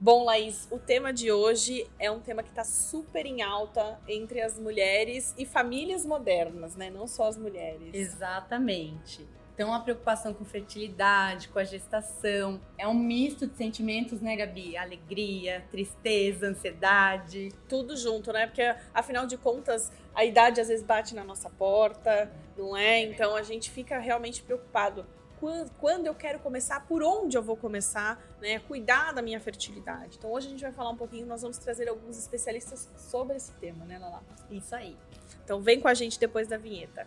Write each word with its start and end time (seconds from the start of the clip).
Bom, 0.00 0.22
Laís, 0.22 0.68
o 0.70 0.78
tema 0.78 1.12
de 1.12 1.32
hoje 1.32 1.84
é 1.98 2.08
um 2.08 2.20
tema 2.20 2.40
que 2.44 2.50
está 2.50 2.62
super 2.62 3.26
em 3.26 3.42
alta 3.42 3.98
entre 4.06 4.40
as 4.40 4.56
mulheres 4.56 5.34
e 5.36 5.44
famílias 5.44 6.06
modernas, 6.06 6.76
né? 6.76 6.88
Não 6.88 7.08
só 7.08 7.26
as 7.26 7.36
mulheres. 7.36 7.92
Exatamente. 7.92 9.26
Então, 9.52 9.74
a 9.74 9.80
preocupação 9.80 10.32
com 10.32 10.44
fertilidade, 10.44 11.48
com 11.48 11.58
a 11.58 11.64
gestação, 11.64 12.60
é 12.78 12.86
um 12.86 12.94
misto 12.94 13.44
de 13.48 13.56
sentimentos, 13.56 14.20
né, 14.20 14.36
Gabi? 14.36 14.76
Alegria, 14.76 15.66
tristeza, 15.68 16.46
ansiedade. 16.46 17.48
Tudo 17.68 17.96
junto, 17.96 18.32
né? 18.32 18.46
Porque, 18.46 18.62
afinal 18.94 19.26
de 19.26 19.36
contas, 19.36 19.90
a 20.14 20.24
idade 20.24 20.60
às 20.60 20.68
vezes 20.68 20.84
bate 20.84 21.12
na 21.12 21.24
nossa 21.24 21.50
porta, 21.50 22.30
não 22.56 22.76
é? 22.76 23.00
Então, 23.02 23.34
a 23.34 23.42
gente 23.42 23.68
fica 23.68 23.98
realmente 23.98 24.44
preocupado 24.44 25.04
quando 25.40 26.06
eu 26.06 26.14
quero 26.14 26.38
começar, 26.38 26.80
por 26.86 27.02
onde 27.02 27.36
eu 27.36 27.42
vou 27.42 27.56
começar, 27.56 28.20
né? 28.40 28.58
Cuidar 28.60 29.12
da 29.12 29.22
minha 29.22 29.40
fertilidade. 29.40 30.16
Então 30.18 30.32
hoje 30.32 30.48
a 30.48 30.50
gente 30.50 30.62
vai 30.62 30.72
falar 30.72 30.90
um 30.90 30.96
pouquinho, 30.96 31.26
nós 31.26 31.42
vamos 31.42 31.58
trazer 31.58 31.88
alguns 31.88 32.18
especialistas 32.18 32.88
sobre 32.96 33.36
esse 33.36 33.52
tema, 33.52 33.84
né, 33.84 33.98
Lala? 33.98 34.22
Isso 34.50 34.74
aí. 34.74 34.96
Então 35.44 35.60
vem 35.60 35.80
com 35.80 35.88
a 35.88 35.94
gente 35.94 36.18
depois 36.18 36.48
da 36.48 36.56
vinheta. 36.56 37.06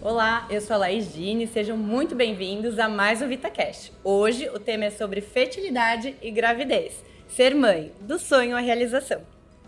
Olá, 0.00 0.48
eu 0.50 0.60
sou 0.60 0.74
a 0.74 0.78
Laís 0.80 1.12
Gini, 1.12 1.46
sejam 1.46 1.76
muito 1.76 2.16
bem-vindos 2.16 2.76
a 2.80 2.88
mais 2.88 3.22
um 3.22 3.28
VitaCast. 3.28 3.92
Hoje 4.02 4.48
o 4.48 4.58
tema 4.58 4.86
é 4.86 4.90
sobre 4.90 5.20
fertilidade 5.20 6.16
e 6.20 6.28
gravidez. 6.32 7.04
Ser 7.28 7.54
mãe, 7.54 7.94
do 8.00 8.18
sonho 8.18 8.56
à 8.56 8.60
realização. 8.60 9.22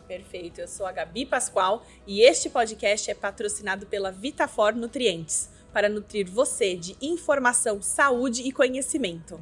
Perfeito, 0.07 0.61
eu 0.61 0.69
sou 0.69 0.87
a 0.87 0.93
Gabi 0.93 1.25
Pascoal 1.25 1.83
e 2.07 2.21
este 2.21 2.51
podcast 2.51 3.11
é 3.11 3.15
patrocinado 3.15 3.87
pela 3.87 4.12
Vitafor 4.12 4.75
Nutrientes 4.75 5.49
para 5.73 5.89
nutrir 5.89 6.31
você 6.31 6.77
de 6.77 6.95
informação, 7.01 7.81
saúde 7.81 8.43
e 8.43 8.53
conhecimento. 8.53 9.41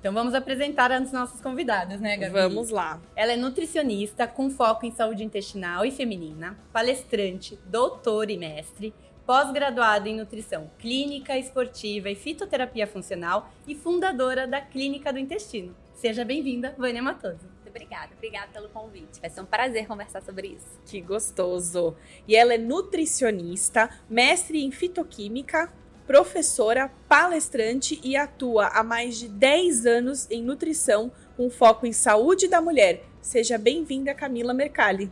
Então 0.00 0.12
vamos 0.12 0.34
apresentar 0.34 0.90
as 0.90 1.12
nossas 1.12 1.40
convidadas, 1.40 2.00
né, 2.00 2.16
Gabi? 2.16 2.32
Vamos 2.32 2.70
lá. 2.70 3.00
Ela 3.14 3.32
é 3.32 3.36
nutricionista 3.36 4.26
com 4.26 4.50
foco 4.50 4.84
em 4.84 4.90
saúde 4.90 5.22
intestinal 5.22 5.84
e 5.84 5.92
feminina, 5.92 6.58
palestrante, 6.72 7.56
doutora 7.66 8.32
e 8.32 8.36
mestre, 8.36 8.92
pós-graduada 9.24 10.08
em 10.08 10.16
nutrição 10.16 10.68
clínica, 10.80 11.38
esportiva 11.38 12.10
e 12.10 12.16
fitoterapia 12.16 12.88
funcional 12.88 13.48
e 13.68 13.76
fundadora 13.76 14.48
da 14.48 14.60
Clínica 14.60 15.12
do 15.12 15.20
Intestino. 15.20 15.76
Seja 15.94 16.24
bem-vinda, 16.24 16.74
Vânia 16.76 17.00
Matoso 17.00 17.51
obrigada. 17.72 18.12
Obrigada 18.14 18.48
pelo 18.52 18.68
convite. 18.68 19.20
Vai 19.20 19.30
ser 19.30 19.40
um 19.40 19.46
prazer 19.46 19.86
conversar 19.86 20.22
sobre 20.22 20.48
isso. 20.48 20.80
Que 20.86 21.00
gostoso. 21.00 21.96
E 22.28 22.36
ela 22.36 22.54
é 22.54 22.58
nutricionista, 22.58 23.90
mestre 24.08 24.62
em 24.62 24.70
fitoquímica, 24.70 25.72
professora, 26.06 26.92
palestrante 27.08 27.98
e 28.04 28.16
atua 28.16 28.68
há 28.68 28.84
mais 28.84 29.18
de 29.18 29.28
10 29.28 29.86
anos 29.86 30.30
em 30.30 30.42
nutrição 30.42 31.10
com 31.36 31.50
foco 31.50 31.86
em 31.86 31.92
saúde 31.92 32.46
da 32.48 32.60
mulher. 32.60 33.04
Seja 33.20 33.56
bem-vinda, 33.56 34.14
Camila 34.14 34.52
Mercalli 34.52 35.10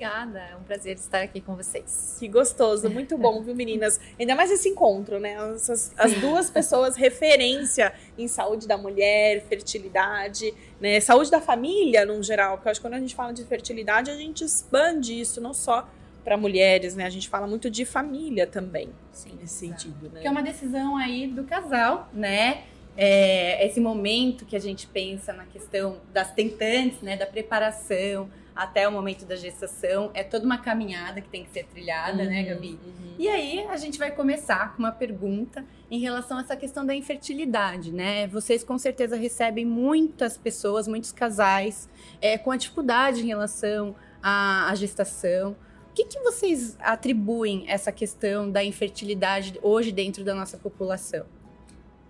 obrigada. 0.00 0.38
É 0.38 0.56
um 0.56 0.62
prazer 0.62 0.96
estar 0.96 1.20
aqui 1.20 1.40
com 1.40 1.54
vocês. 1.54 2.16
Que 2.18 2.26
gostoso, 2.26 2.88
muito 2.88 3.18
bom, 3.18 3.42
viu, 3.42 3.54
meninas? 3.54 4.00
Ainda 4.18 4.34
mais 4.34 4.50
esse 4.50 4.68
encontro, 4.68 5.20
né? 5.20 5.36
As, 5.36 5.92
as 5.96 6.14
duas 6.14 6.48
pessoas 6.48 6.96
referência 6.96 7.92
em 8.16 8.26
saúde 8.26 8.66
da 8.66 8.78
mulher, 8.78 9.42
fertilidade, 9.42 10.54
né? 10.80 10.98
Saúde 11.00 11.30
da 11.30 11.40
família, 11.40 12.06
no 12.06 12.22
geral. 12.22 12.56
Porque 12.56 12.68
eu 12.68 12.70
acho 12.70 12.80
que 12.80 12.86
quando 12.86 12.94
a 12.94 12.98
gente 12.98 13.14
fala 13.14 13.32
de 13.32 13.44
fertilidade, 13.44 14.10
a 14.10 14.16
gente 14.16 14.42
expande 14.42 15.20
isso, 15.20 15.40
não 15.40 15.52
só 15.52 15.86
para 16.24 16.36
mulheres, 16.36 16.94
né? 16.94 17.04
A 17.04 17.10
gente 17.10 17.28
fala 17.28 17.46
muito 17.46 17.70
de 17.70 17.84
família 17.84 18.46
também, 18.46 18.88
Sim, 19.12 19.36
nesse 19.38 19.54
sentido, 19.54 20.10
né? 20.10 20.20
Que 20.20 20.26
é 20.26 20.30
uma 20.30 20.42
decisão 20.42 20.96
aí 20.96 21.26
do 21.26 21.44
casal, 21.44 22.08
né? 22.12 22.64
É, 22.96 23.66
esse 23.66 23.80
momento 23.80 24.44
que 24.44 24.56
a 24.56 24.58
gente 24.58 24.86
pensa 24.86 25.32
na 25.32 25.44
questão 25.44 25.98
das 26.12 26.32
tentantes, 26.32 27.00
né? 27.02 27.16
Da 27.16 27.26
preparação, 27.26 28.28
até 28.54 28.88
o 28.88 28.92
momento 28.92 29.24
da 29.24 29.36
gestação. 29.36 30.10
É 30.14 30.22
toda 30.22 30.44
uma 30.44 30.58
caminhada 30.58 31.20
que 31.20 31.28
tem 31.28 31.44
que 31.44 31.50
ser 31.50 31.64
trilhada, 31.64 32.18
né, 32.18 32.24
uhum, 32.24 32.30
né, 32.30 32.42
Gabi? 32.42 32.78
Uhum. 32.84 33.14
E 33.18 33.28
aí 33.28 33.66
a 33.68 33.76
gente 33.76 33.98
vai 33.98 34.10
começar 34.10 34.74
com 34.74 34.78
uma 34.80 34.92
pergunta 34.92 35.64
em 35.90 35.98
relação 35.98 36.38
a 36.38 36.40
essa 36.40 36.56
questão 36.56 36.84
da 36.84 36.94
infertilidade, 36.94 37.92
né? 37.92 38.26
Vocês 38.28 38.62
com 38.62 38.78
certeza 38.78 39.16
recebem 39.16 39.64
muitas 39.64 40.36
pessoas, 40.36 40.86
muitos 40.86 41.12
casais 41.12 41.88
é, 42.20 42.38
com 42.38 42.50
a 42.50 42.56
dificuldade 42.56 43.22
em 43.22 43.26
relação 43.26 43.94
à, 44.22 44.70
à 44.70 44.74
gestação. 44.74 45.56
O 45.90 45.92
que, 45.92 46.04
que 46.04 46.20
vocês 46.20 46.76
atribuem 46.80 47.64
essa 47.68 47.90
questão 47.90 48.50
da 48.50 48.62
infertilidade 48.62 49.58
hoje 49.60 49.90
dentro 49.90 50.24
da 50.24 50.34
nossa 50.34 50.56
população? 50.56 51.26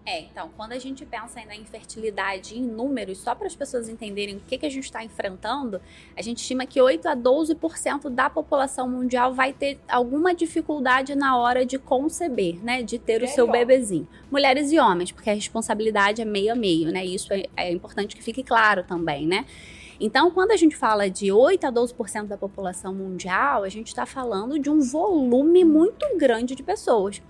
É, 0.04 0.22
então, 0.22 0.50
quando 0.56 0.72
a 0.72 0.78
gente 0.78 1.04
pensa 1.04 1.44
na 1.44 1.54
infertilidade 1.54 2.58
em 2.58 2.62
números, 2.62 3.18
só 3.18 3.34
para 3.34 3.46
as 3.46 3.54
pessoas 3.54 3.88
entenderem 3.88 4.36
o 4.36 4.40
que, 4.40 4.56
que 4.56 4.64
a 4.64 4.70
gente 4.70 4.84
está 4.84 5.04
enfrentando, 5.04 5.80
a 6.16 6.22
gente 6.22 6.38
estima 6.38 6.64
que 6.64 6.80
8 6.80 7.06
a 7.06 7.16
12% 7.16 8.08
da 8.08 8.30
população 8.30 8.88
mundial 8.88 9.34
vai 9.34 9.52
ter 9.52 9.78
alguma 9.86 10.34
dificuldade 10.34 11.14
na 11.14 11.36
hora 11.36 11.66
de 11.66 11.78
conceber, 11.78 12.64
né? 12.64 12.82
De 12.82 12.98
ter 12.98 13.22
o 13.22 13.28
seu 13.28 13.46
bebezinho. 13.50 14.08
Mulheres 14.30 14.72
e 14.72 14.78
homens, 14.78 15.12
porque 15.12 15.28
a 15.28 15.34
responsabilidade 15.34 16.22
é 16.22 16.24
meio 16.24 16.52
a 16.52 16.56
meio, 16.56 16.90
né? 16.90 17.04
Isso 17.04 17.32
é, 17.32 17.44
é 17.56 17.70
importante 17.70 18.16
que 18.16 18.22
fique 18.22 18.42
claro 18.42 18.82
também, 18.82 19.26
né? 19.26 19.44
Então, 20.00 20.30
quando 20.30 20.52
a 20.52 20.56
gente 20.56 20.74
fala 20.74 21.10
de 21.10 21.30
8 21.30 21.66
a 21.66 21.70
12% 21.70 22.26
da 22.26 22.38
população 22.38 22.94
mundial, 22.94 23.64
a 23.64 23.68
gente 23.68 23.88
está 23.88 24.06
falando 24.06 24.58
de 24.58 24.70
um 24.70 24.80
volume 24.80 25.62
muito 25.62 26.06
grande 26.16 26.54
de 26.54 26.62
pessoas. 26.62 27.20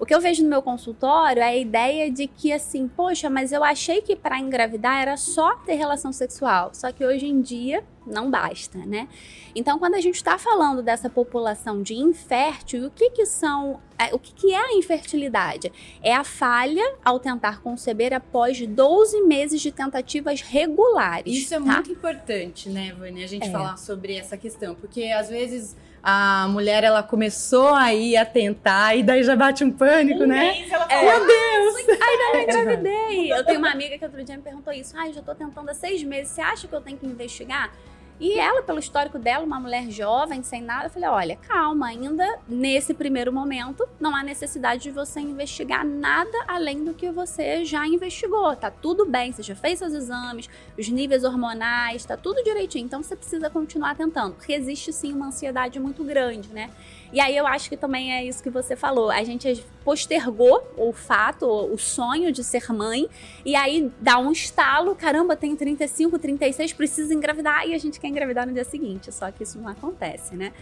O 0.00 0.06
que 0.06 0.14
eu 0.14 0.20
vejo 0.20 0.44
no 0.44 0.48
meu 0.48 0.62
consultório 0.62 1.42
é 1.42 1.46
a 1.46 1.56
ideia 1.56 2.08
de 2.08 2.28
que, 2.28 2.52
assim, 2.52 2.86
poxa, 2.86 3.28
mas 3.28 3.50
eu 3.50 3.64
achei 3.64 4.00
que 4.00 4.14
para 4.14 4.38
engravidar 4.38 5.02
era 5.02 5.16
só 5.16 5.56
ter 5.56 5.74
relação 5.74 6.12
sexual. 6.12 6.70
Só 6.72 6.92
que 6.92 7.04
hoje 7.04 7.26
em 7.26 7.40
dia 7.40 7.84
não 8.06 8.30
basta, 8.30 8.78
né? 8.78 9.08
Então, 9.56 9.76
quando 9.76 9.94
a 9.94 10.00
gente 10.00 10.14
está 10.14 10.38
falando 10.38 10.82
dessa 10.82 11.10
população 11.10 11.82
de 11.82 11.94
infértil, 11.94 12.86
o 12.86 12.90
que 12.90 13.10
que 13.10 13.26
são, 13.26 13.80
é, 13.98 14.14
o 14.14 14.20
que 14.20 14.32
que 14.32 14.54
é 14.54 14.70
a 14.70 14.72
infertilidade? 14.74 15.72
É 16.00 16.14
a 16.14 16.22
falha 16.22 16.94
ao 17.04 17.18
tentar 17.18 17.60
conceber 17.60 18.14
após 18.14 18.64
12 18.64 19.22
meses 19.22 19.60
de 19.60 19.72
tentativas 19.72 20.40
regulares. 20.40 21.36
Isso 21.36 21.54
é 21.54 21.58
tá? 21.58 21.64
muito 21.64 21.90
importante, 21.90 22.68
né, 22.68 22.94
Vânia, 22.96 23.24
a 23.24 23.28
gente 23.28 23.48
é. 23.48 23.50
falar 23.50 23.76
sobre 23.76 24.14
essa 24.14 24.36
questão, 24.36 24.76
porque 24.76 25.06
às 25.06 25.28
vezes 25.28 25.76
a 26.02 26.46
mulher 26.48 26.84
ela 26.84 27.02
começou 27.02 27.74
aí 27.74 28.16
a 28.16 28.24
tentar 28.24 28.94
e 28.94 29.02
daí 29.02 29.22
já 29.22 29.34
bate 29.36 29.64
um 29.64 29.70
pânico, 29.70 30.24
um 30.24 30.26
né? 30.26 30.52
Mês, 30.52 30.70
ela 30.70 30.88
falou, 30.88 31.04
Meu 31.04 31.26
Deus! 31.26 31.98
Ai, 32.00 32.16
não, 32.16 32.34
eu 32.34 32.42
engravidei. 32.42 33.32
Eu 33.32 33.44
tenho 33.44 33.58
uma 33.58 33.70
amiga 33.70 33.98
que 33.98 34.04
outro 34.04 34.22
dia 34.22 34.36
me 34.36 34.42
perguntou 34.42 34.72
isso. 34.72 34.94
Ai, 34.96 35.12
já 35.12 35.22
tô 35.22 35.34
tentando 35.34 35.68
há 35.68 35.74
seis 35.74 36.02
meses. 36.02 36.32
Você 36.32 36.40
acha 36.40 36.68
que 36.68 36.74
eu 36.74 36.80
tenho 36.80 36.96
que 36.96 37.06
investigar? 37.06 37.72
E 38.20 38.38
ela, 38.38 38.62
pelo 38.62 38.78
histórico 38.78 39.18
dela, 39.18 39.44
uma 39.44 39.60
mulher 39.60 39.90
jovem, 39.90 40.42
sem 40.42 40.60
nada, 40.60 40.86
eu 40.86 40.90
falei: 40.90 41.08
olha, 41.08 41.36
calma, 41.36 41.88
ainda 41.88 42.38
nesse 42.48 42.92
primeiro 42.92 43.32
momento, 43.32 43.88
não 44.00 44.14
há 44.14 44.22
necessidade 44.22 44.82
de 44.82 44.90
você 44.90 45.20
investigar 45.20 45.84
nada 45.84 46.36
além 46.48 46.84
do 46.84 46.94
que 46.94 47.10
você 47.10 47.64
já 47.64 47.86
investigou. 47.86 48.54
Tá 48.56 48.70
tudo 48.70 49.06
bem, 49.06 49.32
você 49.32 49.42
já 49.42 49.54
fez 49.54 49.78
seus 49.78 49.92
exames, 49.92 50.48
os 50.76 50.88
níveis 50.88 51.22
hormonais, 51.22 52.04
tá 52.04 52.16
tudo 52.16 52.42
direitinho. 52.42 52.86
Então 52.86 53.02
você 53.02 53.14
precisa 53.14 53.48
continuar 53.48 53.94
tentando, 53.94 54.34
porque 54.34 54.52
existe 54.52 54.92
sim 54.92 55.12
uma 55.12 55.26
ansiedade 55.26 55.78
muito 55.78 56.02
grande, 56.02 56.48
né? 56.52 56.70
E 57.12 57.20
aí 57.20 57.36
eu 57.36 57.46
acho 57.46 57.68
que 57.68 57.76
também 57.76 58.12
é 58.12 58.24
isso 58.24 58.42
que 58.42 58.50
você 58.50 58.76
falou. 58.76 59.10
A 59.10 59.24
gente 59.24 59.64
postergou 59.84 60.62
o 60.76 60.92
fato, 60.92 61.46
o 61.46 61.78
sonho 61.78 62.30
de 62.30 62.44
ser 62.44 62.70
mãe, 62.72 63.08
e 63.44 63.56
aí 63.56 63.90
dá 64.00 64.18
um 64.18 64.30
estalo, 64.30 64.94
caramba, 64.94 65.34
tem 65.34 65.56
35, 65.56 66.18
36, 66.18 66.72
precisa 66.74 67.14
engravidar, 67.14 67.66
e 67.66 67.74
a 67.74 67.78
gente 67.78 67.98
quer 67.98 68.08
engravidar 68.08 68.46
no 68.46 68.52
dia 68.52 68.64
seguinte. 68.64 69.10
Só 69.12 69.30
que 69.30 69.42
isso 69.42 69.58
não 69.58 69.68
acontece, 69.68 70.36
né? 70.36 70.52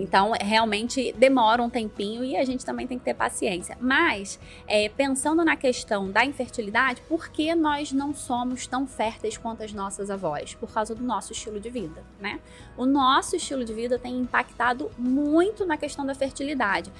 Então, 0.00 0.32
realmente 0.40 1.12
demora 1.18 1.62
um 1.62 1.68
tempinho 1.68 2.24
e 2.24 2.36
a 2.36 2.44
gente 2.44 2.64
também 2.64 2.86
tem 2.86 2.98
que 2.98 3.04
ter 3.04 3.14
paciência. 3.14 3.76
Mas, 3.80 4.40
é, 4.66 4.88
pensando 4.88 5.44
na 5.44 5.56
questão 5.56 6.10
da 6.10 6.24
infertilidade, 6.24 7.02
por 7.08 7.28
que 7.28 7.54
nós 7.54 7.92
não 7.92 8.14
somos 8.14 8.66
tão 8.66 8.86
férteis 8.86 9.36
quanto 9.36 9.62
as 9.62 9.72
nossas 9.72 10.10
avós? 10.10 10.54
Por 10.54 10.72
causa 10.72 10.94
do 10.94 11.04
nosso 11.04 11.32
estilo 11.32 11.60
de 11.60 11.68
vida, 11.68 12.02
né? 12.18 12.40
O 12.76 12.86
nosso 12.86 13.36
estilo 13.36 13.64
de 13.64 13.72
vida 13.72 13.98
tem 13.98 14.18
impactado 14.18 14.90
muito 14.98 15.66
na 15.66 15.76
questão 15.76 16.06
da 16.06 16.14
fertilidade. 16.14 16.90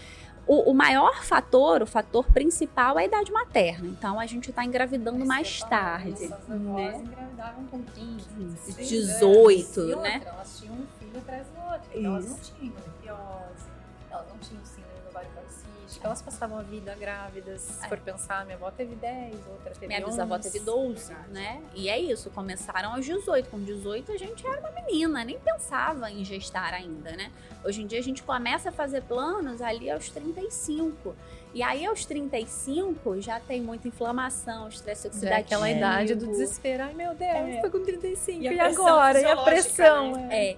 O, 0.46 0.70
o, 0.70 0.74
maior 0.74 1.22
fator, 1.22 1.80
o 1.82 1.86
fator 1.86 2.26
principal 2.32 2.98
é 2.98 3.02
a 3.02 3.06
idade 3.06 3.30
materna. 3.30 3.86
Então 3.86 4.18
a 4.18 4.26
gente 4.26 4.50
está 4.50 4.64
engravidando 4.64 5.24
mais 5.24 5.60
tarde. 5.60 6.28
Nossas 6.28 6.48
né? 6.48 7.02
engravidavam 7.04 7.64
com 7.66 7.82
15, 7.82 8.72
18, 8.72 9.96
né? 9.96 10.22
Elas 10.26 10.58
tinham 10.58 10.74
um 10.74 10.86
filho 11.10 11.20
atrás 11.22 11.46
do 11.48 11.60
outro. 11.72 11.90
Então 11.94 12.12
elas 12.12 12.28
não 12.28 12.38
tinham 12.38 12.64
endometriose, 12.72 13.66
elas 14.10 14.28
não 14.28 14.38
tinham 14.38 14.64
síndrome 14.64 15.00
do 15.02 15.08
ovário 15.10 15.30
policístico, 15.30 16.06
elas 16.06 16.22
passavam 16.22 16.58
a 16.58 16.62
vida 16.62 16.94
grávidas. 16.94 17.60
Se 17.62 17.88
for 17.88 17.98
pensar, 17.98 18.44
minha 18.44 18.56
avó 18.56 18.70
teve 18.70 18.94
10, 18.94 19.34
outra 19.48 19.72
teve 19.74 19.86
Minha 19.88 20.04
bisavó 20.06 20.36
11. 20.36 20.50
teve 20.52 20.64
12, 20.64 21.12
né? 21.30 21.60
E 21.74 21.88
é 21.88 21.98
isso, 21.98 22.30
começaram 22.30 22.94
aos 22.94 23.04
18. 23.04 23.48
Com 23.50 23.60
18 23.60 24.12
a 24.12 24.16
gente 24.16 24.46
era 24.46 24.60
uma 24.60 24.70
menina, 24.70 25.24
nem 25.24 25.38
pensava 25.38 26.10
em 26.10 26.24
gestar 26.24 26.72
ainda, 26.74 27.10
né? 27.12 27.30
Hoje 27.64 27.82
em 27.82 27.86
dia 27.86 27.98
a 27.98 28.02
gente 28.02 28.22
começa 28.22 28.68
a 28.68 28.72
fazer 28.72 29.02
planos 29.02 29.60
ali 29.60 29.90
aos 29.90 30.08
35. 30.10 31.14
E 31.52 31.64
aí 31.64 31.84
aos 31.84 32.04
35 32.04 33.20
já 33.20 33.40
tem 33.40 33.60
muita 33.60 33.88
inflamação, 33.88 34.68
estresse 34.68 35.08
é 35.08 35.10
oxidativo. 35.10 35.40
aquela 35.40 35.68
idade 35.68 36.14
do 36.14 36.28
desespero. 36.28 36.84
Ai, 36.84 36.94
meu 36.94 37.12
Deus, 37.14 37.30
É. 37.32 37.60
tô 37.60 37.68
com 37.70 37.84
35. 37.84 38.40
E 38.44 38.46
E, 38.46 38.60
agora? 38.60 39.20
E 39.20 39.24
a 39.24 39.36
pressão? 39.38 40.12
né? 40.12 40.50
É. 40.50 40.56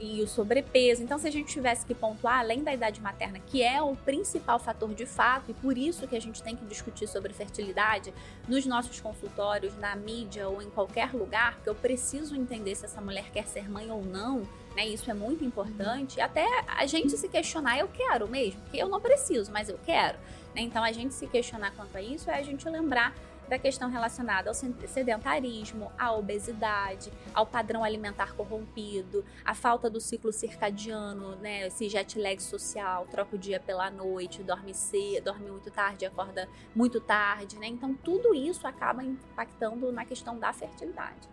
E 0.00 0.20
o 0.22 0.26
sobrepeso. 0.26 1.02
Então, 1.02 1.18
se 1.18 1.28
a 1.28 1.30
gente 1.30 1.52
tivesse 1.52 1.86
que 1.86 1.94
pontuar, 1.94 2.40
além 2.40 2.64
da 2.64 2.74
idade 2.74 3.00
materna, 3.00 3.38
que 3.38 3.62
é 3.62 3.80
o 3.80 3.94
principal 3.94 4.58
fator 4.58 4.92
de 4.92 5.06
fato, 5.06 5.52
e 5.52 5.54
por 5.54 5.78
isso 5.78 6.06
que 6.08 6.16
a 6.16 6.20
gente 6.20 6.42
tem 6.42 6.56
que 6.56 6.64
discutir 6.64 7.06
sobre 7.06 7.32
fertilidade 7.32 8.12
nos 8.48 8.66
nossos 8.66 9.00
consultórios, 9.00 9.76
na 9.78 9.94
mídia 9.94 10.48
ou 10.48 10.60
em 10.60 10.68
qualquer 10.68 11.12
lugar, 11.14 11.54
porque 11.54 11.68
eu 11.70 11.74
preciso 11.76 12.34
entender 12.34 12.74
se 12.74 12.84
essa 12.84 13.00
mulher 13.00 13.30
quer 13.32 13.46
ser 13.46 13.70
mãe 13.70 13.88
ou 13.90 14.04
não, 14.04 14.42
né? 14.74 14.84
Isso 14.84 15.08
é 15.08 15.14
muito 15.14 15.44
importante. 15.44 16.20
Até 16.20 16.44
a 16.66 16.84
gente 16.86 17.16
se 17.16 17.28
questionar, 17.28 17.78
eu 17.78 17.86
quero 17.88 18.28
mesmo, 18.28 18.60
porque 18.62 18.78
eu 18.78 18.88
não 18.88 19.00
preciso, 19.00 19.52
mas 19.52 19.68
eu 19.68 19.78
quero. 19.86 20.18
né? 20.54 20.62
Então, 20.62 20.82
a 20.82 20.90
gente 20.90 21.14
se 21.14 21.26
questionar 21.28 21.70
quanto 21.76 21.96
a 21.96 22.02
isso 22.02 22.28
é 22.28 22.34
a 22.34 22.42
gente 22.42 22.68
lembrar 22.68 23.14
da 23.54 23.58
questão 23.58 23.88
relacionada 23.88 24.50
ao 24.50 24.54
sedentarismo, 24.54 25.92
à 25.96 26.12
obesidade, 26.12 27.12
ao 27.32 27.46
padrão 27.46 27.84
alimentar 27.84 28.34
corrompido, 28.34 29.24
à 29.44 29.54
falta 29.54 29.88
do 29.88 30.00
ciclo 30.00 30.32
circadiano, 30.32 31.36
né, 31.36 31.68
esse 31.68 31.88
jet 31.88 32.18
lag 32.18 32.42
social, 32.42 33.06
troca 33.06 33.36
o 33.36 33.38
dia 33.38 33.60
pela 33.60 33.88
noite, 33.92 34.42
dorme 34.42 34.74
cedo, 34.74 35.26
dorme 35.26 35.48
muito 35.48 35.70
tarde, 35.70 36.04
acorda 36.04 36.48
muito 36.74 37.00
tarde, 37.00 37.56
né? 37.56 37.68
Então 37.68 37.94
tudo 37.94 38.34
isso 38.34 38.66
acaba 38.66 39.04
impactando 39.04 39.92
na 39.92 40.04
questão 40.04 40.36
da 40.36 40.52
fertilidade. 40.52 41.28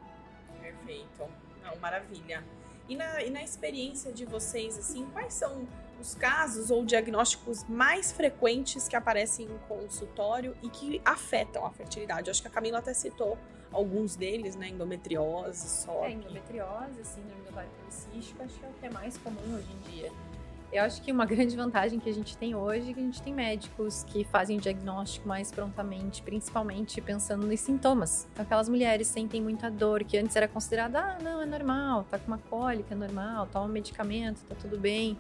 Perfeito. 0.62 1.28
Não, 1.64 1.76
maravilha. 1.78 2.44
E 2.88 2.96
na, 2.96 3.24
e 3.24 3.32
na 3.32 3.42
experiência 3.42 4.12
de 4.12 4.26
vocês, 4.26 4.78
assim, 4.78 5.08
quais 5.12 5.34
são 5.34 5.68
os 6.02 6.16
casos 6.16 6.72
ou 6.72 6.84
diagnósticos 6.84 7.64
mais 7.66 8.12
frequentes 8.12 8.88
que 8.88 8.96
aparecem 8.96 9.46
em 9.46 9.58
consultório 9.68 10.56
e 10.62 10.70
que 10.70 11.02
afetam 11.06 11.66
a 11.66 11.72
fertilidade? 11.72 12.28
Eu 12.28 12.32
acho 12.32 12.42
que 12.42 12.48
a 12.48 12.52
Camila 12.52 12.80
até 12.80 12.94
citou 12.94 13.38
alguns 13.72 14.16
deles, 14.16 14.56
né? 14.56 14.70
Endometriose, 14.70 15.68
só. 15.68 16.06
É, 16.06 16.12
endometriose, 16.12 17.04
síndrome 17.04 17.42
do 17.44 17.50
ovário 17.50 17.70
policístico, 17.80 18.44
acho 18.44 18.60
que 18.60 18.66
é 18.66 18.70
o 18.70 18.74
que 18.74 18.86
é 18.86 18.90
mais 18.90 19.18
comum 19.18 19.56
hoje 19.56 19.70
em 19.72 19.92
dia. 19.92 20.12
Eu 20.72 20.84
acho 20.84 21.02
que 21.02 21.12
uma 21.12 21.26
grande 21.28 21.56
vantagem 21.56 22.00
que 22.00 22.10
a 22.10 22.14
gente 22.14 22.38
tem 22.38 22.56
hoje 22.56 22.92
é 22.92 22.94
que 22.94 23.00
a 23.00 23.04
gente 23.04 23.22
tem 23.22 23.34
médicos 23.34 24.04
que 24.04 24.24
fazem 24.24 24.58
o 24.58 24.62
diagnóstico 24.62 25.28
mais 25.28 25.52
prontamente, 25.52 26.22
principalmente 26.22 27.02
pensando 27.02 27.46
nos 27.46 27.60
sintomas. 27.60 28.28
Então, 28.32 28.44
aquelas 28.44 28.70
mulheres 28.70 29.08
sentem 29.08 29.42
muita 29.42 29.70
dor, 29.70 30.04
que 30.04 30.18
antes 30.18 30.36
era 30.36 30.48
considerada, 30.48 31.00
ah, 31.00 31.18
não, 31.22 31.42
é 31.42 31.46
normal, 31.46 32.06
tá 32.10 32.18
com 32.18 32.28
uma 32.28 32.38
cólica, 32.38 32.94
é 32.94 32.98
normal, 32.98 33.48
toma 33.52 33.66
um 33.66 33.70
medicamento, 33.70 34.42
tá 34.48 34.56
tudo 34.56 34.78
bem. 34.78 35.18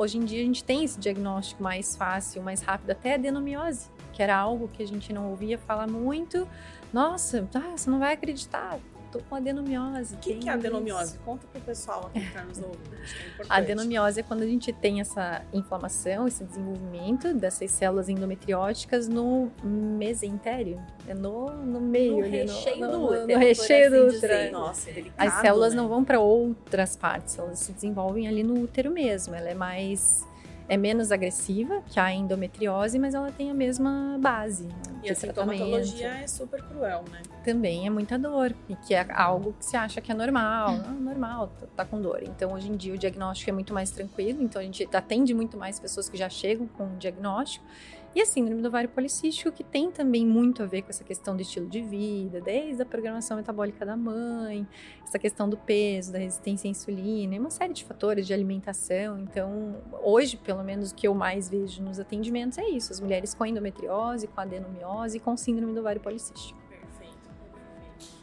Hoje 0.00 0.16
em 0.16 0.24
dia 0.24 0.40
a 0.40 0.46
gente 0.46 0.64
tem 0.64 0.82
esse 0.82 0.98
diagnóstico 0.98 1.62
mais 1.62 1.94
fácil, 1.94 2.40
mais 2.40 2.62
rápido, 2.62 2.88
até 2.88 3.16
adenomiose, 3.16 3.90
que 4.14 4.22
era 4.22 4.34
algo 4.34 4.66
que 4.66 4.82
a 4.82 4.86
gente 4.86 5.12
não 5.12 5.28
ouvia 5.28 5.58
falar 5.58 5.86
muito. 5.86 6.48
Nossa, 6.90 7.46
ah, 7.54 7.76
você 7.76 7.90
não 7.90 7.98
vai 7.98 8.14
acreditar, 8.14 8.78
tô 9.10 9.18
com 9.20 9.34
adenomiose. 9.34 10.14
O 10.14 10.18
que, 10.18 10.34
que 10.34 10.36
é 10.36 10.38
isso. 10.38 10.50
adenomiose? 10.50 11.18
Conta 11.18 11.46
pro 11.52 11.60
pessoal 11.62 12.06
aqui 12.06 12.20
que 12.26 12.32
tá 12.32 12.42
nos 12.44 12.58
ouvindo. 12.58 12.94
É. 12.94 13.44
A 13.48 13.56
adenomiose 13.56 14.20
é 14.20 14.22
quando 14.22 14.42
a 14.42 14.46
gente 14.46 14.72
tem 14.72 15.00
essa 15.00 15.42
inflamação, 15.52 16.26
esse 16.28 16.44
desenvolvimento 16.44 17.34
dessas 17.34 17.70
células 17.70 18.08
endometrióticas 18.08 19.08
no 19.08 19.50
mesentério. 19.62 20.80
É 21.08 21.14
no, 21.14 21.50
no 21.50 21.80
meio, 21.80 22.18
No 22.18 22.24
ali, 22.24 22.30
recheio 22.42 22.80
no, 22.80 22.86
do 22.92 22.98
no, 22.98 23.04
útero, 23.06 23.20
no 23.22 23.26
por 23.28 23.38
recheio 23.38 23.90
do 23.90 23.96
assim 24.06 24.16
útero. 24.16 24.32
é. 24.32 24.50
Nossa, 24.50 24.90
é 24.90 24.92
delicado, 24.92 25.28
As 25.28 25.40
células 25.40 25.74
né? 25.74 25.80
não 25.80 25.88
vão 25.88 26.04
para 26.04 26.20
outras 26.20 26.96
partes, 26.96 27.38
elas 27.38 27.58
se 27.58 27.72
desenvolvem 27.72 28.28
ali 28.28 28.42
no 28.42 28.60
útero 28.62 28.90
mesmo. 28.90 29.34
Ela 29.34 29.50
é 29.50 29.54
mais. 29.54 30.24
É 30.70 30.76
menos 30.76 31.10
agressiva 31.10 31.82
que 31.88 31.98
a 31.98 32.12
endometriose, 32.12 32.96
mas 32.96 33.12
ela 33.12 33.32
tem 33.32 33.50
a 33.50 33.54
mesma 33.54 34.16
base. 34.20 34.66
né, 34.66 34.72
E 35.02 35.10
a 35.10 35.14
sintomatologia 35.16 36.06
é 36.06 36.26
super 36.28 36.62
cruel, 36.62 37.04
né? 37.10 37.22
também 37.44 37.86
é 37.86 37.90
muita 37.90 38.16
dor 38.18 38.54
e 38.68 38.76
que 38.76 38.94
é 38.94 39.04
algo 39.12 39.52
que 39.58 39.64
se 39.64 39.76
acha 39.76 40.00
que 40.00 40.12
é 40.12 40.14
normal, 40.14 40.76
ah, 40.86 40.90
normal, 40.92 41.48
tá, 41.58 41.66
tá 41.78 41.84
com 41.84 42.00
dor. 42.00 42.22
Então 42.22 42.52
hoje 42.52 42.70
em 42.70 42.76
dia 42.76 42.94
o 42.94 42.98
diagnóstico 42.98 43.50
é 43.50 43.52
muito 43.52 43.74
mais 43.74 43.90
tranquilo, 43.90 44.42
então 44.42 44.60
a 44.60 44.64
gente 44.64 44.88
atende 44.94 45.34
muito 45.34 45.56
mais 45.56 45.80
pessoas 45.80 46.08
que 46.08 46.16
já 46.16 46.28
chegam 46.28 46.68
com 46.68 46.84
o 46.84 46.96
diagnóstico. 46.98 47.64
E 48.12 48.20
a 48.20 48.26
síndrome 48.26 48.60
do 48.60 48.66
ovário 48.66 48.90
policístico, 48.90 49.52
que 49.52 49.62
tem 49.62 49.88
também 49.88 50.26
muito 50.26 50.64
a 50.64 50.66
ver 50.66 50.82
com 50.82 50.90
essa 50.90 51.04
questão 51.04 51.36
do 51.36 51.42
estilo 51.42 51.68
de 51.68 51.80
vida, 51.80 52.40
desde 52.40 52.82
a 52.82 52.84
programação 52.84 53.36
metabólica 53.36 53.86
da 53.86 53.96
mãe, 53.96 54.66
essa 55.04 55.16
questão 55.16 55.48
do 55.48 55.56
peso, 55.56 56.12
da 56.12 56.18
resistência 56.18 56.66
à 56.66 56.70
insulina, 56.70 57.36
e 57.36 57.38
uma 57.38 57.50
série 57.50 57.72
de 57.72 57.84
fatores 57.84 58.26
de 58.26 58.34
alimentação. 58.34 59.20
Então, 59.20 59.80
hoje, 60.02 60.36
pelo 60.36 60.64
menos, 60.64 60.90
o 60.90 60.94
que 60.94 61.06
eu 61.06 61.14
mais 61.14 61.48
vejo 61.48 61.80
nos 61.84 62.00
atendimentos 62.00 62.58
é 62.58 62.68
isso: 62.68 62.92
as 62.92 62.98
mulheres 62.98 63.32
com 63.32 63.46
endometriose, 63.46 64.26
com 64.26 64.40
adenomiose 64.40 65.20
com 65.20 65.36
síndrome 65.36 65.72
do 65.72 65.78
ovário 65.78 66.00
policístico. 66.00 66.58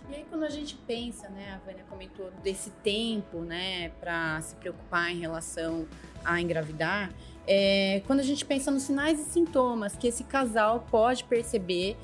E 0.10 0.16
aí 0.16 0.26
quando 0.30 0.44
a 0.44 0.50
gente 0.50 0.76
pensa, 0.88 1.28
né, 1.28 1.54
a 1.54 1.66
Vânia 1.66 1.84
comentou 1.90 2.32
desse 2.42 2.70
tempo, 2.70 3.42
né, 3.42 3.90
para 4.00 4.40
se 4.42 4.56
preocupar 4.56 5.12
em 5.12 5.20
relação 5.20 5.86
a 6.24 6.40
engravidar, 6.40 7.12
é, 7.48 8.02
quando 8.06 8.20
a 8.20 8.24
gente 8.24 8.46
pensa 8.46 8.70
nos 8.70 8.84
sinais 8.84 9.20
e 9.20 9.24
sintomas 9.24 9.96
que 9.96 10.08
esse 10.08 10.24
casal 10.24 10.86
pode 10.92 11.24
perceber 11.24 11.96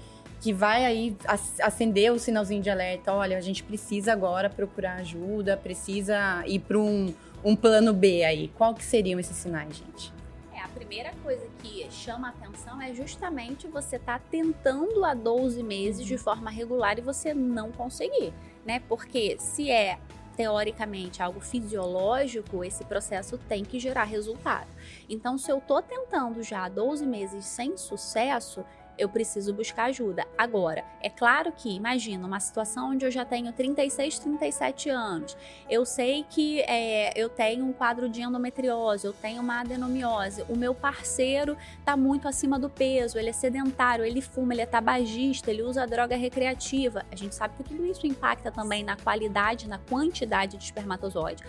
que 0.41 0.51
vai 0.53 0.83
aí 0.85 1.15
ac- 1.25 1.61
acender 1.61 2.11
o 2.11 2.19
sinalzinho 2.19 2.61
de 2.61 2.69
alerta, 2.69 3.13
olha, 3.13 3.37
a 3.37 3.41
gente 3.41 3.63
precisa 3.63 4.11
agora 4.13 4.49
procurar 4.49 4.95
ajuda, 4.95 5.55
precisa 5.55 6.43
ir 6.45 6.59
para 6.59 6.77
um, 6.77 7.13
um 7.43 7.55
plano 7.55 7.93
B 7.93 8.23
aí. 8.23 8.49
Qual 8.57 8.73
que 8.73 8.83
seriam 8.83 9.19
esses 9.19 9.37
sinais, 9.37 9.75
gente? 9.77 10.11
É, 10.53 10.59
a 10.61 10.67
primeira 10.67 11.13
coisa 11.23 11.45
que 11.61 11.87
chama 11.91 12.29
atenção 12.29 12.81
é 12.81 12.93
justamente 12.93 13.67
você 13.67 13.95
estar 13.95 14.19
tentando 14.19 15.05
há 15.05 15.13
12 15.13 15.63
meses 15.63 16.05
de 16.05 16.17
forma 16.17 16.49
regular 16.49 16.97
e 16.97 17.01
você 17.01 17.33
não 17.33 17.71
conseguir, 17.71 18.33
né? 18.65 18.81
Porque 18.89 19.37
se 19.39 19.71
é 19.71 19.97
teoricamente 20.35 21.21
algo 21.21 21.39
fisiológico, 21.39 22.63
esse 22.63 22.83
processo 22.83 23.37
tem 23.37 23.63
que 23.63 23.79
gerar 23.79 24.03
resultado. 24.03 24.67
Então, 25.09 25.37
se 25.37 25.51
eu 25.51 25.61
tô 25.61 25.81
tentando 25.81 26.43
já 26.43 26.65
há 26.65 26.69
12 26.69 27.05
meses 27.05 27.45
sem 27.45 27.77
sucesso, 27.77 28.65
eu 28.97 29.09
preciso 29.09 29.53
buscar 29.53 29.85
ajuda. 29.85 30.25
Agora, 30.37 30.83
é 31.01 31.09
claro 31.09 31.51
que, 31.51 31.75
imagina, 31.75 32.25
uma 32.25 32.39
situação 32.39 32.91
onde 32.91 33.05
eu 33.05 33.11
já 33.11 33.25
tenho 33.25 33.51
36, 33.51 34.19
37 34.19 34.89
anos, 34.89 35.37
eu 35.69 35.85
sei 35.85 36.25
que 36.29 36.61
é, 36.61 37.13
eu 37.19 37.29
tenho 37.29 37.65
um 37.65 37.73
quadro 37.73 38.07
de 38.07 38.21
endometriose, 38.21 39.05
eu 39.05 39.13
tenho 39.13 39.41
uma 39.41 39.61
adenomiose, 39.61 40.43
o 40.47 40.55
meu 40.55 40.73
parceiro 40.73 41.57
tá 41.83 41.97
muito 41.97 42.27
acima 42.27 42.59
do 42.59 42.69
peso, 42.69 43.17
ele 43.17 43.29
é 43.29 43.33
sedentário, 43.33 44.05
ele 44.05 44.21
fuma, 44.21 44.53
ele 44.53 44.61
é 44.61 44.65
tabagista, 44.65 45.49
ele 45.51 45.61
usa 45.61 45.85
droga 45.85 46.15
recreativa. 46.15 47.05
A 47.11 47.15
gente 47.15 47.35
sabe 47.35 47.55
que 47.55 47.63
tudo 47.63 47.85
isso 47.85 48.05
impacta 48.05 48.51
também 48.51 48.83
na 48.83 48.95
qualidade, 48.95 49.67
na 49.67 49.77
quantidade 49.77 50.57
de 50.57 50.63
espermatozoide. 50.63 51.43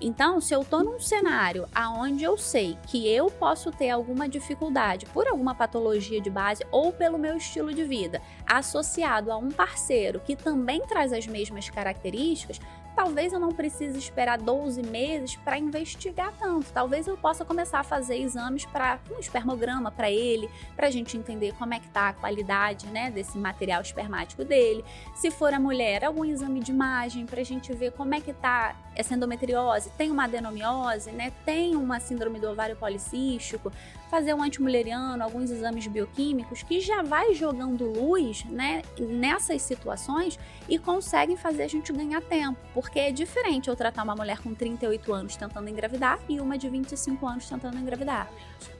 Então, 0.00 0.40
se 0.40 0.54
eu 0.54 0.64
tô 0.64 0.82
num 0.82 1.00
cenário 1.00 1.68
aonde 1.74 2.24
eu 2.24 2.36
sei 2.38 2.76
que 2.86 3.08
eu 3.08 3.26
posso 3.30 3.70
ter 3.70 3.90
alguma 3.90 4.28
dificuldade 4.28 5.06
por 5.06 5.26
alguma 5.26 5.54
patologia 5.54 6.20
de 6.20 6.30
base 6.30 6.64
ou 6.70 6.89
pelo 6.92 7.18
meu 7.18 7.36
estilo 7.36 7.72
de 7.72 7.84
vida, 7.84 8.20
associado 8.46 9.30
a 9.30 9.36
um 9.36 9.50
parceiro 9.50 10.20
que 10.20 10.36
também 10.36 10.80
traz 10.86 11.12
as 11.12 11.26
mesmas 11.26 11.68
características, 11.68 12.60
talvez 12.94 13.32
eu 13.32 13.40
não 13.40 13.50
precise 13.50 13.98
esperar 13.98 14.38
12 14.38 14.82
meses 14.82 15.36
para 15.36 15.58
investigar 15.58 16.32
tanto. 16.38 16.70
Talvez 16.72 17.06
eu 17.06 17.16
possa 17.16 17.44
começar 17.44 17.80
a 17.80 17.82
fazer 17.82 18.18
exames 18.18 18.64
para 18.66 18.98
um 19.10 19.18
espermograma 19.18 19.90
para 19.90 20.10
ele, 20.10 20.50
para 20.76 20.88
a 20.88 20.90
gente 20.90 21.16
entender 21.16 21.54
como 21.54 21.72
é 21.72 21.80
que 21.80 21.88
tá 21.88 22.10
a 22.10 22.12
qualidade, 22.12 22.86
né, 22.88 23.10
desse 23.10 23.38
material 23.38 23.80
espermático 23.80 24.44
dele. 24.44 24.84
Se 25.14 25.30
for 25.30 25.54
a 25.54 25.58
mulher, 25.58 26.04
algum 26.04 26.24
exame 26.24 26.60
de 26.60 26.72
imagem 26.72 27.24
para 27.26 27.40
a 27.40 27.44
gente 27.44 27.72
ver 27.72 27.92
como 27.92 28.14
é 28.14 28.20
que 28.20 28.32
tá 28.32 28.76
essa 28.94 29.14
endometriose, 29.14 29.90
tem 29.96 30.10
uma 30.10 30.24
adenomiose, 30.24 31.10
né, 31.10 31.32
tem 31.44 31.76
uma 31.76 32.00
síndrome 32.00 32.38
do 32.38 32.50
ovário 32.50 32.76
policístico, 32.76 33.72
fazer 34.10 34.34
um 34.34 34.42
antimuleriano, 34.42 35.22
alguns 35.22 35.50
exames 35.50 35.86
bioquímicos 35.86 36.64
que 36.64 36.80
já 36.80 37.00
vai 37.00 37.32
jogando 37.32 37.84
luz, 37.86 38.44
né, 38.44 38.82
nessas 38.98 39.62
situações 39.62 40.38
e 40.68 40.78
conseguem 40.78 41.36
fazer 41.36 41.62
a 41.62 41.68
gente 41.68 41.92
ganhar 41.92 42.20
tempo, 42.20 42.58
porque 42.74 42.98
é 42.98 43.12
diferente 43.12 43.68
eu 43.68 43.76
tratar 43.76 44.02
uma 44.02 44.16
mulher 44.16 44.40
com 44.40 44.52
38 44.52 45.12
anos 45.12 45.36
tentando 45.36 45.68
engravidar 45.68 46.18
e 46.28 46.40
uma 46.40 46.58
de 46.58 46.68
25 46.68 47.24
anos 47.24 47.48
tentando 47.48 47.78
engravidar. 47.78 48.28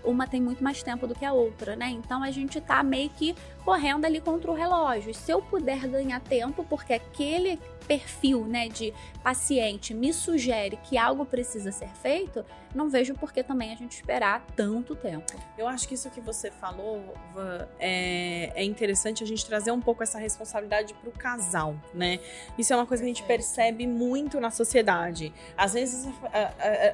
Uma 0.03 0.27
tem 0.27 0.41
muito 0.41 0.65
mais 0.65 0.83
tempo 0.83 1.07
do 1.07 1.15
que 1.15 1.25
a 1.25 1.33
outra, 1.33 1.77
né? 1.77 1.91
Então 1.91 2.23
a 2.23 2.31
gente 2.31 2.61
tá 2.61 2.83
meio 2.83 3.11
que 3.11 3.35
correndo 3.65 4.05
ali 4.05 4.21
contra 4.21 4.51
o 4.51 4.55
relógio. 4.55 5.11
E 5.11 5.15
se 5.15 5.31
eu 5.31 5.41
puder 5.41 5.87
ganhar 5.87 6.21
tempo, 6.21 6.65
porque 6.69 6.95
aquele 6.95 7.59
perfil, 7.87 8.47
né, 8.47 8.69
de 8.69 8.93
paciente 9.23 9.93
me 9.93 10.13
sugere 10.13 10.77
que 10.85 10.97
algo 10.97 11.25
precisa 11.25 11.73
ser 11.73 11.89
feito, 11.89 12.45
não 12.75 12.89
vejo 12.89 13.15
por 13.15 13.33
que 13.33 13.43
também 13.43 13.73
a 13.73 13.77
gente 13.77 13.93
esperar 13.93 14.45
tanto 14.55 14.95
tempo. 14.95 15.33
Eu 15.59 15.67
acho 15.67 15.89
que 15.89 15.95
isso 15.95 16.09
que 16.11 16.21
você 16.21 16.51
falou, 16.51 17.15
Van, 17.35 17.67
é, 17.79 18.53
é 18.55 18.65
interessante 18.65 19.25
a 19.25 19.27
gente 19.27 19.45
trazer 19.45 19.73
um 19.73 19.81
pouco 19.81 20.03
essa 20.03 20.19
responsabilidade 20.19 20.95
para 20.95 21.09
o 21.09 21.13
casal, 21.13 21.75
né? 21.93 22.21
Isso 22.57 22.73
é 22.73 22.77
uma 22.77 22.87
coisa 22.87 23.03
que 23.03 23.11
a 23.11 23.13
gente 23.13 23.25
percebe 23.25 23.87
muito 23.87 24.41
na 24.41 24.51
sociedade. 24.51 25.33
Às 25.57 25.75
vezes 25.75 26.09
a, 26.33 26.39
a, 26.39 26.43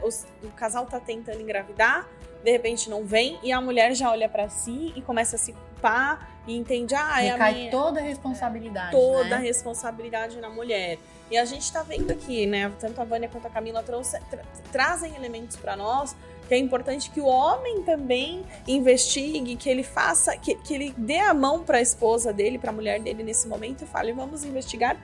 a, 0.02 0.06
os, 0.06 0.26
o 0.42 0.48
casal 0.48 0.86
tá 0.86 0.98
tentando 0.98 1.40
engravidar, 1.40 2.08
de 2.42 2.50
repente 2.50 2.88
não 2.88 3.04
vem 3.04 3.38
e 3.42 3.52
a 3.52 3.60
mulher 3.60 3.94
já 3.94 4.10
olha 4.10 4.28
para 4.28 4.48
si 4.48 4.92
e 4.94 5.02
começa 5.02 5.36
a 5.36 5.38
se 5.38 5.52
culpar 5.52 6.35
e 6.46 6.56
entende, 6.56 6.94
ah, 6.94 7.22
é 7.22 7.32
Recai 7.32 7.50
a 7.50 7.56
minha... 7.56 7.70
toda 7.70 8.00
a 8.00 8.02
responsabilidade, 8.02 8.90
toda 8.92 9.36
a 9.36 9.38
né? 9.38 9.38
responsabilidade 9.38 10.40
na 10.40 10.48
mulher. 10.48 10.98
E 11.30 11.36
a 11.36 11.44
gente 11.44 11.62
está 11.62 11.82
vendo 11.82 12.10
aqui, 12.12 12.46
né? 12.46 12.72
Tanto 12.78 13.00
a 13.00 13.04
Vânia 13.04 13.28
quanto 13.28 13.46
a 13.46 13.50
Camila 13.50 13.82
trouxe, 13.82 14.18
tra 14.30 14.42
trazem 14.70 15.14
elementos 15.16 15.56
para 15.56 15.76
nós 15.76 16.14
que 16.46 16.54
é 16.54 16.58
importante 16.58 17.10
que 17.10 17.20
o 17.20 17.26
homem 17.26 17.82
também 17.82 18.44
investigue, 18.66 19.56
que 19.56 19.68
ele 19.68 19.82
faça, 19.82 20.36
que, 20.36 20.54
que 20.54 20.74
ele 20.74 20.94
dê 20.96 21.18
a 21.18 21.34
mão 21.34 21.62
para 21.64 21.78
a 21.78 21.80
esposa 21.80 22.32
dele, 22.32 22.58
para 22.58 22.70
a 22.70 22.72
mulher 22.72 23.00
dele 23.00 23.22
nesse 23.22 23.48
momento 23.48 23.82
e 23.82 23.86
fale, 23.86 24.12
vamos 24.12 24.44
investigar 24.44 24.96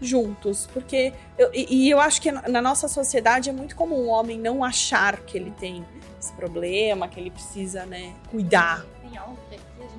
juntos, 0.00 0.68
porque 0.72 1.12
eu, 1.38 1.50
e, 1.52 1.86
e 1.86 1.90
eu 1.90 2.00
acho 2.00 2.20
que 2.20 2.30
na 2.30 2.60
nossa 2.60 2.88
sociedade 2.88 3.48
é 3.48 3.52
muito 3.52 3.74
comum 3.74 3.96
o 3.96 4.06
homem 4.06 4.38
não 4.38 4.62
achar 4.62 5.20
que 5.20 5.36
ele 5.36 5.50
tem 5.52 5.84
esse 6.20 6.32
problema, 6.32 7.08
que 7.08 7.18
ele 7.18 7.30
precisa, 7.30 7.86
né, 7.86 8.14
cuidar. 8.30 8.84
Tem 9.02 9.16
algo 9.16 9.38
a 9.50 9.54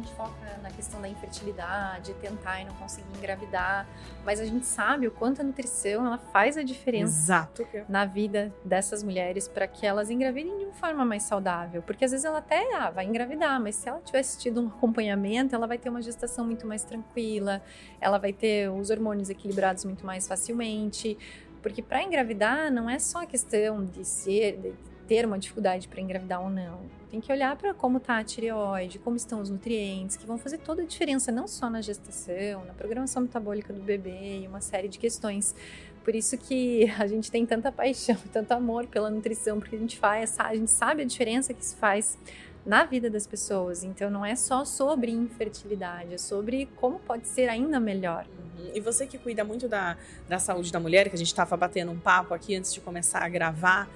gente 0.05 0.13
foca 0.13 0.59
na 0.62 0.69
questão 0.69 1.01
da 1.01 1.09
infertilidade, 1.09 2.13
tentar 2.15 2.62
e 2.62 2.65
não 2.65 2.74
conseguir 2.75 3.09
engravidar, 3.17 3.88
mas 4.24 4.39
a 4.39 4.45
gente 4.45 4.65
sabe 4.65 5.07
o 5.07 5.12
quanto 5.12 5.41
a 5.41 5.43
nutrição 5.43 6.05
ela 6.05 6.17
faz 6.17 6.57
a 6.57 6.63
diferença 6.63 7.12
Exato. 7.12 7.67
na 7.89 8.05
vida 8.05 8.53
dessas 8.63 9.01
mulheres 9.01 9.47
para 9.47 9.67
que 9.67 9.85
elas 9.85 10.09
engravidem 10.09 10.57
de 10.57 10.65
uma 10.65 10.74
forma 10.74 11.03
mais 11.03 11.24
saudável, 11.24 11.81
porque 11.81 12.05
às 12.05 12.12
vezes 12.12 12.25
ela 12.25 12.38
até 12.38 12.75
ah, 12.75 12.91
vai 12.91 13.05
engravidar, 13.05 13.59
mas 13.59 13.75
se 13.75 13.89
ela 13.89 14.00
tivesse 14.00 14.38
tido 14.38 14.62
um 14.62 14.67
acompanhamento, 14.67 15.55
ela 15.55 15.65
vai 15.65 15.77
ter 15.77 15.89
uma 15.89 16.01
gestação 16.01 16.45
muito 16.45 16.67
mais 16.67 16.83
tranquila, 16.83 17.62
ela 18.00 18.17
vai 18.17 18.31
ter 18.31 18.69
os 18.69 18.89
hormônios 18.89 19.29
equilibrados 19.29 19.85
muito 19.85 20.05
mais 20.05 20.27
facilmente, 20.27 21.17
porque 21.62 21.81
para 21.81 22.03
engravidar 22.03 22.71
não 22.71 22.88
é 22.88 23.00
só 23.00 23.24
a 23.24 23.25
questão 23.25 23.83
de 23.83 24.05
ser 24.05 24.57
de 24.57 24.94
ter 25.07 25.25
uma 25.25 25.38
dificuldade 25.38 25.88
para 25.88 26.01
engravidar 26.01 26.41
ou 26.41 26.50
não. 26.50 26.79
Tem 27.09 27.21
que 27.21 27.31
olhar 27.31 27.55
para 27.55 27.74
como 27.74 27.97
está 27.97 28.17
a 28.17 28.24
tireoide, 28.24 29.00
como 29.00 29.15
estão 29.15 29.39
os 29.41 29.50
nutrientes, 29.50 30.17
que 30.17 30.25
vão 30.25 30.38
fazer 30.38 30.57
toda 30.57 30.81
a 30.81 30.85
diferença, 30.85 31.31
não 31.31 31.47
só 31.47 31.69
na 31.69 31.81
gestação, 31.81 32.65
na 32.65 32.74
programação 32.74 33.21
metabólica 33.21 33.71
do 33.71 33.81
bebê 33.81 34.41
e 34.41 34.47
uma 34.47 34.62
série 34.62 34.88
de 34.88 35.00
questões. 35.00 35.55
Por 36.03 36.15
isso 36.15 36.38
que 36.38 36.91
a 37.00 37.07
gente 37.07 37.31
tem 37.31 37.45
tanta 37.45 37.71
paixão, 37.71 38.17
tanto 38.31 38.51
amor 38.51 38.88
pela 38.88 39.09
nutrição, 39.09 39.59
porque 39.59 39.75
a 39.75 39.79
gente 39.79 39.97
faz, 39.97 40.39
a 40.39 40.55
gente 40.55 40.71
sabe 40.71 41.01
a 41.01 41.05
diferença 41.05 41.53
que 41.53 41.63
isso 41.63 41.75
faz 41.77 42.17
na 42.65 42.83
vida 42.83 43.09
das 43.09 43.27
pessoas. 43.27 43.83
Então 43.83 44.09
não 44.09 44.25
é 44.25 44.35
só 44.35 44.65
sobre 44.65 45.12
infertilidade, 45.12 46.13
é 46.15 46.17
sobre 46.17 46.67
como 46.75 47.00
pode 47.00 47.27
ser 47.27 47.47
ainda 47.47 47.79
melhor. 47.79 48.25
Uhum. 48.25 48.71
E 48.74 48.79
você 48.79 49.05
que 49.05 49.17
cuida 49.17 49.43
muito 49.43 49.67
da, 49.67 49.97
da 50.27 50.39
saúde 50.39 50.71
da 50.71 50.79
mulher, 50.79 51.09
que 51.09 51.15
a 51.15 51.17
gente 51.17 51.27
estava 51.27 51.55
batendo 51.55 51.91
um 51.91 52.00
papo 52.00 52.33
aqui 52.33 52.55
antes 52.55 52.74
de 52.74 52.81
começar 52.81 53.19
a 53.19 53.29
gravar, 53.29 53.88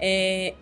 é, 0.00 0.54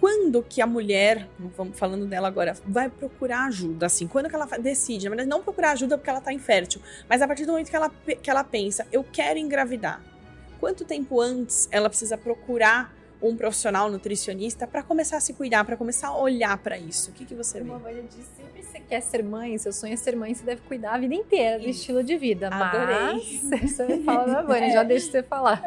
quando 0.00 0.42
que 0.42 0.62
a 0.62 0.66
mulher, 0.66 1.28
vamos 1.56 1.78
falando 1.78 2.06
dela 2.06 2.26
agora, 2.26 2.56
vai 2.64 2.88
procurar 2.88 3.44
ajuda, 3.46 3.86
assim, 3.86 4.06
quando 4.06 4.28
que 4.28 4.34
ela 4.34 4.46
decide, 4.58 5.04
na 5.04 5.10
verdade 5.10 5.28
não 5.28 5.42
procurar 5.42 5.72
ajuda 5.72 5.98
porque 5.98 6.08
ela 6.08 6.20
tá 6.20 6.32
infértil, 6.32 6.80
mas 7.08 7.20
a 7.20 7.26
partir 7.26 7.44
do 7.44 7.52
momento 7.52 7.68
que 7.68 7.76
ela, 7.76 7.90
que 8.22 8.30
ela 8.30 8.42
pensa, 8.42 8.86
eu 8.90 9.04
quero 9.04 9.38
engravidar, 9.38 10.02
quanto 10.58 10.84
tempo 10.84 11.20
antes 11.20 11.68
ela 11.70 11.88
precisa 11.88 12.16
procurar 12.16 12.94
um 13.22 13.36
profissional 13.36 13.90
nutricionista 13.90 14.66
para 14.66 14.82
começar 14.82 15.18
a 15.18 15.20
se 15.20 15.34
cuidar, 15.34 15.64
para 15.64 15.76
começar 15.76 16.08
a 16.08 16.16
olhar 16.16 16.56
para 16.58 16.78
isso? 16.78 17.10
O 17.10 17.12
que, 17.12 17.24
que 17.24 17.34
você 17.34 17.60
vê? 17.60 17.68
Uma 17.68 17.78
mãe 17.78 18.04
disse, 18.08 18.30
sempre 18.36 18.62
você 18.62 18.80
quer 18.80 19.00
ser 19.00 19.22
mãe, 19.22 19.58
seu 19.58 19.72
sonho 19.72 19.92
é 19.92 19.96
ser 19.96 20.16
mãe, 20.16 20.34
você 20.34 20.44
deve 20.44 20.62
cuidar 20.62 20.94
a 20.94 20.98
vida 20.98 21.14
inteira 21.14 21.58
do 21.58 21.68
isso. 21.68 21.80
estilo 21.80 22.02
de 22.02 22.16
vida. 22.16 22.48
Adorei. 22.48 23.40
Mas, 23.44 23.72
você 23.76 23.98
fala 24.02 24.26
da 24.26 24.42
Vânia, 24.42 24.68
é. 24.68 24.72
já 24.72 24.82
deixa 24.82 25.10
você 25.10 25.22
falar. 25.22 25.62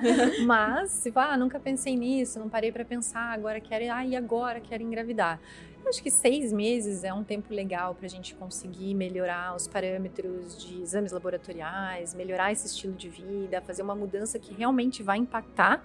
Mas, 0.45 0.91
se 0.91 1.11
ah, 1.15 1.37
nunca 1.37 1.59
pensei 1.59 1.95
nisso, 1.95 2.39
não 2.39 2.49
parei 2.49 2.71
para 2.71 2.83
pensar, 2.83 3.33
agora 3.33 3.59
quero, 3.59 3.91
ah, 3.93 4.05
e 4.05 4.15
agora 4.15 4.59
quero 4.59 4.81
engravidar. 4.81 5.39
Eu 5.83 5.89
acho 5.89 6.01
que 6.01 6.09
seis 6.09 6.53
meses 6.53 7.03
é 7.03 7.13
um 7.13 7.25
tempo 7.25 7.53
legal 7.53 7.93
para 7.93 8.05
a 8.05 8.09
gente 8.09 8.33
conseguir 8.35 8.95
melhorar 8.95 9.53
os 9.53 9.67
parâmetros 9.67 10.57
de 10.57 10.81
exames 10.81 11.11
laboratoriais, 11.11 12.13
melhorar 12.13 12.53
esse 12.53 12.67
estilo 12.67 12.93
de 12.93 13.09
vida, 13.09 13.61
fazer 13.61 13.81
uma 13.81 13.93
mudança 13.93 14.39
que 14.39 14.53
realmente 14.53 15.03
vai 15.03 15.17
impactar 15.17 15.83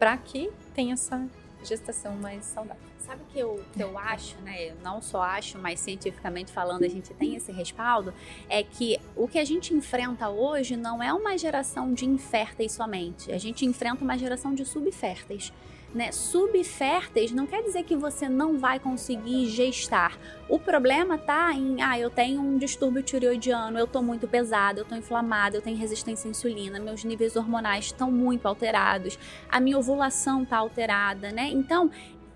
para 0.00 0.16
que 0.16 0.50
tenha 0.74 0.94
essa 0.94 1.28
gestação 1.62 2.16
mais 2.16 2.42
saudável. 2.46 2.82
Sabe 2.98 3.22
o 3.22 3.26
que 3.26 3.38
eu, 3.38 3.62
que 3.74 3.82
eu 3.82 3.98
acho, 3.98 4.34
né? 4.38 4.70
Eu 4.70 4.76
não 4.82 5.02
só 5.02 5.20
acho, 5.20 5.58
mas 5.58 5.78
cientificamente 5.78 6.50
falando, 6.50 6.84
a 6.84 6.88
gente 6.88 7.12
tem 7.12 7.34
esse 7.34 7.52
respaldo, 7.52 8.14
é 8.48 8.62
que 8.62 8.98
o 9.14 9.28
que 9.28 9.38
a 9.38 9.44
gente 9.44 9.74
enfrenta 9.74 10.30
hoje 10.30 10.74
não 10.74 11.02
é 11.02 11.12
uma 11.12 11.36
geração 11.36 11.92
de 11.92 12.06
inférteis 12.06 12.72
somente. 12.72 13.30
A 13.30 13.36
gente 13.36 13.66
enfrenta 13.66 14.02
uma 14.02 14.16
geração 14.16 14.54
de 14.54 14.64
subférteis 14.64 15.52
né, 15.94 16.12
subférteis, 16.12 17.32
não 17.32 17.46
quer 17.46 17.62
dizer 17.62 17.82
que 17.82 17.96
você 17.96 18.28
não 18.28 18.58
vai 18.58 18.78
conseguir 18.78 19.46
gestar. 19.48 20.16
O 20.48 20.58
problema 20.58 21.18
tá 21.18 21.52
em, 21.52 21.82
ah, 21.82 21.98
eu 21.98 22.10
tenho 22.10 22.40
um 22.40 22.58
distúrbio 22.58 23.02
tireoidiano, 23.02 23.78
eu 23.78 23.86
tô 23.86 24.00
muito 24.02 24.28
pesado, 24.28 24.80
eu 24.80 24.84
tô 24.84 24.94
inflamada, 24.94 25.56
eu 25.56 25.62
tenho 25.62 25.76
resistência 25.76 26.28
à 26.28 26.30
insulina, 26.30 26.78
meus 26.78 27.04
níveis 27.04 27.36
hormonais 27.36 27.86
estão 27.86 28.10
muito 28.10 28.46
alterados, 28.46 29.18
a 29.50 29.60
minha 29.60 29.78
ovulação 29.78 30.44
tá 30.44 30.58
alterada, 30.58 31.32
né? 31.32 31.48
Então, 31.50 31.90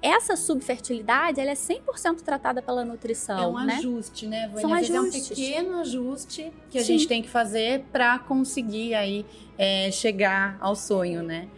essa 0.05 0.37
subfertilidade, 0.37 1.41
ela 1.41 1.51
é 1.51 1.55
100% 1.55 2.21
tratada 2.21 2.61
pela 2.61 2.85
nutrição, 2.85 3.39
É 3.39 3.47
um 3.47 3.65
né? 3.65 3.77
ajuste, 3.77 4.27
né, 4.27 4.49
Vânia? 4.49 4.61
São 4.61 4.75
ajustes. 4.75 4.95
É 4.95 5.01
um 5.01 5.37
pequeno 5.37 5.81
ajuste 5.81 6.53
que 6.69 6.77
a 6.77 6.83
Sim. 6.83 6.87
gente 6.99 7.09
tem 7.09 7.23
que 7.23 7.29
fazer 7.31 7.85
para 7.91 8.19
conseguir 8.19 8.95
aí 8.95 9.25
é, 9.57 9.91
chegar 9.91 10.59
ao 10.61 10.77
sonho, 10.77 11.23
né? 11.23 11.49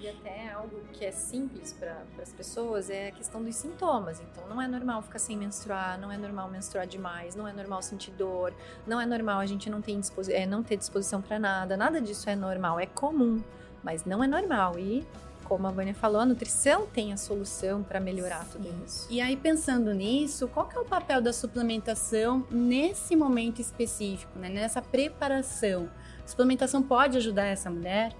Que 0.96 1.04
é 1.04 1.12
simples 1.12 1.74
para 1.74 2.04
as 2.22 2.32
pessoas 2.32 2.88
é 2.88 3.08
a 3.08 3.12
questão 3.12 3.42
dos 3.42 3.54
sintomas. 3.54 4.20
Então, 4.20 4.48
não 4.48 4.60
é 4.60 4.66
normal 4.66 5.02
ficar 5.02 5.18
sem 5.18 5.36
menstruar, 5.36 6.00
não 6.00 6.10
é 6.10 6.16
normal 6.16 6.50
menstruar 6.50 6.86
demais, 6.86 7.36
não 7.36 7.46
é 7.46 7.52
normal 7.52 7.82
sentir 7.82 8.12
dor, 8.12 8.54
não 8.86 8.98
é 8.98 9.04
normal 9.04 9.40
a 9.40 9.46
gente 9.46 9.68
não 9.68 9.82
ter, 9.82 9.94
disposi 9.96 10.32
é, 10.32 10.46
não 10.46 10.62
ter 10.62 10.76
disposição 10.76 11.20
para 11.20 11.38
nada. 11.38 11.76
Nada 11.76 12.00
disso 12.00 12.30
é 12.30 12.34
normal, 12.34 12.80
é 12.80 12.86
comum, 12.86 13.42
mas 13.82 14.06
não 14.06 14.24
é 14.24 14.26
normal. 14.26 14.78
E 14.78 15.06
como 15.46 15.66
a 15.66 15.70
Vânia 15.70 15.94
falou, 15.94 16.20
a 16.20 16.26
nutrição 16.26 16.86
tem 16.86 17.12
a 17.12 17.16
solução 17.16 17.82
para 17.82 18.00
melhorar 18.00 18.44
tudo 18.50 18.68
isso. 18.84 19.06
E 19.10 19.20
aí, 19.20 19.36
pensando 19.36 19.92
nisso, 19.94 20.48
qual 20.48 20.66
que 20.66 20.76
é 20.76 20.80
o 20.80 20.84
papel 20.84 21.20
da 21.20 21.32
suplementação 21.32 22.44
nesse 22.50 23.14
momento 23.14 23.60
específico, 23.60 24.38
né? 24.38 24.48
nessa 24.48 24.82
preparação? 24.82 25.88
A 26.24 26.28
suplementação 26.28 26.82
pode 26.82 27.16
ajudar 27.16 27.44
essa 27.44 27.70
mulher? 27.70 28.12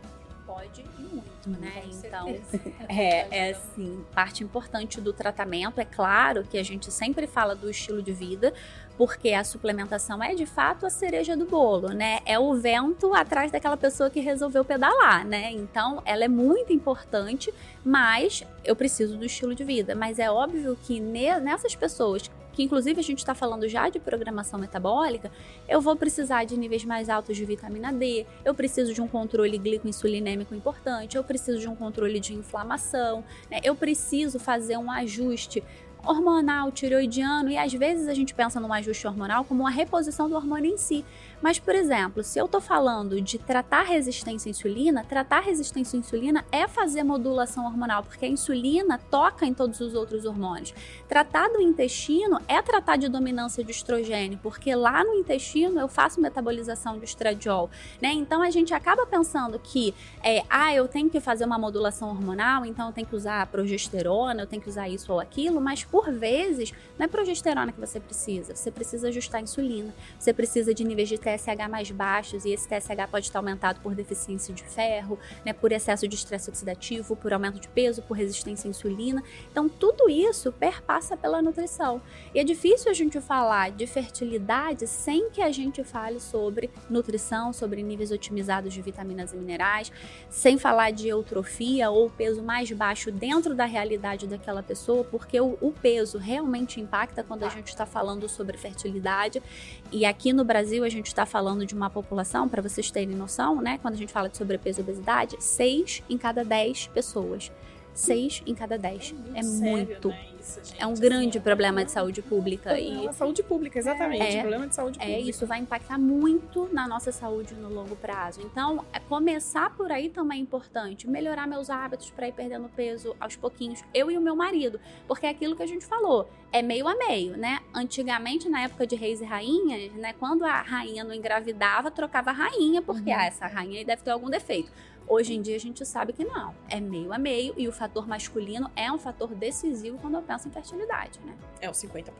Pode 0.46 0.82
e 0.82 1.02
muito, 1.02 1.35
né? 1.50 1.82
Com 1.82 2.06
Então, 2.06 2.28
é, 2.88 3.46
é 3.46 3.50
assim, 3.50 4.04
parte 4.14 4.42
importante 4.42 5.00
do 5.00 5.12
tratamento. 5.12 5.80
É 5.80 5.84
claro 5.84 6.44
que 6.44 6.58
a 6.58 6.62
gente 6.62 6.90
sempre 6.90 7.26
fala 7.26 7.54
do 7.54 7.70
estilo 7.70 8.02
de 8.02 8.12
vida, 8.12 8.52
porque 8.96 9.32
a 9.32 9.44
suplementação 9.44 10.22
é 10.22 10.34
de 10.34 10.46
fato 10.46 10.86
a 10.86 10.90
cereja 10.90 11.36
do 11.36 11.44
bolo, 11.46 11.88
né? 11.88 12.20
É 12.24 12.38
o 12.38 12.54
vento 12.54 13.12
atrás 13.14 13.52
daquela 13.52 13.76
pessoa 13.76 14.08
que 14.08 14.20
resolveu 14.20 14.64
pedalar, 14.64 15.24
né? 15.26 15.50
Então, 15.52 16.02
ela 16.04 16.24
é 16.24 16.28
muito 16.28 16.72
importante, 16.72 17.52
mas 17.84 18.42
eu 18.64 18.74
preciso 18.74 19.16
do 19.16 19.24
estilo 19.24 19.54
de 19.54 19.64
vida. 19.64 19.94
Mas 19.94 20.18
é 20.18 20.30
óbvio 20.30 20.76
que 20.82 20.98
ne- 20.98 21.38
nessas 21.40 21.74
pessoas 21.74 22.30
que 22.56 22.62
inclusive 22.62 22.98
a 22.98 23.02
gente 23.02 23.18
está 23.18 23.34
falando 23.34 23.68
já 23.68 23.90
de 23.90 24.00
programação 24.00 24.58
metabólica, 24.58 25.30
eu 25.68 25.78
vou 25.78 25.94
precisar 25.94 26.44
de 26.44 26.56
níveis 26.56 26.86
mais 26.86 27.10
altos 27.10 27.36
de 27.36 27.44
vitamina 27.44 27.92
D, 27.92 28.24
eu 28.46 28.54
preciso 28.54 28.94
de 28.94 29.02
um 29.02 29.06
controle 29.06 29.58
glicoinsulinêmico 29.58 30.54
importante, 30.54 31.18
eu 31.18 31.22
preciso 31.22 31.58
de 31.58 31.68
um 31.68 31.76
controle 31.76 32.18
de 32.18 32.32
inflamação, 32.32 33.22
né? 33.50 33.60
eu 33.62 33.76
preciso 33.76 34.38
fazer 34.38 34.78
um 34.78 34.90
ajuste 34.90 35.62
hormonal, 36.02 36.70
tireoidiano, 36.72 37.50
e 37.50 37.58
às 37.58 37.72
vezes 37.72 38.08
a 38.08 38.14
gente 38.14 38.34
pensa 38.34 38.58
num 38.58 38.72
ajuste 38.72 39.06
hormonal 39.06 39.44
como 39.44 39.60
uma 39.64 39.70
reposição 39.70 40.28
do 40.28 40.36
hormônio 40.36 40.72
em 40.72 40.78
si. 40.78 41.04
Mas, 41.40 41.58
por 41.58 41.74
exemplo, 41.74 42.22
se 42.22 42.38
eu 42.38 42.48
tô 42.48 42.60
falando 42.60 43.20
de 43.20 43.38
tratar 43.38 43.82
resistência 43.82 44.48
à 44.48 44.50
insulina, 44.50 45.04
tratar 45.04 45.40
resistência 45.40 45.96
à 45.96 46.00
insulina 46.00 46.44
é 46.50 46.66
fazer 46.66 47.02
modulação 47.02 47.66
hormonal, 47.66 48.02
porque 48.02 48.24
a 48.24 48.28
insulina 48.28 48.98
toca 49.10 49.44
em 49.44 49.52
todos 49.52 49.80
os 49.80 49.94
outros 49.94 50.24
hormônios. 50.24 50.74
Tratar 51.08 51.48
do 51.48 51.60
intestino 51.60 52.40
é 52.48 52.60
tratar 52.62 52.96
de 52.96 53.08
dominância 53.08 53.62
de 53.62 53.70
estrogênio, 53.70 54.38
porque 54.42 54.74
lá 54.74 55.04
no 55.04 55.14
intestino 55.14 55.78
eu 55.78 55.88
faço 55.88 56.20
metabolização 56.20 56.98
de 56.98 57.04
estradiol, 57.04 57.70
né? 58.00 58.12
Então 58.12 58.42
a 58.42 58.50
gente 58.50 58.72
acaba 58.72 59.06
pensando 59.06 59.58
que, 59.58 59.94
é, 60.22 60.42
ah, 60.48 60.74
eu 60.74 60.88
tenho 60.88 61.10
que 61.10 61.20
fazer 61.20 61.44
uma 61.44 61.58
modulação 61.58 62.08
hormonal, 62.08 62.64
então 62.64 62.88
eu 62.88 62.92
tenho 62.92 63.06
que 63.06 63.14
usar 63.14 63.46
progesterona, 63.48 64.42
eu 64.42 64.46
tenho 64.46 64.62
que 64.62 64.68
usar 64.68 64.88
isso 64.88 65.12
ou 65.12 65.20
aquilo, 65.20 65.60
mas 65.60 65.84
por 65.84 66.10
vezes 66.10 66.72
não 66.98 67.04
é 67.04 67.08
progesterona 67.08 67.72
que 67.72 67.80
você 67.80 68.00
precisa, 68.00 68.54
você 68.54 68.70
precisa 68.70 69.08
ajustar 69.08 69.40
a 69.40 69.44
insulina, 69.44 69.94
você 70.18 70.32
precisa 70.32 70.74
de 70.74 70.82
níveis 70.82 71.08
de 71.08 71.18
TSH 71.26 71.68
mais 71.68 71.90
baixos, 71.90 72.44
e 72.44 72.50
esse 72.50 72.68
TSH 72.68 73.10
pode 73.10 73.26
estar 73.26 73.40
aumentado 73.40 73.80
por 73.80 73.94
deficiência 73.94 74.54
de 74.54 74.62
ferro, 74.62 75.18
né, 75.44 75.52
por 75.52 75.72
excesso 75.72 76.06
de 76.06 76.14
estresse 76.14 76.48
oxidativo, 76.48 77.16
por 77.16 77.32
aumento 77.32 77.58
de 77.58 77.68
peso, 77.68 78.02
por 78.02 78.16
resistência 78.16 78.68
à 78.68 78.70
insulina. 78.70 79.22
Então, 79.50 79.68
tudo 79.68 80.08
isso 80.08 80.52
perpassa 80.52 81.16
pela 81.16 81.42
nutrição. 81.42 82.00
E 82.32 82.38
é 82.38 82.44
difícil 82.44 82.90
a 82.90 82.94
gente 82.94 83.20
falar 83.20 83.70
de 83.72 83.86
fertilidade 83.86 84.86
sem 84.86 85.30
que 85.30 85.42
a 85.42 85.50
gente 85.50 85.82
fale 85.82 86.20
sobre 86.20 86.70
nutrição, 86.88 87.52
sobre 87.52 87.82
níveis 87.82 88.12
otimizados 88.12 88.72
de 88.72 88.80
vitaminas 88.80 89.32
e 89.32 89.36
minerais, 89.36 89.90
sem 90.30 90.58
falar 90.58 90.92
de 90.92 91.08
eutrofia 91.08 91.90
ou 91.90 92.08
peso 92.08 92.42
mais 92.42 92.70
baixo 92.70 93.10
dentro 93.10 93.54
da 93.54 93.64
realidade 93.64 94.26
daquela 94.26 94.62
pessoa, 94.62 95.02
porque 95.04 95.40
o, 95.40 95.58
o 95.60 95.72
peso 95.72 96.18
realmente 96.18 96.80
impacta 96.80 97.24
quando 97.24 97.44
a 97.44 97.48
gente 97.48 97.68
está 97.68 97.86
falando 97.86 98.28
sobre 98.28 98.56
fertilidade. 98.56 99.42
E 99.90 100.04
aqui 100.04 100.32
no 100.32 100.44
Brasil 100.44 100.84
a 100.84 100.88
gente 100.88 101.06
está 101.16 101.24
falando 101.24 101.64
de 101.64 101.74
uma 101.74 101.88
população, 101.88 102.46
para 102.46 102.60
vocês 102.60 102.90
terem 102.90 103.16
noção, 103.16 103.62
né? 103.62 103.78
Quando 103.80 103.94
a 103.94 103.96
gente 103.96 104.12
fala 104.12 104.28
de 104.28 104.36
sobrepeso 104.36 104.80
e 104.80 104.82
obesidade, 104.82 105.36
6 105.40 106.02
em 106.10 106.18
cada 106.18 106.44
10 106.44 106.88
pessoas. 106.88 107.50
6 107.96 108.42
em 108.46 108.54
cada 108.54 108.76
10. 108.78 109.14
É, 109.34 109.40
é 109.40 109.42
muito. 109.42 110.08
Né, 110.08 110.26
isso, 110.38 110.60
é 110.78 110.86
um 110.86 110.94
grande 110.94 111.38
assim, 111.38 111.40
problema 111.40 111.84
de 111.84 111.90
saúde 111.90 112.22
pública. 112.22 112.78
E... 112.78 113.06
E 113.06 113.12
Saúde 113.12 113.42
pública, 113.42 113.78
exatamente. 113.78 114.22
É, 114.36 114.40
problema 114.40 114.66
de 114.66 114.74
saúde 114.74 114.98
pública. 114.98 115.18
é, 115.18 115.20
isso 115.22 115.46
vai 115.46 115.58
impactar 115.58 115.98
muito 115.98 116.68
na 116.72 116.86
nossa 116.86 117.10
saúde 117.10 117.54
no 117.54 117.68
longo 117.68 117.96
prazo. 117.96 118.40
Então, 118.42 118.84
é, 118.92 119.00
começar 119.00 119.70
por 119.74 119.90
aí 119.90 120.08
também 120.10 120.38
é 120.38 120.42
importante. 120.42 121.08
Melhorar 121.08 121.46
meus 121.46 121.70
hábitos 121.70 122.10
para 122.10 122.28
ir 122.28 122.32
perdendo 122.32 122.68
peso 122.68 123.16
aos 123.18 123.34
pouquinhos. 123.34 123.82
Eu 123.94 124.10
e 124.10 124.18
o 124.18 124.20
meu 124.20 124.36
marido. 124.36 124.78
Porque 125.08 125.26
é 125.26 125.30
aquilo 125.30 125.56
que 125.56 125.62
a 125.62 125.66
gente 125.66 125.84
falou. 125.86 126.28
É 126.52 126.62
meio 126.62 126.86
a 126.86 126.94
meio, 126.94 127.36
né? 127.36 127.60
Antigamente, 127.74 128.48
na 128.48 128.62
época 128.62 128.86
de 128.86 128.94
reis 128.94 129.20
e 129.20 129.24
rainhas, 129.24 129.92
né? 129.94 130.12
Quando 130.18 130.44
a 130.44 130.60
rainha 130.60 131.02
não 131.02 131.14
engravidava, 131.14 131.90
trocava 131.90 132.30
a 132.30 132.32
rainha, 132.34 132.82
porque 132.82 133.10
Uhum. 133.10 133.16
ah, 133.18 133.24
essa 133.26 133.46
rainha 133.46 133.78
aí 133.78 133.84
deve 133.84 134.02
ter 134.02 134.10
algum 134.10 134.28
defeito. 134.30 134.70
Hoje 135.08 135.34
em 135.34 135.40
dia 135.42 135.54
a 135.54 135.60
gente 135.60 135.84
sabe 135.86 136.12
que 136.12 136.24
não, 136.24 136.52
é 136.68 136.80
meio 136.80 137.12
a 137.12 137.18
meio 137.18 137.54
e 137.56 137.68
o 137.68 137.72
fator 137.72 138.08
masculino 138.08 138.68
é 138.74 138.90
um 138.90 138.98
fator 138.98 139.34
decisivo 139.34 139.98
quando 139.98 140.14
eu 140.14 140.22
penso 140.22 140.48
em 140.48 140.50
fertilidade, 140.50 141.20
né? 141.24 141.34
É 141.60 141.70
os 141.70 141.76
50%, 141.76 142.10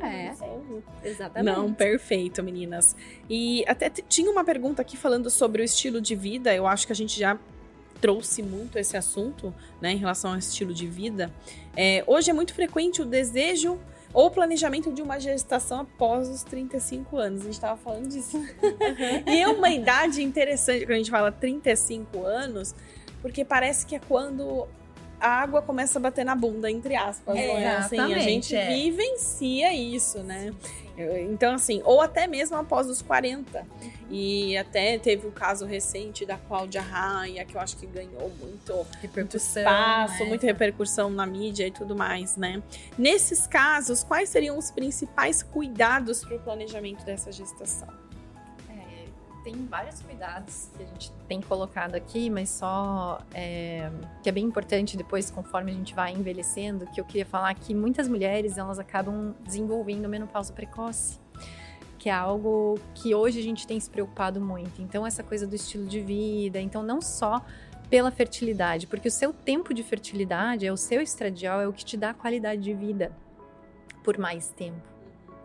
né? 0.00 0.28
É. 0.30 0.34
São- 0.34 0.82
Exatamente. 1.04 1.56
Não, 1.56 1.72
perfeito, 1.72 2.42
meninas. 2.42 2.96
E 3.30 3.64
até 3.68 3.88
tinha 3.88 4.30
uma 4.30 4.42
pergunta 4.44 4.82
aqui 4.82 4.96
falando 4.96 5.30
sobre 5.30 5.62
o 5.62 5.64
estilo 5.64 6.00
de 6.00 6.16
vida. 6.16 6.52
Eu 6.54 6.66
acho 6.66 6.86
que 6.86 6.92
a 6.92 6.96
gente 6.96 7.18
já 7.18 7.38
trouxe 8.00 8.42
muito 8.42 8.78
esse 8.78 8.96
assunto, 8.96 9.52
né, 9.80 9.92
em 9.92 9.96
relação 9.96 10.30
ao 10.32 10.38
estilo 10.38 10.72
de 10.72 10.86
vida. 10.86 11.32
É, 11.76 12.04
hoje 12.06 12.30
é 12.30 12.32
muito 12.32 12.54
frequente 12.54 13.02
o 13.02 13.04
desejo 13.04 13.78
ou 14.12 14.30
planejamento 14.30 14.92
de 14.92 15.02
uma 15.02 15.18
gestação 15.18 15.80
após 15.80 16.28
os 16.28 16.42
35 16.42 17.16
anos. 17.16 17.40
A 17.40 17.44
gente 17.44 17.54
estava 17.54 17.76
falando 17.76 18.08
disso. 18.08 18.40
e 19.26 19.42
é 19.42 19.48
uma 19.48 19.70
idade 19.70 20.22
interessante 20.22 20.86
quando 20.86 20.92
a 20.92 20.98
gente 20.98 21.10
fala 21.10 21.30
35 21.30 22.24
anos, 22.24 22.74
porque 23.20 23.44
parece 23.44 23.86
que 23.86 23.96
é 23.96 24.00
quando 24.00 24.66
a 25.20 25.28
água 25.28 25.62
começa 25.62 25.98
a 25.98 26.02
bater 26.02 26.24
na 26.24 26.34
bunda, 26.34 26.70
entre 26.70 26.94
aspas. 26.94 27.36
é? 27.58 27.76
Assim, 27.76 27.98
a 27.98 28.18
gente 28.18 28.54
é. 28.54 28.66
vivencia 28.68 29.72
isso, 29.74 30.22
né? 30.22 30.52
Então, 31.30 31.54
assim, 31.54 31.80
ou 31.84 32.00
até 32.00 32.26
mesmo 32.26 32.56
após 32.56 32.88
os 32.88 33.00
40. 33.00 33.64
E 34.10 34.56
até 34.56 34.98
teve 34.98 35.26
o 35.26 35.30
caso 35.30 35.64
recente 35.64 36.24
da 36.26 36.36
Cláudia 36.36 36.80
Raia, 36.80 37.44
que 37.44 37.54
eu 37.54 37.60
acho 37.60 37.76
que 37.76 37.86
ganhou 37.86 38.32
muito, 38.40 38.86
muito 39.14 39.36
espaço, 39.36 40.22
né? 40.22 40.28
muita 40.28 40.46
repercussão 40.46 41.10
na 41.10 41.26
mídia 41.26 41.66
e 41.66 41.70
tudo 41.70 41.94
mais, 41.94 42.36
né? 42.36 42.62
Nesses 42.96 43.46
casos, 43.46 44.02
quais 44.02 44.28
seriam 44.28 44.58
os 44.58 44.70
principais 44.70 45.42
cuidados 45.42 46.24
para 46.24 46.36
o 46.36 46.40
planejamento 46.40 47.04
dessa 47.04 47.30
gestação? 47.30 48.07
Tem 49.48 49.64
vários 49.64 50.02
cuidados 50.02 50.68
que 50.76 50.82
a 50.82 50.86
gente 50.86 51.10
tem 51.26 51.40
colocado 51.40 51.94
aqui, 51.94 52.28
mas 52.28 52.50
só 52.50 53.18
é, 53.32 53.90
que 54.22 54.28
é 54.28 54.32
bem 54.32 54.44
importante 54.44 54.94
depois, 54.94 55.30
conforme 55.30 55.70
a 55.70 55.74
gente 55.74 55.94
vai 55.94 56.12
envelhecendo, 56.12 56.86
que 56.88 57.00
eu 57.00 57.04
queria 57.06 57.24
falar 57.24 57.54
que 57.54 57.74
muitas 57.74 58.08
mulheres 58.08 58.58
elas 58.58 58.78
acabam 58.78 59.34
desenvolvendo 59.42 60.06
menopausa 60.06 60.52
precoce, 60.52 61.18
que 61.98 62.10
é 62.10 62.12
algo 62.12 62.78
que 62.94 63.14
hoje 63.14 63.40
a 63.40 63.42
gente 63.42 63.66
tem 63.66 63.80
se 63.80 63.88
preocupado 63.88 64.38
muito. 64.38 64.82
Então 64.82 65.06
essa 65.06 65.22
coisa 65.22 65.46
do 65.46 65.56
estilo 65.56 65.86
de 65.86 66.02
vida, 66.02 66.60
então 66.60 66.82
não 66.82 67.00
só 67.00 67.42
pela 67.88 68.10
fertilidade, 68.10 68.86
porque 68.86 69.08
o 69.08 69.10
seu 69.10 69.32
tempo 69.32 69.72
de 69.72 69.82
fertilidade, 69.82 70.66
é 70.66 70.70
o 70.70 70.76
seu 70.76 71.00
estradiol, 71.00 71.62
é 71.62 71.66
o 71.66 71.72
que 71.72 71.86
te 71.86 71.96
dá 71.96 72.12
qualidade 72.12 72.60
de 72.60 72.74
vida 72.74 73.16
por 74.04 74.18
mais 74.18 74.50
tempo. 74.50 74.97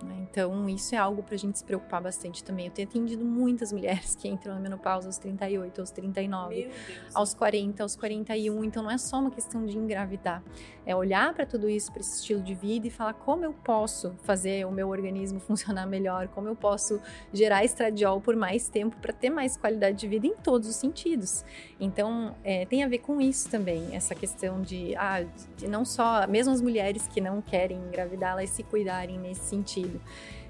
Né? 0.04 0.28
Então, 0.30 0.68
isso 0.70 0.96
é 0.96 0.98
algo 0.98 1.24
para 1.24 1.36
a 1.36 1.38
gente 1.38 1.58
se 1.58 1.64
preocupar 1.64 2.02
bastante 2.02 2.44
também. 2.44 2.68
Eu 2.68 2.72
tenho 2.72 2.88
atendido 2.88 3.24
muitas 3.24 3.72
mulheres 3.72 4.16
que 4.20 4.28
entram 4.28 4.54
na 4.54 4.60
menopausa 4.60 5.08
aos 5.08 5.18
38, 5.18 5.82
aos 5.82 5.92
39, 5.92 6.56
Deus. 6.56 6.76
aos 7.14 7.34
40, 7.34 7.84
aos 7.84 7.96
41. 7.96 8.64
Então, 8.64 8.84
não 8.84 8.92
é 8.92 8.98
só 8.98 9.20
uma 9.20 9.32
questão 9.32 9.66
de 9.66 9.78
engravidar. 9.78 10.44
É 10.86 10.96
olhar 10.96 11.34
para 11.34 11.46
tudo 11.46 11.70
isso, 11.70 11.92
para 11.92 12.02
esse 12.02 12.18
estilo 12.18 12.42
de 12.42 12.54
vida 12.54 12.88
e 12.88 12.90
falar 12.90 13.14
como 13.14 13.46
eu 13.46 13.54
posso 13.54 14.14
fazer 14.24 14.66
o 14.66 14.72
meu 14.72 14.90
organismo 14.90 15.40
funcionar 15.42 15.86
melhor, 15.86 16.28
como 16.30 16.48
eu 16.48 16.56
posso 16.56 17.00
gerar 17.32 17.64
estradiol 17.64 18.20
por 18.20 18.36
mais 18.36 18.68
tempo 18.68 18.98
para 18.98 19.14
ter 19.14 19.30
mais 19.30 19.56
qualidade 19.56 19.98
de 19.98 20.08
vida 20.08 20.28
em 20.28 20.36
todos 20.36 20.68
os 20.68 20.76
sentidos. 20.76 21.46
Então, 21.80 22.36
é, 22.44 22.66
tem 22.66 22.84
a 22.84 22.88
ver 22.88 23.00
com 23.00 23.22
isso 23.22 23.50
também, 23.50 23.96
essa 23.96 24.16
questão 24.16 24.62
de, 24.62 24.96
ah, 24.96 25.26
de 25.58 25.68
não 25.68 25.86
só, 25.86 26.28
mesmo 26.28 26.54
as 26.54 26.62
mulheres 26.62 27.08
que 27.08 27.22
não 27.22 27.42
querem 27.42 27.78
engravidar, 27.78 28.32
elas 28.32 28.50
se 28.50 28.64
cuidarem 28.64 29.18
nesse 29.18 29.46
sentido. 29.46 29.93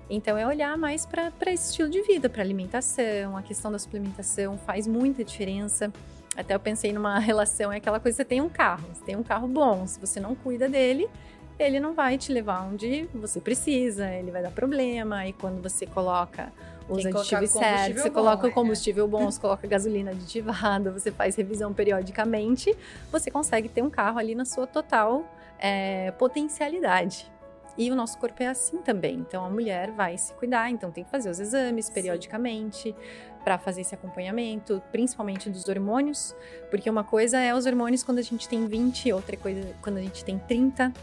Então, 0.10 0.38
é 0.38 0.46
olhar 0.46 0.78
mais 0.78 1.06
para 1.06 1.32
esse 1.48 1.70
estilo 1.70 1.90
de 1.90 2.02
vida, 2.02 2.30
para 2.30 2.42
alimentação, 2.42 3.38
a 3.38 3.42
questão 3.42 3.72
da 3.72 3.80
suplementação 3.80 4.58
faz 4.58 4.86
muita 4.86 5.24
diferença. 5.24 5.92
Até 6.36 6.54
eu 6.54 6.60
pensei 6.60 6.92
numa 6.92 7.18
relação, 7.20 7.72
é 7.72 7.78
aquela 7.78 8.00
coisa, 8.00 8.18
você 8.18 8.26
tem 8.26 8.42
um 8.42 8.50
carro, 8.50 8.86
você 8.94 9.04
tem 9.04 9.16
um 9.16 9.24
carro 9.24 9.48
bom, 9.48 9.88
se 9.88 10.00
você 10.00 10.20
não 10.20 10.36
cuida 10.36 10.68
dele, 10.68 11.10
ele 11.58 11.80
não 11.80 11.94
vai 11.94 12.18
te 12.18 12.32
levar 12.32 12.64
onde 12.64 13.08
você 13.14 13.40
precisa, 13.40 14.10
ele 14.10 14.32
vai 14.32 14.42
dar 14.42 14.52
problema, 14.52 15.26
e 15.28 15.34
quando 15.34 15.62
você 15.62 15.86
coloca 15.86 16.52
os 16.90 17.06
aditivos 17.06 17.52
certos, 17.52 18.02
você 18.02 18.10
bom, 18.10 18.16
coloca 18.16 18.48
é. 18.48 18.50
o 18.50 18.54
combustível 18.54 19.08
bom, 19.08 19.30
você 19.30 19.40
coloca 19.40 19.68
gasolina 19.68 20.12
aditivada, 20.12 20.92
você 20.92 21.12
faz 21.12 21.36
revisão 21.36 21.74
periodicamente, 21.74 22.76
você 23.12 23.32
consegue 23.32 23.70
ter 23.70 23.82
um 23.82 23.90
carro 23.90 24.20
ali 24.20 24.36
na 24.36 24.46
sua 24.46 24.68
total 24.68 25.26
é, 25.60 26.12
potencialidade. 26.12 27.32
E 27.78 27.92
o 27.92 27.96
nosso 27.96 28.18
corpo 28.18 28.42
é 28.44 28.48
assim 28.48 28.78
também. 28.78 29.16
Então 29.16 29.44
a 29.44 29.50
mulher 29.50 29.92
vai 29.92 30.18
se 30.18 30.34
cuidar, 30.34 30.70
então 30.70 30.92
tem 30.92 31.04
que 31.04 31.10
fazer 31.10 31.30
os 31.30 31.40
exames 31.40 31.90
periodicamente 31.90 32.96
para 33.44 33.58
fazer 33.58 33.82
esse 33.82 33.94
acompanhamento, 33.94 34.82
principalmente 34.92 35.50
dos 35.50 35.68
hormônios, 35.68 36.36
porque 36.70 36.90
uma 36.90 37.04
coisa 37.04 37.40
é 37.40 37.54
os 37.54 37.66
hormônios 37.66 38.04
quando 38.04 38.20
a 38.20 38.22
gente 38.22 38.48
tem 38.48 38.66
20, 38.66 39.12
outra 39.12 39.36
coisa 39.36 39.76
quando 39.82 39.98
a 39.98 40.02
gente 40.02 40.24
tem 40.24 40.40
30. 40.40 40.94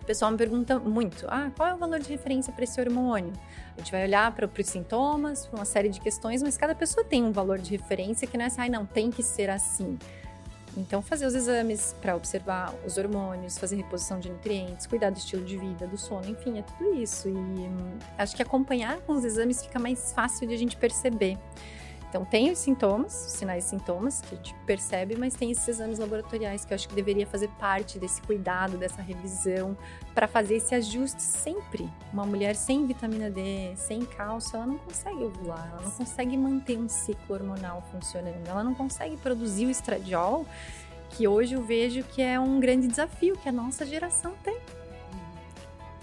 O 0.00 0.04
pessoal 0.04 0.30
me 0.30 0.36
pergunta 0.36 0.78
muito: 0.78 1.26
ah, 1.28 1.50
qual 1.56 1.68
é 1.68 1.74
o 1.74 1.76
valor 1.76 2.00
de 2.00 2.08
referência 2.10 2.52
para 2.52 2.64
esse 2.64 2.80
hormônio? 2.80 3.32
A 3.76 3.80
gente 3.80 3.90
vai 3.90 4.04
olhar 4.04 4.32
para 4.34 4.46
os 4.46 4.66
sintomas, 4.66 5.46
para 5.46 5.60
uma 5.60 5.64
série 5.64 5.88
de 5.88 6.00
questões, 6.00 6.42
mas 6.42 6.56
cada 6.56 6.74
pessoa 6.74 7.04
tem 7.04 7.22
um 7.22 7.32
valor 7.32 7.58
de 7.58 7.76
referência 7.76 8.26
que 8.26 8.36
não 8.36 8.44
é 8.44 8.48
assim, 8.48 8.60
ah, 8.60 8.68
não, 8.68 8.84
tem 8.84 9.10
que 9.10 9.22
ser 9.22 9.48
assim. 9.48 9.98
Então, 10.76 11.02
fazer 11.02 11.26
os 11.26 11.34
exames 11.34 11.94
para 12.00 12.16
observar 12.16 12.74
os 12.86 12.96
hormônios, 12.96 13.58
fazer 13.58 13.76
reposição 13.76 14.18
de 14.18 14.30
nutrientes, 14.30 14.86
cuidar 14.86 15.10
do 15.10 15.18
estilo 15.18 15.44
de 15.44 15.58
vida, 15.58 15.86
do 15.86 15.98
sono, 15.98 16.28
enfim, 16.28 16.58
é 16.58 16.62
tudo 16.62 16.94
isso. 16.94 17.28
E 17.28 17.32
hum, 17.32 17.98
acho 18.16 18.34
que 18.34 18.42
acompanhar 18.42 18.98
com 19.02 19.12
os 19.12 19.24
exames 19.24 19.62
fica 19.62 19.78
mais 19.78 20.12
fácil 20.12 20.48
de 20.48 20.54
a 20.54 20.58
gente 20.58 20.76
perceber. 20.76 21.38
Então, 22.12 22.26
tem 22.26 22.50
os 22.50 22.58
sintomas, 22.58 23.24
os 23.26 23.32
sinais 23.32 23.64
e 23.64 23.68
sintomas 23.70 24.20
que 24.20 24.34
a 24.34 24.36
gente 24.36 24.54
percebe, 24.66 25.16
mas 25.16 25.32
tem 25.32 25.50
esses 25.50 25.66
exames 25.66 25.98
laboratoriais 25.98 26.62
que 26.62 26.70
eu 26.70 26.74
acho 26.74 26.86
que 26.86 26.94
deveria 26.94 27.26
fazer 27.26 27.48
parte 27.58 27.98
desse 27.98 28.20
cuidado, 28.20 28.76
dessa 28.76 29.00
revisão, 29.00 29.74
para 30.14 30.28
fazer 30.28 30.56
esse 30.56 30.74
ajuste 30.74 31.22
sempre. 31.22 31.88
Uma 32.12 32.26
mulher 32.26 32.54
sem 32.54 32.84
vitamina 32.86 33.30
D, 33.30 33.72
sem 33.76 34.04
cálcio, 34.04 34.56
ela 34.56 34.66
não 34.66 34.76
consegue 34.76 35.24
ovular, 35.24 35.66
ela 35.72 35.80
não 35.80 35.90
consegue 35.90 36.36
manter 36.36 36.76
um 36.76 36.86
ciclo 36.86 37.34
hormonal 37.34 37.82
funcionando, 37.90 38.46
ela 38.46 38.62
não 38.62 38.74
consegue 38.74 39.16
produzir 39.16 39.64
o 39.64 39.70
estradiol, 39.70 40.44
que 41.08 41.26
hoje 41.26 41.54
eu 41.54 41.62
vejo 41.62 42.02
que 42.02 42.20
é 42.20 42.38
um 42.38 42.60
grande 42.60 42.88
desafio 42.88 43.38
que 43.38 43.48
a 43.48 43.52
nossa 43.52 43.86
geração 43.86 44.34
tem 44.44 44.58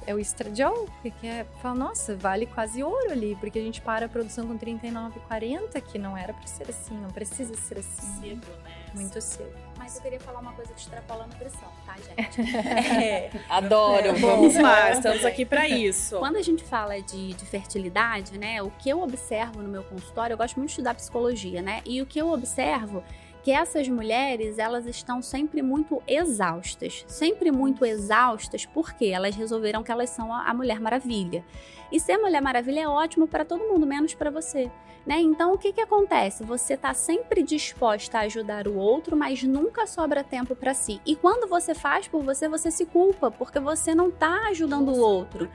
é 0.05 0.13
o 0.13 0.19
estradiol, 0.19 0.87
que 1.01 1.27
é, 1.27 1.45
fala, 1.61 1.75
nossa, 1.75 2.15
vale 2.15 2.45
quase 2.45 2.83
ouro 2.83 3.11
ali, 3.11 3.35
porque 3.39 3.59
a 3.59 3.61
gente 3.61 3.81
para 3.81 4.05
a 4.05 4.09
produção 4.09 4.47
com 4.47 4.57
39, 4.57 5.19
40, 5.21 5.79
que 5.81 5.97
não 5.97 6.17
era 6.17 6.33
para 6.33 6.47
ser 6.47 6.69
assim, 6.69 6.95
não 6.95 7.09
precisa 7.09 7.55
ser 7.55 7.79
assim. 7.79 8.21
Cedo, 8.21 8.47
né? 8.63 8.79
Muito 8.93 9.21
cedo. 9.21 9.55
Mas 9.77 9.95
eu 9.95 10.01
queria 10.01 10.19
falar 10.19 10.39
uma 10.39 10.51
coisa 10.53 10.73
que 10.73 10.79
extrapola 10.79 11.23
a 11.23 11.27
nutrição, 11.27 11.69
tá, 11.85 11.95
gente? 11.95 12.39
É, 12.99 13.31
adoro, 13.49 14.07
É, 14.07 14.13
vamos 14.13 14.55
lá, 14.55 14.91
estamos 14.91 15.23
aqui 15.23 15.45
para 15.45 15.67
isso. 15.67 16.17
Quando 16.17 16.37
a 16.37 16.41
gente 16.41 16.63
fala 16.63 17.01
de, 17.01 17.33
de 17.33 17.45
fertilidade, 17.45 18.37
né, 18.37 18.61
o 18.61 18.71
que 18.71 18.89
eu 18.89 19.01
observo 19.01 19.61
no 19.61 19.69
meu 19.69 19.83
consultório, 19.83 20.33
eu 20.33 20.37
gosto 20.37 20.57
muito 20.57 20.69
de 20.69 20.73
estudar 20.73 20.95
psicologia, 20.95 21.61
né? 21.61 21.81
E 21.85 22.01
o 22.01 22.05
que 22.05 22.19
eu 22.19 22.31
observo 22.31 23.03
que 23.43 23.51
essas 23.51 23.87
mulheres, 23.87 24.57
elas 24.57 24.85
estão 24.85 25.21
sempre 25.21 25.61
muito 25.61 26.01
exaustas. 26.07 27.05
Sempre 27.07 27.51
muito 27.51 27.85
exaustas 27.85 28.65
porque 28.65 29.05
elas 29.05 29.35
resolveram 29.35 29.83
que 29.83 29.91
elas 29.91 30.09
são 30.09 30.33
a, 30.33 30.53
Mulher 30.53 30.79
Maravilha. 30.79 31.43
E 31.91 31.99
ser 31.99 32.17
Mulher 32.17 32.41
Maravilha 32.41 32.81
é 32.81 32.87
ótimo 32.87 33.27
para 33.27 33.45
todo 33.45 33.67
mundo, 33.67 33.85
menos 33.85 34.13
para 34.13 34.29
você. 34.29 34.69
Né? 35.05 35.19
Então, 35.21 35.53
o 35.53 35.57
que, 35.57 35.71
que 35.71 35.81
acontece? 35.81 36.43
Você 36.43 36.73
está 36.73 36.93
sempre 36.93 37.41
disposta 37.41 38.19
a 38.19 38.21
ajudar 38.21 38.67
o 38.67 38.75
outro, 38.75 39.15
mas 39.15 39.41
nunca 39.41 39.87
sobra 39.87 40.23
tempo 40.23 40.55
para 40.55 40.73
si. 40.73 41.01
E 41.05 41.15
quando 41.15 41.47
você 41.49 41.73
faz 41.73 42.07
por 42.07 42.21
você, 42.21 42.47
você 42.49 42.69
se 42.69 42.85
culpa, 42.85 43.31
porque 43.31 43.59
você 43.59 43.95
não 43.95 44.09
está 44.09 44.49
ajudando 44.49 44.89
o 44.89 44.99
outro. 44.99 45.49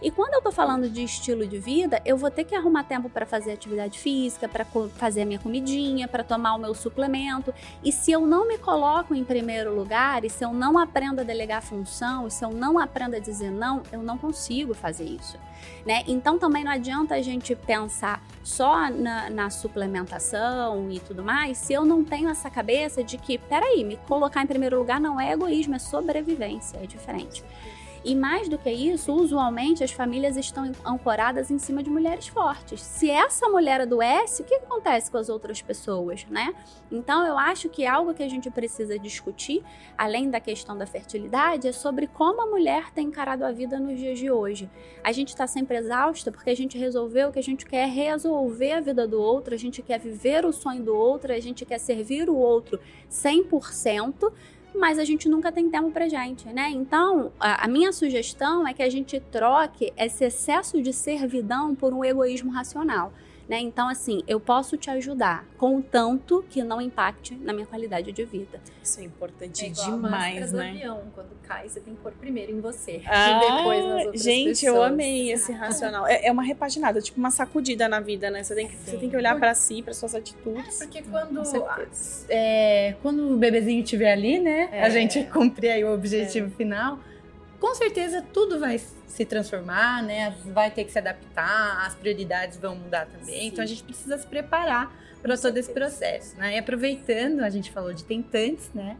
E 0.00 0.10
quando 0.10 0.34
eu 0.34 0.42
tô 0.42 0.52
falando 0.52 0.88
de 0.88 1.02
estilo 1.02 1.46
de 1.46 1.58
vida, 1.58 2.00
eu 2.04 2.16
vou 2.16 2.30
ter 2.30 2.44
que 2.44 2.54
arrumar 2.54 2.84
tempo 2.84 3.08
para 3.08 3.24
fazer 3.24 3.52
atividade 3.52 3.98
física, 3.98 4.48
para 4.48 4.64
fazer 4.96 5.22
a 5.22 5.26
minha 5.26 5.38
comidinha, 5.38 6.06
para 6.06 6.22
tomar 6.22 6.54
o 6.54 6.58
meu 6.58 6.74
suplemento. 6.74 7.52
E 7.82 7.90
se 7.90 8.12
eu 8.12 8.26
não 8.26 8.46
me 8.46 8.58
coloco 8.58 9.14
em 9.14 9.24
primeiro 9.24 9.74
lugar, 9.74 10.24
e 10.24 10.30
se 10.30 10.44
eu 10.44 10.52
não 10.52 10.78
aprendo 10.78 11.20
a 11.20 11.24
delegar 11.24 11.62
função, 11.62 12.26
e 12.26 12.30
se 12.30 12.44
eu 12.44 12.50
não 12.50 12.78
aprendo 12.78 13.16
a 13.16 13.18
dizer 13.18 13.50
não, 13.50 13.82
eu 13.90 14.02
não 14.02 14.18
consigo 14.18 14.74
fazer 14.74 15.04
isso. 15.04 15.38
Né? 15.84 16.02
Então 16.06 16.38
também 16.38 16.64
não 16.64 16.72
adianta 16.72 17.14
a 17.14 17.22
gente 17.22 17.54
pensar 17.54 18.22
só 18.42 18.90
na, 18.90 19.30
na, 19.30 19.50
suplementação 19.50 20.90
e 20.90 21.00
tudo 21.00 21.22
mais, 21.22 21.58
se 21.58 21.72
eu 21.72 21.84
não 21.84 22.04
tenho 22.04 22.28
essa 22.28 22.50
cabeça 22.50 23.02
de 23.02 23.16
que, 23.16 23.38
peraí, 23.38 23.84
me 23.84 23.96
colocar 23.96 24.42
em 24.42 24.46
primeiro 24.46 24.78
lugar 24.78 25.00
não 25.00 25.20
é 25.20 25.32
egoísmo, 25.32 25.74
é 25.74 25.78
sobrevivência, 25.78 26.78
é 26.82 26.86
diferente. 26.86 27.44
E 28.08 28.14
mais 28.14 28.48
do 28.48 28.56
que 28.56 28.70
isso, 28.70 29.12
usualmente 29.12 29.82
as 29.82 29.90
famílias 29.90 30.36
estão 30.36 30.70
ancoradas 30.84 31.50
em 31.50 31.58
cima 31.58 31.82
de 31.82 31.90
mulheres 31.90 32.28
fortes. 32.28 32.80
Se 32.80 33.10
essa 33.10 33.48
mulher 33.48 33.80
adoece, 33.80 34.42
o 34.42 34.44
que 34.44 34.54
acontece 34.54 35.10
com 35.10 35.16
as 35.16 35.28
outras 35.28 35.60
pessoas, 35.60 36.24
né? 36.30 36.54
Então 36.88 37.26
eu 37.26 37.36
acho 37.36 37.68
que 37.68 37.84
algo 37.84 38.14
que 38.14 38.22
a 38.22 38.28
gente 38.28 38.48
precisa 38.48 38.96
discutir, 38.96 39.60
além 39.98 40.30
da 40.30 40.38
questão 40.38 40.78
da 40.78 40.86
fertilidade, 40.86 41.66
é 41.66 41.72
sobre 41.72 42.06
como 42.06 42.40
a 42.42 42.46
mulher 42.46 42.92
tem 42.92 43.08
encarado 43.08 43.44
a 43.44 43.50
vida 43.50 43.76
nos 43.76 43.98
dias 43.98 44.20
de 44.20 44.30
hoje. 44.30 44.70
A 45.02 45.10
gente 45.10 45.30
está 45.30 45.48
sempre 45.48 45.76
exausta 45.76 46.30
porque 46.30 46.50
a 46.50 46.56
gente 46.56 46.78
resolveu 46.78 47.32
que 47.32 47.40
a 47.40 47.42
gente 47.42 47.66
quer 47.66 47.88
resolver 47.88 48.70
a 48.70 48.80
vida 48.80 49.04
do 49.08 49.20
outro, 49.20 49.52
a 49.52 49.58
gente 49.58 49.82
quer 49.82 49.98
viver 49.98 50.46
o 50.46 50.52
sonho 50.52 50.84
do 50.84 50.94
outro, 50.94 51.32
a 51.32 51.40
gente 51.40 51.64
quer 51.64 51.78
servir 51.78 52.30
o 52.30 52.36
outro 52.36 52.78
100%, 53.10 54.32
mas 54.74 54.98
a 54.98 55.04
gente 55.04 55.28
nunca 55.28 55.50
tem 55.50 55.70
tempo 55.70 55.90
pra 55.90 56.08
gente, 56.08 56.46
né? 56.48 56.70
Então, 56.70 57.32
a, 57.38 57.64
a, 57.64 57.68
minha 57.68 57.92
sugestão 57.92 58.66
é 58.66 58.74
que 58.74 58.82
a 58.82 58.90
gente 58.90 59.18
troque 59.20 59.92
esse 59.96 60.24
excesso 60.24 60.82
de 60.82 60.92
servidão 60.92 61.74
por 61.74 61.92
um 61.92 62.04
egoísmo 62.04 62.50
racional. 62.50 63.12
Né? 63.48 63.60
Então, 63.60 63.88
assim, 63.88 64.22
eu 64.26 64.40
posso 64.40 64.76
te 64.76 64.90
ajudar, 64.90 65.46
contanto 65.56 66.44
que 66.50 66.64
não 66.64 66.80
impacte 66.80 67.34
na 67.36 67.52
minha 67.52 67.66
qualidade 67.66 68.10
de 68.10 68.24
vida. 68.24 68.60
Isso 68.82 68.98
é 68.98 69.04
importante 69.04 69.66
é 69.66 69.68
demais, 69.68 70.52
né? 70.52 70.72
Do 70.72 70.76
avião. 70.76 71.02
Quando 71.14 71.30
cai, 71.42 71.68
você 71.68 71.78
tem 71.78 71.94
que 71.94 72.00
pôr 72.00 72.10
primeiro 72.12 72.50
em 72.50 72.60
você 72.60 73.02
ah, 73.06 73.30
e 73.30 73.56
depois 73.56 73.84
nas 73.84 74.04
outras 74.06 74.22
gente, 74.22 74.48
pessoas. 74.48 74.58
Gente, 74.58 74.66
eu 74.66 74.82
amei 74.82 75.30
esse 75.30 75.52
racional. 75.52 76.08
É, 76.08 76.26
é, 76.26 76.32
uma 76.32 76.42
repaginada, 76.42 77.00
tipo 77.00 77.18
uma 77.20 77.30
sacudida 77.30 77.88
na 77.88 78.00
vida, 78.00 78.30
né? 78.30 78.42
Você 78.42 78.54
tem 78.54 78.66
que, 78.66 78.76
você 78.76 78.96
tem 78.96 79.08
que 79.08 79.16
olhar 79.16 79.38
para 79.38 79.54
si, 79.54 79.80
para 79.80 79.94
suas 79.94 80.14
atitudes. 80.14 80.78
Porque 80.78 81.02
quando, 81.02 81.42
é, 82.28 82.96
quando 83.00 83.32
o 83.32 83.36
bebezinho 83.36 83.82
estiver 83.82 84.12
ali, 84.12 84.40
né? 84.40 84.68
É. 84.72 84.82
A 84.82 84.88
gente 84.90 85.22
cumprir 85.32 85.70
aí 85.70 85.84
o 85.84 85.94
objetivo 85.94 86.48
é. 86.48 86.50
final 86.50 86.98
com 87.60 87.74
certeza 87.74 88.22
tudo 88.22 88.58
vai 88.58 88.78
se 88.78 89.24
transformar, 89.24 90.02
né? 90.02 90.34
Vai 90.46 90.70
ter 90.70 90.84
que 90.84 90.92
se 90.92 90.98
adaptar, 90.98 91.86
as 91.86 91.94
prioridades 91.94 92.58
vão 92.58 92.76
mudar 92.76 93.06
também. 93.06 93.40
Sim. 93.40 93.46
Então 93.46 93.64
a 93.64 93.66
gente 93.66 93.82
precisa 93.82 94.18
se 94.18 94.26
preparar 94.26 94.94
para 95.22 95.36
todo 95.36 95.56
esse 95.56 95.72
processo, 95.72 96.36
né? 96.36 96.56
E 96.56 96.58
aproveitando, 96.58 97.40
a 97.40 97.50
gente 97.50 97.70
falou 97.70 97.92
de 97.92 98.04
tentantes, 98.04 98.70
né? 98.74 98.96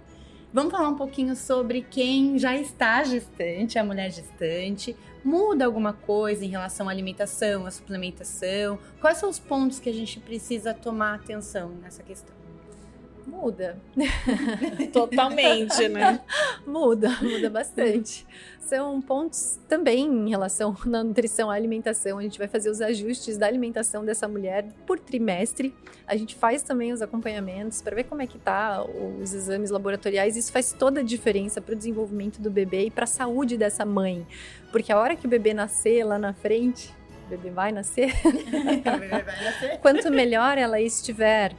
Vamos 0.52 0.72
falar 0.72 0.88
um 0.88 0.96
pouquinho 0.96 1.36
sobre 1.36 1.82
quem 1.82 2.38
já 2.38 2.56
está 2.56 3.04
gestante, 3.04 3.78
a 3.78 3.84
mulher 3.84 4.10
gestante. 4.10 4.96
Muda 5.22 5.66
alguma 5.66 5.92
coisa 5.92 6.44
em 6.44 6.48
relação 6.48 6.88
à 6.88 6.92
alimentação, 6.92 7.66
à 7.66 7.70
suplementação? 7.70 8.78
Quais 9.00 9.18
são 9.18 9.28
os 9.28 9.38
pontos 9.38 9.78
que 9.78 9.88
a 9.88 9.92
gente 9.92 10.20
precisa 10.20 10.72
tomar 10.72 11.16
atenção 11.16 11.70
nessa 11.82 12.02
questão? 12.02 12.35
Muda. 13.26 13.76
Totalmente, 14.92 15.88
né? 15.88 16.20
muda, 16.64 17.10
muda 17.20 17.50
bastante. 17.50 18.24
São 18.60 19.00
pontos 19.00 19.58
também 19.68 20.06
em 20.06 20.30
relação 20.30 20.76
à 20.92 21.04
nutrição, 21.04 21.50
à 21.50 21.54
alimentação. 21.54 22.18
A 22.18 22.22
gente 22.22 22.38
vai 22.38 22.46
fazer 22.46 22.70
os 22.70 22.80
ajustes 22.80 23.36
da 23.36 23.46
alimentação 23.46 24.04
dessa 24.04 24.28
mulher 24.28 24.66
por 24.86 24.98
trimestre. 24.98 25.74
A 26.06 26.16
gente 26.16 26.36
faz 26.36 26.62
também 26.62 26.92
os 26.92 27.02
acompanhamentos 27.02 27.82
para 27.82 27.96
ver 27.96 28.04
como 28.04 28.22
é 28.22 28.26
que 28.26 28.38
tá 28.38 28.84
os 29.20 29.34
exames 29.34 29.70
laboratoriais. 29.70 30.36
Isso 30.36 30.52
faz 30.52 30.72
toda 30.72 31.00
a 31.00 31.02
diferença 31.02 31.60
para 31.60 31.74
o 31.74 31.76
desenvolvimento 31.76 32.40
do 32.40 32.50
bebê 32.50 32.86
e 32.86 32.90
para 32.90 33.04
a 33.04 33.08
saúde 33.08 33.56
dessa 33.56 33.84
mãe. 33.84 34.24
Porque 34.70 34.92
a 34.92 34.98
hora 34.98 35.16
que 35.16 35.26
o 35.26 35.28
bebê 35.28 35.52
nascer 35.52 36.04
lá 36.04 36.18
na 36.18 36.32
frente, 36.32 36.94
o 37.26 37.30
bebê 37.30 37.50
vai 37.50 37.72
nascer. 37.72 38.12
o 38.24 38.98
bebê 38.98 39.08
vai 39.08 39.44
nascer. 39.44 39.78
Quanto 39.80 40.10
melhor 40.10 40.58
ela 40.58 40.80
estiver 40.80 41.52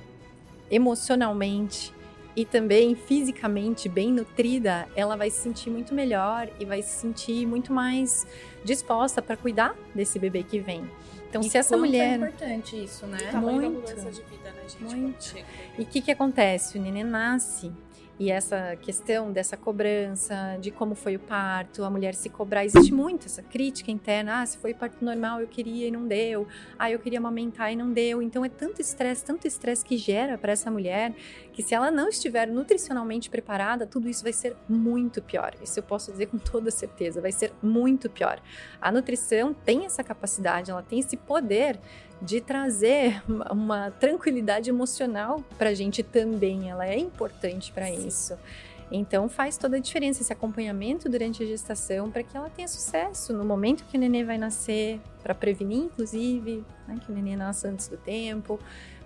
emocionalmente 0.69 1.93
e 2.35 2.45
também 2.45 2.93
fisicamente 2.93 3.89
bem 3.89 4.11
nutrida, 4.11 4.87
ela 4.95 5.15
vai 5.15 5.29
se 5.31 5.39
sentir 5.41 5.71
muito 5.71 5.93
melhor 5.93 6.47
e 6.59 6.65
vai 6.65 6.83
se 6.83 6.99
sentir 6.99 7.47
muito 7.47 7.73
mais 7.73 8.27
disposta 8.63 9.21
para 9.21 9.35
cuidar 9.35 9.75
desse 9.95 10.19
bebê 10.19 10.43
que 10.43 10.59
vem. 10.59 10.87
Então, 11.29 11.41
e 11.41 11.49
se 11.49 11.57
essa 11.57 11.75
mulher. 11.75 12.13
É 12.13 12.15
importante 12.15 12.83
isso, 12.83 13.07
né? 13.07 13.17
Muito. 13.33 13.87
De 13.95 14.21
vida, 14.21 14.51
né, 14.51 14.61
gente? 14.67 14.95
Muito. 14.95 15.35
E 15.77 15.81
o 15.81 15.85
que, 15.85 15.99
que 15.99 16.11
acontece? 16.11 16.77
O 16.77 16.81
neném 16.81 17.03
nasce 17.03 17.71
e 18.19 18.31
essa 18.31 18.75
questão 18.77 19.31
dessa 19.31 19.55
cobrança, 19.55 20.57
de 20.59 20.71
como 20.71 20.95
foi 20.95 21.15
o 21.15 21.19
parto, 21.19 21.83
a 21.83 21.89
mulher 21.89 22.15
se 22.15 22.29
cobrar, 22.29 22.65
existe 22.65 22.91
muito 22.91 23.27
essa 23.27 23.43
crítica 23.43 23.91
interna. 23.91 24.41
Ah, 24.41 24.45
se 24.45 24.57
foi 24.57 24.73
parto 24.73 25.05
normal, 25.05 25.39
eu 25.39 25.47
queria 25.47 25.87
e 25.87 25.91
não 25.91 26.07
deu. 26.07 26.47
Ah, 26.79 26.89
eu 26.89 26.97
queria 26.97 27.19
amamentar 27.19 27.71
e 27.71 27.75
não 27.75 27.91
deu. 27.91 28.21
Então 28.21 28.43
é 28.43 28.49
tanto 28.49 28.81
estresse, 28.81 29.23
tanto 29.23 29.45
estresse 29.45 29.85
que 29.85 29.97
gera 29.97 30.35
para 30.37 30.51
essa 30.51 30.71
mulher, 30.71 31.13
que 31.57 31.63
se 31.63 31.73
ela 31.73 31.89
não 31.89 32.07
estiver 32.07 32.47
nutricionalmente 32.47 33.31
preparada, 33.31 33.87
tudo 33.87 34.07
isso 34.07 34.21
vai 34.21 34.31
ser 34.31 34.55
muito 34.69 35.23
pior. 35.23 35.55
Isso 35.59 35.79
eu 35.79 35.83
posso 35.83 36.11
dizer 36.11 36.27
com 36.27 36.37
toda 36.37 36.69
certeza, 36.69 37.19
vai 37.19 37.31
ser 37.31 37.51
muito 37.63 38.07
pior. 38.11 38.39
A 38.79 38.91
nutrição 38.91 39.55
tem 39.55 39.83
essa 39.83 40.03
capacidade, 40.03 40.69
ela 40.69 40.83
tem 40.83 40.99
esse 40.99 41.17
poder 41.17 41.79
de 42.21 42.41
trazer 42.41 43.23
uma 43.49 43.89
tranquilidade 43.89 44.69
emocional 44.69 45.43
para 45.57 45.69
a 45.69 45.73
gente 45.73 46.03
também. 46.03 46.69
Ela 46.69 46.85
é 46.85 46.99
importante 46.99 47.71
para 47.71 47.89
isso. 47.89 48.37
Então 48.91 49.27
faz 49.27 49.57
toda 49.57 49.77
a 49.77 49.79
diferença 49.79 50.21
esse 50.21 50.31
acompanhamento 50.31 51.09
durante 51.09 51.41
a 51.41 51.45
gestação 51.47 52.11
para 52.11 52.21
que 52.21 52.37
ela 52.37 52.51
tenha 52.51 52.67
sucesso 52.67 53.33
no 53.33 53.43
momento 53.43 53.83
que 53.85 53.97
o 53.97 53.99
nenê 53.99 54.23
vai 54.23 54.37
nascer, 54.37 55.01
para 55.23 55.33
prevenir 55.33 55.79
inclusive 55.79 56.63
né, 56.87 56.99
que 57.03 57.11
o 57.11 57.15
nenê 57.15 57.35
nasça 57.35 57.67
antes 57.67 57.87
do 57.87 57.97
tempo. 57.97 58.59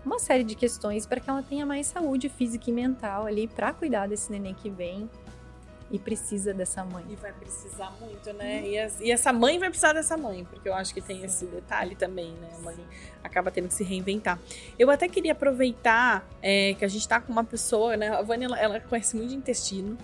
Uma 0.04 0.18
série 0.18 0.44
de 0.44 0.56
questões 0.56 1.06
para 1.06 1.20
que 1.20 1.30
ela 1.30 1.44
tenha 1.44 1.64
mais 1.64 1.86
saúde 1.86 2.28
física 2.28 2.70
e 2.72 2.74
mental 2.74 3.28
ali 3.28 3.48
para 3.48 3.72
cuidar 3.72 4.08
desse 4.08 4.32
nenê 4.32 4.54
que 4.54 4.70
vem 4.70 5.08
e 5.92 6.00
precisa 6.00 6.54
dessa 6.54 6.86
mãe. 6.86 7.04
E 7.10 7.16
vai 7.16 7.34
precisar 7.34 7.94
muito, 8.00 8.32
né? 8.34 8.64
E, 8.66 8.80
as, 8.80 9.00
e, 9.02 9.12
essa 9.12 9.34
mãe 9.34 9.60
vai 9.60 9.70
precisar 9.70 9.92
dessa 9.92 10.16
mãe, 10.16 10.46
porque 10.46 10.70
eu 10.70 10.74
acho 10.74 10.94
que 10.94 11.02
tem 11.02 11.24
esse 11.24 11.46
detalhe 11.46 11.96
também, 11.96 12.32
né? 12.32 12.50
A 12.56 12.60
mãe 12.62 12.78
acaba 13.22 13.52
tendo 13.52 13.68
que 13.68 13.74
se 13.74 13.84
reinventar. 13.84 14.40
Eu 14.80 14.90
até 14.90 15.08
queria 15.10 15.34
aproveitar 15.34 16.26
é, 16.42 16.74
que 16.76 16.86
a 16.86 16.88
gente 16.88 17.06
tá 17.06 17.20
com 17.20 17.32
uma 17.32 17.44
pessoa, 17.44 17.98
né? 17.98 18.08
A 18.08 18.22
Vânia, 18.22 18.46
ela, 18.46 18.60
ela 18.60 18.80
conhece 18.80 19.16
muito 19.18 19.30
de 19.30 19.36
intestino. 19.36 19.98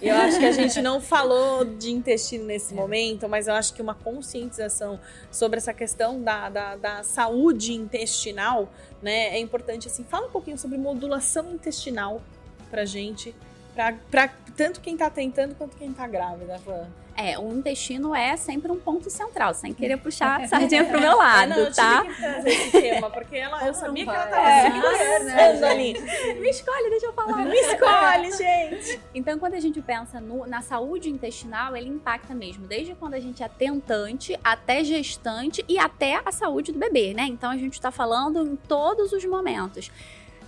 Eu 0.00 0.14
acho 0.16 0.38
que 0.38 0.46
a 0.46 0.52
gente 0.52 0.80
não 0.80 1.00
falou 1.00 1.64
de 1.64 1.90
intestino 1.90 2.44
nesse 2.44 2.72
é. 2.72 2.76
momento, 2.76 3.28
mas 3.28 3.48
eu 3.48 3.54
acho 3.54 3.74
que 3.74 3.82
uma 3.82 3.94
conscientização 3.94 5.00
sobre 5.30 5.58
essa 5.58 5.74
questão 5.74 6.22
da, 6.22 6.48
da, 6.48 6.76
da 6.76 7.02
saúde 7.02 7.72
intestinal, 7.74 8.72
né? 9.02 9.36
É 9.36 9.38
importante, 9.40 9.88
assim. 9.88 10.04
Fala 10.04 10.28
um 10.28 10.30
pouquinho 10.30 10.56
sobre 10.56 10.78
modulação 10.78 11.52
intestinal 11.52 12.22
pra 12.70 12.84
gente 12.84 13.34
para 13.74 14.28
tanto 14.56 14.80
quem 14.80 14.96
tá 14.96 15.08
tentando 15.08 15.54
quanto 15.54 15.76
quem 15.76 15.92
tá 15.92 16.06
grávida, 16.06 16.58
Van. 16.58 16.86
É, 17.14 17.38
o 17.38 17.52
intestino 17.52 18.14
é 18.14 18.36
sempre 18.36 18.72
um 18.72 18.78
ponto 18.78 19.10
central, 19.10 19.52
sem 19.52 19.74
querer 19.74 19.98
puxar 19.98 20.40
a 20.40 20.46
sardinha 20.48 20.84
pro 20.84 20.98
meu 20.98 21.16
lado, 21.16 21.52
é, 21.52 21.64
não, 21.64 21.72
tá? 21.72 22.04
Eu 22.06 22.14
trazer 22.14 22.48
esse 22.48 22.70
tema, 22.70 23.10
porque 23.10 23.36
ela, 23.36 23.66
eu 23.66 23.74
sabia 23.74 24.04
que 24.04 24.10
ela 24.10 24.26
tava 24.26 24.48
é, 24.48 24.62
seguindo 24.62 25.24
né, 25.26 25.70
ali. 25.70 25.92
Me 26.40 26.48
escolhe, 26.48 26.90
deixa 26.90 27.06
eu 27.06 27.12
falar. 27.12 27.44
Me 27.44 27.56
escolhe, 27.56 28.32
gente. 28.32 29.00
Então, 29.14 29.38
quando 29.38 29.54
a 29.54 29.60
gente 29.60 29.80
pensa 29.82 30.20
no, 30.20 30.46
na 30.46 30.62
saúde 30.62 31.10
intestinal, 31.10 31.76
ele 31.76 31.90
impacta 31.90 32.34
mesmo, 32.34 32.66
desde 32.66 32.94
quando 32.94 33.14
a 33.14 33.20
gente 33.20 33.42
é 33.42 33.48
tentante, 33.48 34.38
até 34.42 34.82
gestante 34.82 35.62
e 35.68 35.78
até 35.78 36.20
a 36.24 36.32
saúde 36.32 36.72
do 36.72 36.78
bebê, 36.78 37.12
né? 37.12 37.24
Então, 37.24 37.50
a 37.50 37.56
gente 37.56 37.78
tá 37.78 37.90
falando 37.90 38.46
em 38.46 38.56
todos 38.56 39.12
os 39.12 39.24
momentos 39.26 39.90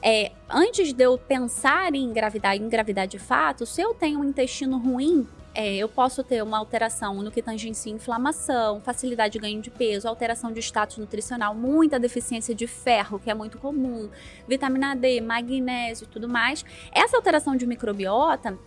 é, 0.04 0.32
antes 0.50 0.92
de 0.92 1.02
eu 1.02 1.16
pensar 1.16 1.94
em 1.94 2.04
engravidar, 2.04 2.54
engravidar 2.54 3.06
de 3.06 3.18
fato, 3.18 3.64
se 3.64 3.80
eu 3.80 3.94
tenho 3.94 4.20
um 4.20 4.24
intestino 4.24 4.76
ruim, 4.76 5.26
é, 5.54 5.76
eu 5.76 5.88
posso 5.88 6.22
ter 6.22 6.42
uma 6.42 6.58
alteração 6.58 7.22
no 7.22 7.30
que 7.30 7.40
tangencia 7.40 7.90
inflamação, 7.90 8.82
facilidade 8.82 9.32
de 9.32 9.38
ganho 9.38 9.62
de 9.62 9.70
peso, 9.70 10.06
alteração 10.06 10.52
de 10.52 10.60
status 10.60 10.98
nutricional, 10.98 11.54
muita 11.54 11.98
deficiência 11.98 12.54
de 12.54 12.66
ferro, 12.66 13.18
que 13.18 13.30
é 13.30 13.34
muito 13.34 13.56
comum, 13.56 14.10
vitamina 14.46 14.94
D, 14.94 15.22
magnésio 15.22 16.04
e 16.04 16.08
tudo 16.08 16.28
mais. 16.28 16.66
Essa 16.92 17.16
alteração 17.16 17.56
de 17.56 17.66
microbiota 17.66 18.58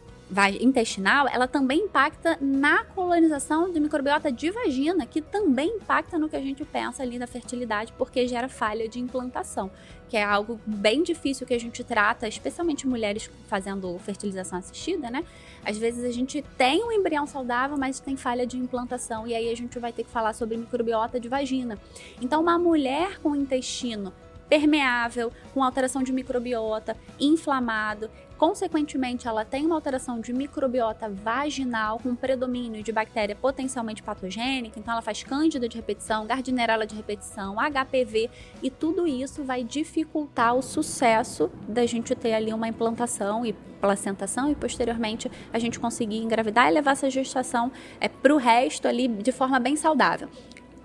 intestinal, 0.59 1.27
ela 1.27 1.47
também 1.47 1.79
impacta 1.79 2.37
na 2.41 2.83
colonização 2.83 3.71
de 3.71 3.79
microbiota 3.79 4.31
de 4.31 4.51
vagina, 4.51 5.05
que 5.05 5.21
também 5.21 5.77
impacta 5.77 6.17
no 6.17 6.27
que 6.27 6.35
a 6.35 6.41
gente 6.41 6.65
pensa 6.65 7.01
ali 7.01 7.17
da 7.17 7.25
fertilidade, 7.25 7.93
porque 7.97 8.27
gera 8.27 8.49
falha 8.49 8.89
de 8.89 8.99
implantação, 8.99 9.71
que 10.09 10.17
é 10.17 10.23
algo 10.23 10.59
bem 10.65 11.01
difícil 11.01 11.47
que 11.47 11.53
a 11.53 11.59
gente 11.59 11.83
trata, 11.83 12.27
especialmente 12.27 12.85
mulheres 12.85 13.29
fazendo 13.47 13.97
fertilização 13.99 14.59
assistida, 14.59 15.09
né? 15.09 15.23
Às 15.63 15.77
vezes 15.77 16.03
a 16.03 16.11
gente 16.11 16.41
tem 16.57 16.83
um 16.83 16.91
embrião 16.91 17.25
saudável, 17.25 17.77
mas 17.77 17.99
tem 17.99 18.17
falha 18.17 18.45
de 18.45 18.57
implantação, 18.57 19.27
e 19.27 19.33
aí 19.33 19.49
a 19.49 19.55
gente 19.55 19.79
vai 19.79 19.93
ter 19.93 20.03
que 20.03 20.09
falar 20.09 20.33
sobre 20.33 20.57
microbiota 20.57 21.19
de 21.19 21.29
vagina. 21.29 21.79
Então, 22.21 22.41
uma 22.41 22.57
mulher 22.57 23.19
com 23.19 23.35
intestino 23.35 24.13
permeável, 24.49 25.31
com 25.53 25.63
alteração 25.63 26.01
de 26.01 26.11
microbiota, 26.11 26.95
inflamado, 27.19 28.09
Consequentemente, 28.37 29.27
ela 29.27 29.43
tem 29.43 29.65
uma 29.65 29.73
alteração 29.73 30.19
de 30.19 30.31
microbiota 30.31 31.09
vaginal 31.09 31.99
com 31.99 32.15
predomínio 32.15 32.83
de 32.83 32.91
bactéria 32.91 33.35
potencialmente 33.35 34.03
patogênica, 34.03 34.79
então 34.79 34.93
ela 34.93 35.01
faz 35.01 35.23
cândida 35.23 35.67
de 35.67 35.75
repetição, 35.75 36.27
gardnerella 36.27 36.85
de 36.85 36.95
repetição, 36.95 37.55
HPV 37.55 38.29
e 38.61 38.69
tudo 38.69 39.07
isso 39.07 39.43
vai 39.43 39.63
dificultar 39.63 40.55
o 40.55 40.61
sucesso 40.61 41.49
da 41.67 41.85
gente 41.87 42.13
ter 42.13 42.35
ali 42.35 42.53
uma 42.53 42.67
implantação 42.67 43.43
e 43.43 43.53
placentação 43.81 44.51
e 44.51 44.55
posteriormente 44.55 45.31
a 45.51 45.57
gente 45.57 45.79
conseguir 45.79 46.17
engravidar 46.17 46.69
e 46.69 46.73
levar 46.73 46.91
essa 46.91 47.09
gestação 47.09 47.71
é, 47.99 48.07
para 48.07 48.33
o 48.33 48.37
resto 48.37 48.87
ali 48.87 49.07
de 49.07 49.31
forma 49.31 49.59
bem 49.59 49.75
saudável. 49.75 50.29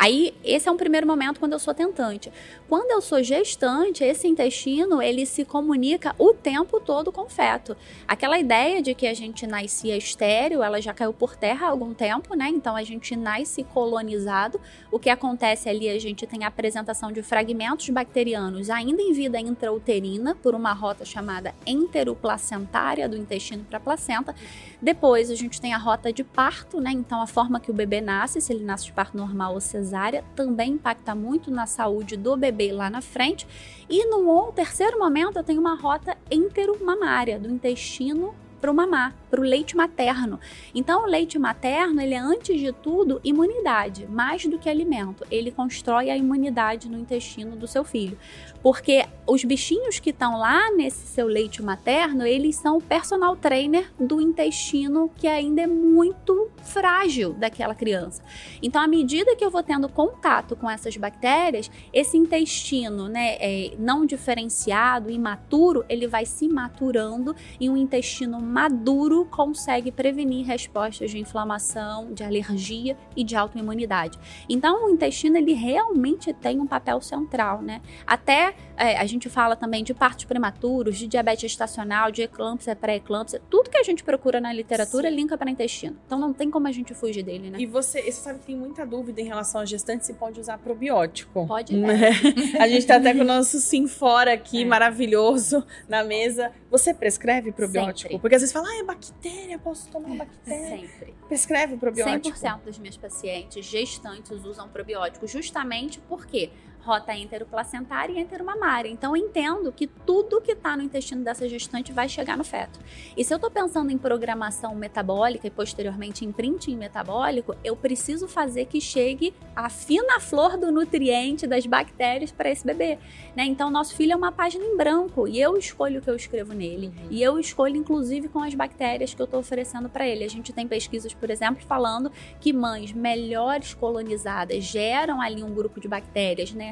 Aí, 0.03 0.35
esse 0.43 0.69
é 0.69 0.73
um 0.73 0.77
primeiro 0.77 1.07
momento 1.07 1.39
quando 1.39 1.53
eu 1.53 1.61
sou 1.61 1.73
tentante. 1.73 2.33
Quando 2.69 2.91
eu 2.91 3.01
sou 3.01 3.23
gestante, 3.23 4.03
esse 4.03 4.27
intestino, 4.27 5.01
ele 5.01 5.25
se 5.25 5.45
comunica 5.45 6.13
o 6.19 6.35
tempo 6.35 6.81
todo 6.81 7.13
com 7.13 7.21
o 7.21 7.29
feto. 7.29 7.77
Aquela 8.09 8.37
ideia 8.37 8.83
de 8.83 8.95
que 8.95 9.07
a 9.07 9.15
gente 9.15 9.47
nascia 9.47 9.97
estéreo, 9.97 10.61
ela 10.61 10.83
já 10.83 10.93
caiu 10.93 11.13
por 11.13 11.37
terra 11.37 11.69
há 11.69 11.71
algum 11.71 11.95
tempo, 11.95 12.35
né? 12.35 12.49
Então, 12.49 12.75
a 12.75 12.83
gente 12.83 13.15
nasce 13.15 13.63
colonizado. 13.63 14.61
O 14.91 14.99
que 14.99 15.09
acontece 15.09 15.69
ali, 15.69 15.89
a 15.89 16.01
gente 16.01 16.27
tem 16.27 16.43
a 16.43 16.49
apresentação 16.49 17.13
de 17.13 17.23
fragmentos 17.23 17.89
bacterianos 17.91 18.71
ainda 18.71 19.01
em 19.01 19.13
vida 19.13 19.39
intrauterina, 19.39 20.35
por 20.35 20.53
uma 20.53 20.73
rota 20.73 21.05
chamada 21.05 21.55
enteroplacentária 21.65 23.09
do 23.09 23.17
intestino 23.17 23.63
para 23.63 23.77
a 23.77 23.81
placenta. 23.81 24.35
Depois, 24.83 25.31
a 25.31 25.37
gente 25.37 25.61
tem 25.61 25.73
a 25.73 25.79
rota 25.79 26.13
de 26.13 26.25
parto, 26.25 26.81
né? 26.81 26.91
Então, 26.91 27.23
a 27.23 27.27
forma 27.29 27.61
que 27.61 27.71
o 27.71 27.75
bebê 27.75 28.01
nasce, 28.01 28.41
se 28.41 28.53
ele 28.53 28.65
nasce 28.65 28.87
de 28.87 28.93
parto 28.93 29.17
normal 29.17 29.55
ou 29.55 29.61
cesárea, 29.61 30.25
também 30.35 30.73
impacta 30.73 31.15
muito 31.15 31.53
na 31.53 31.67
saúde 31.67 32.17
do 32.17 32.37
bebê 32.37 32.73
lá 32.73 32.91
na 32.91 33.01
frente. 33.01 33.47
E 33.89 34.05
no 34.07 34.51
terceiro 34.51 34.99
momento, 34.99 35.37
eu 35.37 35.45
tenho 35.45 35.61
uma 35.61 35.77
rota 35.77 36.19
enteromamária, 36.29 37.39
do 37.39 37.49
intestino 37.49 38.35
para 38.61 38.73
o 38.73 38.75
mamar, 38.75 39.15
para 39.33 39.41
o 39.41 39.45
leite 39.45 39.75
materno. 39.75 40.39
Então, 40.75 41.05
o 41.05 41.07
leite 41.07 41.39
materno, 41.39 42.03
ele 42.03 42.13
é 42.13 42.19
antes 42.19 42.61
de 42.61 42.71
tudo 42.71 43.19
imunidade, 43.25 44.07
mais 44.07 44.45
do 44.45 44.59
que 44.59 44.69
alimento. 44.69 45.25
Ele 45.31 45.51
constrói 45.51 46.11
a 46.11 46.17
imunidade 46.19 46.87
no 46.87 46.99
intestino 46.99 47.57
do 47.57 47.67
seu 47.67 47.83
filho. 47.83 48.19
Porque 48.63 49.07
os 49.27 49.43
bichinhos 49.43 49.99
que 49.99 50.11
estão 50.11 50.39
lá 50.39 50.71
nesse 50.73 51.07
seu 51.07 51.27
leite 51.27 51.63
materno, 51.63 52.27
eles 52.27 52.57
são 52.57 52.77
o 52.77 52.83
personal 52.83 53.35
trainer 53.35 53.91
do 53.99 54.21
intestino 54.21 55.11
que 55.17 55.27
ainda 55.27 55.63
é 55.63 55.67
muito 55.67 56.51
frágil 56.63 57.33
daquela 57.33 57.75
criança. 57.75 58.23
Então, 58.63 58.83
à 58.83 58.87
medida 58.87 59.35
que 59.35 59.45
eu 59.45 59.51
vou 59.51 59.63
tendo 59.63 59.89
contato 59.89 60.55
com 60.55 60.69
essas 60.69 60.95
bactérias, 60.97 61.71
esse 61.91 62.19
intestino, 62.19 63.09
né, 63.09 63.37
é, 63.41 63.73
não 63.79 64.05
diferenciado, 64.05 65.11
imaturo, 65.11 65.85
ele 65.89 66.07
vai 66.07 66.27
se 66.27 66.47
maturando 66.49 67.35
e 67.59 67.71
um 67.71 67.77
intestino 67.77 68.39
maduro 68.39 69.22
consegue 69.25 69.91
prevenir 69.91 70.47
respostas 70.47 71.11
de 71.11 71.19
inflamação, 71.19 72.13
de 72.13 72.23
alergia 72.23 72.97
e 73.17 73.25
de 73.25 73.37
autoimunidade. 73.37 74.19
Então, 74.49 74.87
o 74.87 74.91
intestino 74.91 75.37
ele 75.37 75.53
realmente 75.53 76.33
tem 76.33 76.61
um 76.61 76.67
papel 76.67 77.01
central, 77.01 77.63
né? 77.63 77.81
Até 78.07 78.55
é, 78.83 78.97
a 78.99 79.07
gente 79.07 79.29
fala 79.29 79.55
também 79.55 79.85
de 79.85 79.95
partos 79.95 80.25
prematuros, 80.25 80.99
de 80.99 81.07
diabetes 81.07 81.53
estacional, 81.53 82.11
de 82.11 82.23
eclâmpsia, 82.23 82.75
pré-eclâmpsia, 82.75 83.41
tudo 83.49 83.71
que 83.71 83.79
a 83.79 83.83
gente 83.85 84.03
procura 84.03 84.41
na 84.41 84.53
literatura 84.53 85.09
Sim. 85.09 85.15
linka 85.15 85.39
para 85.39 85.49
intestino. 85.49 85.97
Então, 86.05 86.19
não 86.19 86.33
tem 86.33 86.51
como 86.51 86.67
a 86.67 86.73
gente 86.73 86.93
fugir 86.93 87.23
dele, 87.23 87.49
né? 87.49 87.61
E 87.61 87.67
você, 87.67 88.03
você 88.03 88.11
sabe 88.11 88.41
que 88.41 88.47
tem 88.47 88.57
muita 88.57 88.85
dúvida 88.85 89.21
em 89.21 89.25
relação 89.25 89.61
à 89.61 89.65
gestante 89.65 90.05
se 90.05 90.15
pode 90.15 90.41
usar 90.41 90.59
probiótico. 90.59 91.47
Pode, 91.47 91.77
né? 91.77 92.11
a 92.59 92.67
gente 92.67 92.85
tá 92.85 92.97
até 92.97 93.15
com 93.15 93.21
o 93.21 93.25
nosso 93.25 93.61
sim 93.61 93.87
fora 93.87 94.33
aqui, 94.33 94.63
é. 94.63 94.65
maravilhoso, 94.65 95.65
na 95.89 96.03
mesa. 96.03 96.51
Você 96.69 96.93
prescreve 96.93 97.53
probiótico? 97.53 98.11
Sempre. 98.11 98.19
Porque 98.19 98.35
às 98.35 98.43
vezes 98.43 98.53
fala, 98.53 98.67
ah, 98.69 98.81
é 98.81 98.83
bactéria, 98.83 99.61
posso 99.61 99.89
tomar 99.91 100.17
bactéria. 100.17 100.89
Sempre. 100.89 101.15
Prescreve 101.29 101.77
probiótico? 101.77 102.37
100% 102.37 102.63
dos 102.65 102.79
meus 102.81 102.97
pacientes 102.97 103.65
gestantes 103.65 104.45
usam 104.45 104.69
probiótico 104.69 105.25
justamente 105.29 106.01
porque 106.09 106.51
rota 106.85 107.15
enteroplacentária 107.15 108.13
e 108.13 108.21
enteromamária. 108.21 108.89
Então, 108.89 109.17
eu 109.17 109.25
entendo 109.25 109.73
que 109.73 109.87
tudo 109.87 110.41
que 110.41 110.53
está 110.53 110.77
no 110.77 110.83
intestino 110.83 111.23
dessa 111.23 111.49
gestante 111.49 111.93
vai 111.93 112.09
chegar 112.09 112.37
no 112.37 112.45
feto. 112.45 112.79
E 113.17 113.25
se 113.25 113.33
eu 113.33 113.37
estou 113.37 113.51
pensando 113.51 113.91
em 113.91 113.99
programação 113.99 114.75
metabólica 114.75 115.47
e 115.47 115.51
posteriormente 115.51 116.25
em 116.25 116.33
printing 116.33 116.77
metabólico, 116.77 117.55
eu 117.63 117.77
preciso 117.77 118.27
fazer 118.27 118.67
que 118.67 118.81
chegue 118.81 119.33
a 119.55 119.69
fina 119.69 120.19
flor 120.19 120.57
do 120.57 120.73
nutriente 120.73 121.47
das 121.47 121.67
bactérias 121.67 122.33
para 122.33 122.51
esse 122.51 122.67
bebê. 122.67 122.99
Né? 123.37 123.45
Então, 123.45 123.71
nosso 123.71 123.95
filho 123.95 124.13
é 124.13 124.17
uma 124.17 124.33
página 124.33 124.65
em 124.65 124.77
branco 124.77 125.29
e 125.29 125.41
eu 125.41 125.57
escolho 125.57 126.01
o 126.01 126.03
que 126.03 126.11
eu 126.11 126.17
escrevo 126.17 126.53
nele. 126.53 126.89
Uhum. 126.89 127.09
E 127.11 127.23
eu 127.23 127.39
escolho, 127.39 127.77
inclusive, 127.77 128.29
com 128.29 128.41
as 128.41 128.55
bactérias 128.55 129.15
que 129.15 129.23
eu 129.23 129.25
estou 129.25 129.41
oferecendo 129.41 129.89
para 129.89 130.07
ele. 130.07 130.25
A 130.25 130.29
gente 130.29 130.53
tem 130.53 130.67
pesquisas, 130.67 131.15
por 131.15 131.31
exemplo, 131.31 131.65
falando 131.65 132.11
que 132.41 132.53
mães 132.53 132.93
melhores 132.93 133.73
colonizadas 133.75 134.65
geram 134.65 135.21
ali 135.21 135.43
um 135.43 135.55
grupo 135.55 135.81
de 135.81 135.89
bactérias, 135.89 136.53
né? 136.53 136.72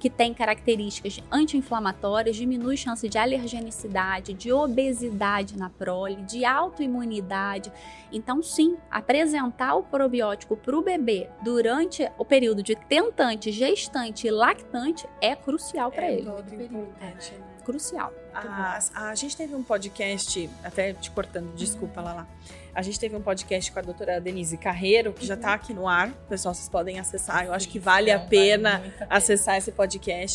que 0.00 0.08
tem 0.08 0.32
características 0.32 1.22
anti-inflamatórias, 1.30 2.34
diminui 2.34 2.74
chance 2.76 3.06
de 3.06 3.18
alergenicidade, 3.18 4.32
de 4.32 4.50
obesidade 4.50 5.58
na 5.58 5.68
prole, 5.68 6.16
de 6.22 6.42
autoimunidade. 6.42 7.70
Então, 8.10 8.42
sim, 8.42 8.78
apresentar 8.90 9.74
o 9.74 9.82
probiótico 9.82 10.56
para 10.56 10.76
o 10.76 10.82
bebê 10.82 11.28
durante 11.42 12.10
o 12.16 12.24
período 12.24 12.62
de 12.62 12.74
tentante, 12.74 13.52
gestante 13.52 14.26
e 14.26 14.30
lactante 14.30 15.06
é 15.20 15.36
crucial 15.36 15.92
para 15.92 16.06
é 16.06 16.14
ele. 16.14 16.24
Todo 16.24 16.54
importante, 16.54 17.32
né? 17.34 17.50
Crucial. 17.62 18.12
A, 18.32 18.78
a, 18.94 19.14
gente 19.14 19.36
teve 19.36 19.54
um 19.54 19.62
podcast, 19.62 20.48
até 20.64 20.94
te 20.94 21.10
cortando, 21.10 21.52
desculpa, 21.54 22.00
lá 22.00 22.14
lá. 22.14 22.26
A 22.74 22.82
gente 22.82 22.98
teve 23.00 23.16
um 23.16 23.20
podcast 23.20 23.70
com 23.72 23.78
a 23.78 23.82
doutora 23.82 24.20
Denise 24.20 24.56
Carreiro, 24.56 25.12
que 25.12 25.26
já 25.26 25.34
está 25.34 25.54
aqui 25.54 25.74
no 25.74 25.88
ar. 25.88 26.10
Pessoal, 26.28 26.54
vocês 26.54 26.68
podem 26.68 27.00
acessar. 27.00 27.44
Eu 27.44 27.52
acho 27.52 27.68
que 27.68 27.78
vale 27.78 28.10
a 28.10 28.20
pena 28.20 28.78
vale 28.78 28.94
acessar 29.10 29.56
esse 29.56 29.72
podcast, 29.72 29.89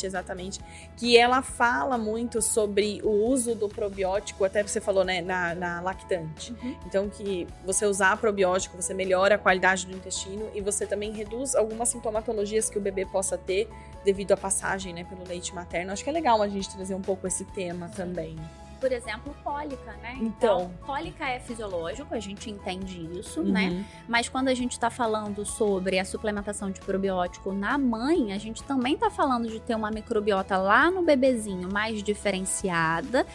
exatamente. 0.06 0.60
Que 0.98 1.18
ela 1.18 1.42
fala 1.42 1.98
muito 1.98 2.42
sobre 2.42 3.02
o 3.04 3.10
uso 3.10 3.56
do 3.56 3.70
probiótico, 3.70 4.44
até 4.44 4.62
você 4.62 4.82
falou, 4.82 5.04
né, 5.04 5.22
na, 5.22 5.56
na 5.56 5.82
lactante. 5.82 6.54
Uhum. 6.54 6.76
Então, 6.86 7.10
que 7.10 7.48
você 7.66 7.86
usar 7.86 8.18
probiótico, 8.18 8.76
você 8.82 8.94
melhora 8.94 9.36
a 9.36 9.38
qualidade 9.38 9.86
do 9.86 9.96
intestino 9.96 10.50
e 10.54 10.62
você 10.62 10.86
também 10.86 11.12
reduz 11.12 11.56
algumas 11.56 11.90
sintomatologias 11.90 12.70
que 12.70 12.78
o 12.78 12.82
bebê 12.82 13.06
possa 13.06 13.38
ter 13.38 13.70
devido 14.04 14.32
à 14.34 14.38
passagem, 14.38 14.94
né, 14.94 15.04
pelo 15.04 15.24
leite 15.28 15.54
materno. 15.54 15.92
Acho 15.92 16.04
que 16.04 16.10
é 16.10 16.14
legal 16.14 16.42
a 16.42 16.48
gente 16.48 16.70
trazer 16.70 16.96
um 16.96 17.02
pouco 17.02 17.26
esse 17.28 17.46
tema 17.46 17.90
também 17.90 18.36
por 18.80 18.92
exemplo, 18.92 19.36
cólica, 19.44 19.92
né? 20.02 20.18
Então, 20.22 20.46
então, 20.46 20.72
cólica 20.86 21.28
é 21.28 21.40
fisiológico, 21.40 22.14
a 22.14 22.20
gente 22.20 22.50
entende 22.50 23.02
isso, 23.20 23.44
né? 23.44 23.68
uhum. 23.68 23.78
né? 23.78 23.86
Mas 24.08 24.30
quando 24.30 24.48
a 24.48 24.54
gente 24.54 24.74
está 24.74 24.90
falando 24.90 25.46
sobre 25.46 26.00
a 26.00 26.06
suplementação 26.06 26.70
de 26.70 26.80
probiótico 26.82 27.52
na 27.52 27.78
mãe, 27.78 28.34
a 28.34 28.38
gente 28.38 28.64
também 28.64 28.94
está 28.94 29.10
falando 29.10 29.48
de 29.48 29.60
ter 29.60 29.76
uma 29.76 29.92
microbiota 29.92 30.58
lá 30.58 30.92
no 30.92 31.02
bebezinho 31.02 31.72
mais 31.72 32.02
diferenciada 32.04 33.26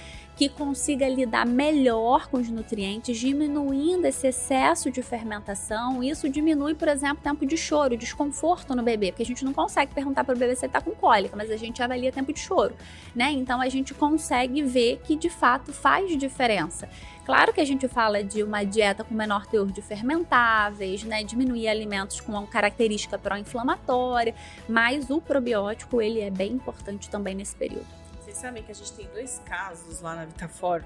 que 0.40 0.48
consiga 0.48 1.06
lidar 1.06 1.44
melhor 1.44 2.26
com 2.28 2.38
os 2.38 2.48
nutrientes, 2.48 3.18
diminuindo 3.18 4.06
esse 4.06 4.26
excesso 4.26 4.90
de 4.90 5.02
fermentação. 5.02 6.02
Isso 6.02 6.30
diminui, 6.30 6.74
por 6.74 6.88
exemplo, 6.88 7.22
tempo 7.22 7.44
de 7.44 7.58
choro, 7.58 7.94
desconforto 7.94 8.74
no 8.74 8.82
bebê, 8.82 9.12
porque 9.12 9.22
a 9.22 9.26
gente 9.26 9.44
não 9.44 9.52
consegue 9.52 9.92
perguntar 9.92 10.24
para 10.24 10.34
o 10.34 10.38
bebê 10.38 10.56
se 10.56 10.64
ele 10.64 10.70
está 10.70 10.80
com 10.80 10.92
cólica, 10.92 11.36
mas 11.36 11.50
a 11.50 11.58
gente 11.58 11.82
avalia 11.82 12.10
tempo 12.10 12.32
de 12.32 12.40
choro, 12.40 12.74
né? 13.14 13.30
Então 13.32 13.60
a 13.60 13.68
gente 13.68 13.92
consegue 13.92 14.62
ver 14.62 15.02
que 15.04 15.14
de 15.14 15.28
fato 15.28 15.74
faz 15.74 16.16
diferença. 16.16 16.88
Claro 17.26 17.52
que 17.52 17.60
a 17.60 17.66
gente 17.66 17.86
fala 17.86 18.24
de 18.24 18.42
uma 18.42 18.64
dieta 18.64 19.04
com 19.04 19.14
menor 19.14 19.44
teor 19.44 19.70
de 19.70 19.82
fermentáveis, 19.82 21.04
né, 21.04 21.22
diminuir 21.22 21.68
alimentos 21.68 22.18
com 22.18 22.46
característica 22.46 23.18
pró-inflamatória, 23.18 24.34
mas 24.66 25.10
o 25.10 25.20
probiótico 25.20 26.00
ele 26.00 26.18
é 26.18 26.30
bem 26.30 26.52
importante 26.52 27.10
também 27.10 27.34
nesse 27.34 27.54
período 27.54 27.99
sabem 28.40 28.62
que 28.62 28.72
a 28.72 28.74
gente 28.74 28.92
tem 28.92 29.06
dois 29.12 29.40
casos 29.44 30.00
lá 30.00 30.14
na 30.14 30.24
Vitafor 30.24 30.82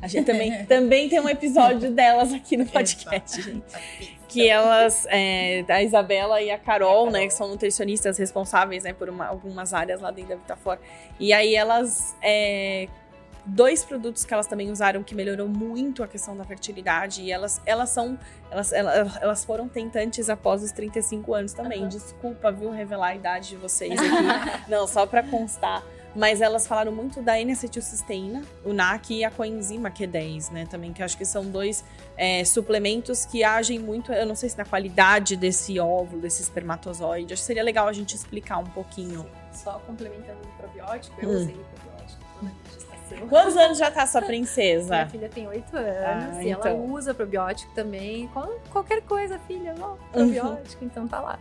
A 0.00 0.06
gente 0.08 0.26
também, 0.26 0.64
também 0.66 1.08
tem 1.08 1.20
um 1.20 1.28
episódio 1.28 1.90
delas 1.90 2.32
aqui 2.32 2.56
no 2.56 2.66
podcast, 2.66 3.42
gente. 3.42 4.18
Que 4.28 4.48
elas, 4.48 5.06
é, 5.08 5.64
a 5.68 5.82
Isabela 5.82 6.40
e 6.40 6.50
a 6.50 6.58
Carol, 6.58 7.10
né, 7.10 7.26
que 7.26 7.34
são 7.34 7.48
nutricionistas 7.48 8.16
responsáveis, 8.16 8.84
né, 8.84 8.92
por 8.92 9.08
uma- 9.08 9.26
algumas 9.26 9.74
áreas 9.74 10.00
lá 10.00 10.10
dentro 10.10 10.30
da 10.30 10.36
Vitafor. 10.36 10.78
E 11.18 11.32
aí 11.32 11.54
elas 11.54 12.16
é, 12.22 12.86
dois 13.44 13.84
produtos 13.84 14.24
que 14.24 14.32
elas 14.32 14.46
também 14.46 14.70
usaram 14.70 15.02
que 15.02 15.14
melhorou 15.14 15.48
muito 15.48 16.02
a 16.04 16.08
questão 16.08 16.36
da 16.36 16.44
fertilidade 16.44 17.22
e 17.22 17.32
elas, 17.32 17.60
elas 17.66 17.90
são 17.90 18.18
elas, 18.50 18.72
elas, 18.72 19.16
elas 19.20 19.44
foram 19.44 19.68
tentantes 19.68 20.28
após 20.30 20.62
os 20.62 20.70
35 20.72 21.34
anos 21.34 21.52
também. 21.52 21.88
Desculpa, 21.88 22.52
viu, 22.52 22.70
revelar 22.70 23.08
a 23.08 23.14
idade 23.14 23.48
de 23.50 23.56
vocês 23.56 23.92
aqui. 23.98 24.70
Não, 24.70 24.86
só 24.86 25.06
pra 25.06 25.22
constar. 25.22 25.82
Mas 26.14 26.40
elas 26.40 26.66
falaram 26.66 26.90
muito 26.90 27.22
da 27.22 27.38
N-acetilcisteína, 27.40 28.42
o 28.64 28.72
NAC 28.72 29.10
e 29.14 29.24
a 29.24 29.30
coenzima 29.30 29.90
Q10, 29.90 30.50
né? 30.50 30.66
Também, 30.68 30.92
que 30.92 31.02
acho 31.02 31.16
que 31.16 31.24
são 31.24 31.44
dois 31.46 31.84
é, 32.16 32.44
suplementos 32.44 33.24
que 33.24 33.44
agem 33.44 33.78
muito, 33.78 34.12
eu 34.12 34.26
não 34.26 34.34
sei 34.34 34.48
se 34.48 34.58
na 34.58 34.64
qualidade 34.64 35.36
desse 35.36 35.78
óvulo, 35.78 36.20
desse 36.22 36.42
espermatozoide. 36.42 37.32
Acho 37.32 37.42
que 37.42 37.46
seria 37.46 37.62
legal 37.62 37.86
a 37.86 37.92
gente 37.92 38.16
explicar 38.16 38.58
um 38.58 38.64
pouquinho. 38.66 39.24
Só 39.52 39.78
complementando 39.86 40.40
o 40.44 40.48
probiótico, 40.60 41.14
eu 41.20 41.28
Hum. 41.28 41.36
usei 41.36 41.54
o 41.54 41.64
probiótico 41.64 42.20
toda 42.20 42.40
a 42.40 42.42
minha 42.42 42.54
gestação. 42.74 43.28
Quantos 43.28 43.56
anos 43.56 43.78
já 43.78 43.90
tá 43.90 44.04
sua 44.06 44.20
Minha 44.20 44.28
princesa? 44.28 45.06
filha 45.06 45.28
tem 45.28 45.46
8 45.46 45.76
anos 45.76 46.36
Ah, 46.38 46.42
e 46.44 46.50
ela 46.50 46.70
então. 46.70 46.86
usa 46.92 47.14
probiótico 47.14 47.72
também. 47.74 48.28
Qualquer 48.70 49.02
coisa, 49.02 49.38
filha, 49.46 49.74
ó, 49.80 49.90
Uhum. 49.92 49.96
probiótico, 50.12 50.84
então 50.84 51.06
tá 51.06 51.20
lá. 51.20 51.38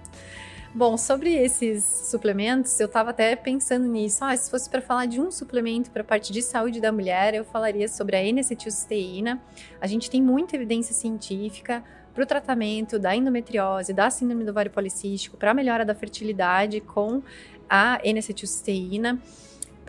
Bom, 0.74 0.98
sobre 0.98 1.34
esses 1.34 1.84
suplementos, 1.84 2.80
eu 2.80 2.88
tava 2.88 3.10
até 3.10 3.36
pensando 3.36 3.88
nisso. 3.88 4.24
Ah, 4.24 4.38
se 4.38 4.52
fosse 4.52 4.70
para 4.70 4.80
falar 4.80 5.08
de 5.08 5.20
um 5.20 5.32
suplemento 5.32 5.90
para 5.90 6.04
a 6.04 6.06
parte 6.06 6.32
de 6.32 6.44
saúde 6.44 6.80
da 6.80 6.92
mulher, 6.92 7.34
eu 7.34 7.44
falaria 7.44 7.88
sobre 7.88 8.16
a 8.16 8.24
N-acetilcisteína. 8.24 9.42
A 9.82 9.88
gente 9.88 10.12
tem 10.12 10.22
muita 10.22 10.56
evidência 10.56 10.94
científica 10.94 11.84
para 12.14 12.24
o 12.24 12.26
tratamento 12.26 13.00
da 13.00 13.16
endometriose, 13.16 13.94
da 13.94 14.12
síndrome 14.12 14.44
do 14.44 14.52
ovário 14.52 14.70
policístico, 14.70 15.38
para 15.38 15.52
a 15.52 15.54
melhora 15.56 15.84
da 15.84 15.96
fertilidade 15.96 16.80
com 16.82 17.24
a 17.68 18.00
N-acetilcisteína 18.04 19.20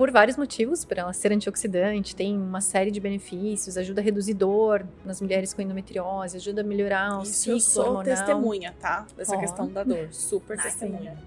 por 0.01 0.11
vários 0.11 0.39
motivos, 0.39 0.83
por 0.83 0.97
ela 0.97 1.13
ser 1.13 1.31
antioxidante, 1.31 2.17
tem 2.17 2.35
uma 2.35 2.63
série 2.63 2.91
de 2.91 2.99
benefícios, 2.99 3.77
ajuda 3.77 4.01
a 4.01 4.03
reduzir 4.03 4.33
dor 4.33 4.87
nas 5.05 5.21
mulheres 5.21 5.53
com 5.53 5.61
endometriose, 5.61 6.39
ajuda 6.39 6.63
a 6.63 6.65
melhorar 6.65 7.19
o 7.19 7.23
Isso 7.23 7.35
ciclo 7.35 7.57
eu 7.57 7.61
sou 7.61 7.83
hormonal. 7.85 8.05
testemunha, 8.05 8.75
tá? 8.81 9.07
Dessa 9.15 9.37
Ó. 9.37 9.39
questão 9.39 9.69
da 9.69 9.85
dor. 9.85 10.09
Super 10.11 10.57
Ai, 10.57 10.65
testemunha. 10.65 11.19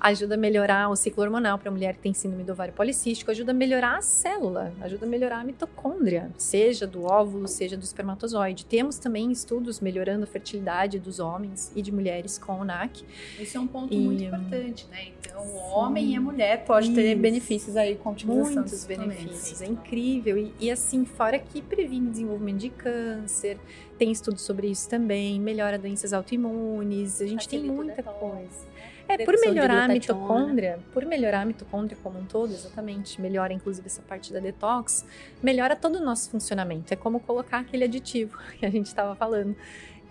Ajuda 0.00 0.34
a 0.34 0.38
melhorar 0.38 0.88
o 0.88 0.96
ciclo 0.96 1.22
hormonal 1.22 1.58
para 1.58 1.68
a 1.68 1.72
mulher 1.72 1.94
que 1.94 2.00
tem 2.00 2.14
síndrome 2.14 2.44
do 2.44 2.52
ovário 2.52 2.72
policístico, 2.72 3.30
ajuda 3.30 3.52
a 3.52 3.54
melhorar 3.54 3.98
a 3.98 4.02
célula, 4.02 4.72
ajuda 4.80 5.06
a 5.06 5.08
melhorar 5.08 5.40
a 5.40 5.44
mitocôndria, 5.44 6.30
seja 6.36 6.86
do 6.86 7.04
óvulo, 7.04 7.48
seja 7.48 7.76
do 7.76 7.82
espermatozoide. 7.82 8.64
Temos 8.64 8.98
também 8.98 9.30
estudos 9.30 9.80
melhorando 9.80 10.24
a 10.24 10.26
fertilidade 10.26 10.98
dos 10.98 11.18
homens 11.18 11.72
e 11.74 11.82
de 11.82 11.92
mulheres 11.92 12.38
com 12.38 12.60
o 12.60 12.64
NAC. 12.64 13.04
Isso 13.38 13.56
é 13.56 13.60
um 13.60 13.66
ponto 13.66 13.92
E, 13.92 13.98
muito 13.98 14.22
importante, 14.22 14.86
né? 14.90 15.08
Então, 15.18 15.42
o 15.42 15.56
homem 15.70 16.12
e 16.12 16.16
a 16.16 16.20
mulher 16.20 16.64
pode 16.64 16.94
ter 16.94 17.12
Isso. 17.12 17.20
benefícios 17.20 17.76
aí 17.76 17.96
com 17.96 18.10
a 18.10 18.12
utilização 18.12 18.54
Muitos 18.54 18.84
benefícios, 18.84 19.62
é 19.62 19.66
incrível. 19.66 20.38
E, 20.38 20.52
e, 20.60 20.70
assim, 20.70 21.04
fora 21.04 21.38
que 21.38 21.60
previne 21.60 22.10
desenvolvimento 22.10 22.58
de 22.58 22.70
câncer, 22.70 23.58
tem 23.98 24.12
estudos 24.12 24.42
sobre 24.42 24.68
isso 24.68 24.88
também, 24.88 25.40
melhora 25.40 25.78
doenças 25.78 26.12
autoimunes, 26.12 27.20
a 27.20 27.26
gente 27.26 27.48
tem 27.48 27.60
Facilita 27.60 27.72
o 27.72 27.76
muita 27.76 27.96
detox, 27.96 28.18
coisa. 28.20 28.68
É, 29.08 29.24
por 29.24 29.34
melhorar 29.40 29.84
a 29.84 29.88
mitocôndria, 29.88 30.78
por 30.92 31.04
melhorar 31.06 31.40
a 31.40 31.44
mitocôndria 31.44 31.96
como 32.02 32.18
um 32.18 32.24
todo, 32.26 32.52
exatamente, 32.52 33.20
melhora 33.20 33.52
inclusive 33.52 33.86
essa 33.86 34.02
parte 34.02 34.32
da 34.32 34.38
detox, 34.38 35.04
melhora 35.42 35.74
todo 35.74 35.96
o 35.96 36.04
nosso 36.04 36.30
funcionamento. 36.30 36.92
É 36.92 36.96
como 36.96 37.18
colocar 37.20 37.60
aquele 37.60 37.84
aditivo 37.84 38.36
que 38.58 38.66
a 38.66 38.70
gente 38.70 38.86
estava 38.86 39.14
falando. 39.16 39.56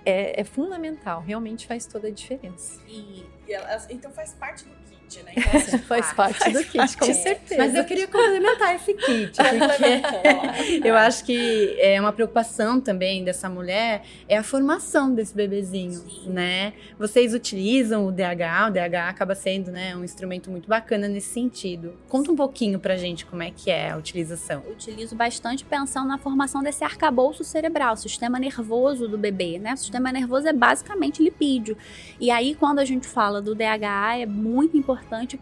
É, 0.05 0.39
é 0.41 0.43
fundamental, 0.43 1.21
realmente 1.21 1.67
faz 1.67 1.85
toda 1.85 2.07
a 2.07 2.11
diferença. 2.11 2.81
E, 2.87 3.25
e 3.47 3.53
elas- 3.53 3.87
então 3.89 4.09
faz 4.11 4.33
parte 4.33 4.63
do 4.63 4.71
kit, 5.07 5.23
né? 5.23 5.31
Então, 5.35 5.59
assim, 5.59 5.77
Faz 5.87 6.13
parte 6.13 6.51
do 6.51 6.59
kit, 6.59 6.97
com 6.97 7.05
parte. 7.05 7.13
certeza. 7.13 7.57
Mas 7.57 7.73
eu 7.73 7.85
queria 7.85 8.07
complementar 8.07 8.75
esse 8.75 8.93
kit, 8.93 9.31
porque 9.37 10.87
eu 10.87 10.95
acho 10.95 11.23
que 11.23 11.75
é 11.79 11.99
uma 11.99 12.11
preocupação 12.11 12.79
também 12.79 13.23
dessa 13.23 13.49
mulher 13.49 14.03
é 14.27 14.37
a 14.37 14.43
formação 14.43 15.13
desse 15.13 15.33
bebezinho, 15.33 16.03
né? 16.25 16.73
Vocês 16.99 17.33
utilizam 17.33 18.05
o 18.05 18.11
DH, 18.11 18.67
o 18.67 18.71
DH 18.71 18.95
acaba 19.09 19.35
sendo, 19.35 19.71
né, 19.71 19.95
um 19.95 20.03
instrumento 20.03 20.51
muito 20.51 20.67
bacana 20.67 21.07
nesse 21.07 21.33
sentido. 21.33 21.93
Conta 22.09 22.31
um 22.31 22.35
pouquinho 22.35 22.79
pra 22.79 22.97
gente 22.97 23.25
como 23.25 23.43
é 23.43 23.51
que 23.51 23.71
é 23.71 23.91
a 23.91 23.97
utilização. 23.97 24.63
Eu 24.65 24.73
utilizo 24.73 25.15
bastante 25.15 25.63
pensando 25.63 26.07
na 26.07 26.17
formação 26.17 26.61
desse 26.61 26.83
arcabouço 26.83 27.43
cerebral, 27.43 27.95
sistema 27.95 28.39
nervoso 28.39 29.07
do 29.07 29.17
bebê, 29.17 29.57
né? 29.59 29.73
O 29.73 29.77
sistema 29.77 30.11
nervoso 30.11 30.47
é 30.47 30.53
basicamente 30.53 31.23
lipídio. 31.23 31.77
E 32.19 32.29
aí, 32.29 32.55
quando 32.55 32.79
a 32.79 32.85
gente 32.85 33.07
fala 33.07 33.41
do 33.41 33.55
DHA, 33.55 34.17
é 34.19 34.25
muito 34.25 34.75
importante 34.77 34.96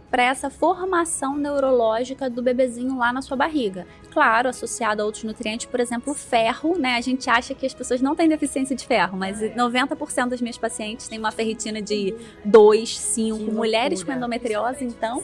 para 0.10 0.24
essa 0.24 0.50
formação 0.50 1.36
neurológica 1.36 2.30
do 2.30 2.42
bebezinho 2.42 2.98
lá 2.98 3.12
na 3.12 3.22
sua 3.22 3.38
barriga. 3.38 3.88
Claro, 4.12 4.50
associado 4.50 5.02
a 5.02 5.06
outros 5.06 5.24
nutrientes, 5.24 5.66
por 5.66 5.80
exemplo, 5.80 6.14
o 6.14 6.16
ferro, 6.16 6.78
né? 6.78 6.96
A 6.96 7.02
gente 7.02 7.30
acha 7.30 7.54
que 7.54 7.66
as 7.66 7.74
pessoas 7.74 8.02
não 8.02 8.16
têm 8.16 8.30
deficiência 8.30 8.76
de 8.76 8.86
ferro, 8.86 9.18
mas 9.18 9.40
90% 9.42 10.30
das 10.30 10.42
minhas 10.42 10.58
pacientes 10.58 11.08
têm 11.08 11.20
uma 11.20 11.32
ferritina 11.32 11.82
de 11.82 12.16
2, 12.44 12.98
5. 12.98 13.38
Que 13.38 13.52
Mulheres 13.52 14.04
com 14.04 14.12
endometriose, 14.12 14.86
então, 14.86 15.24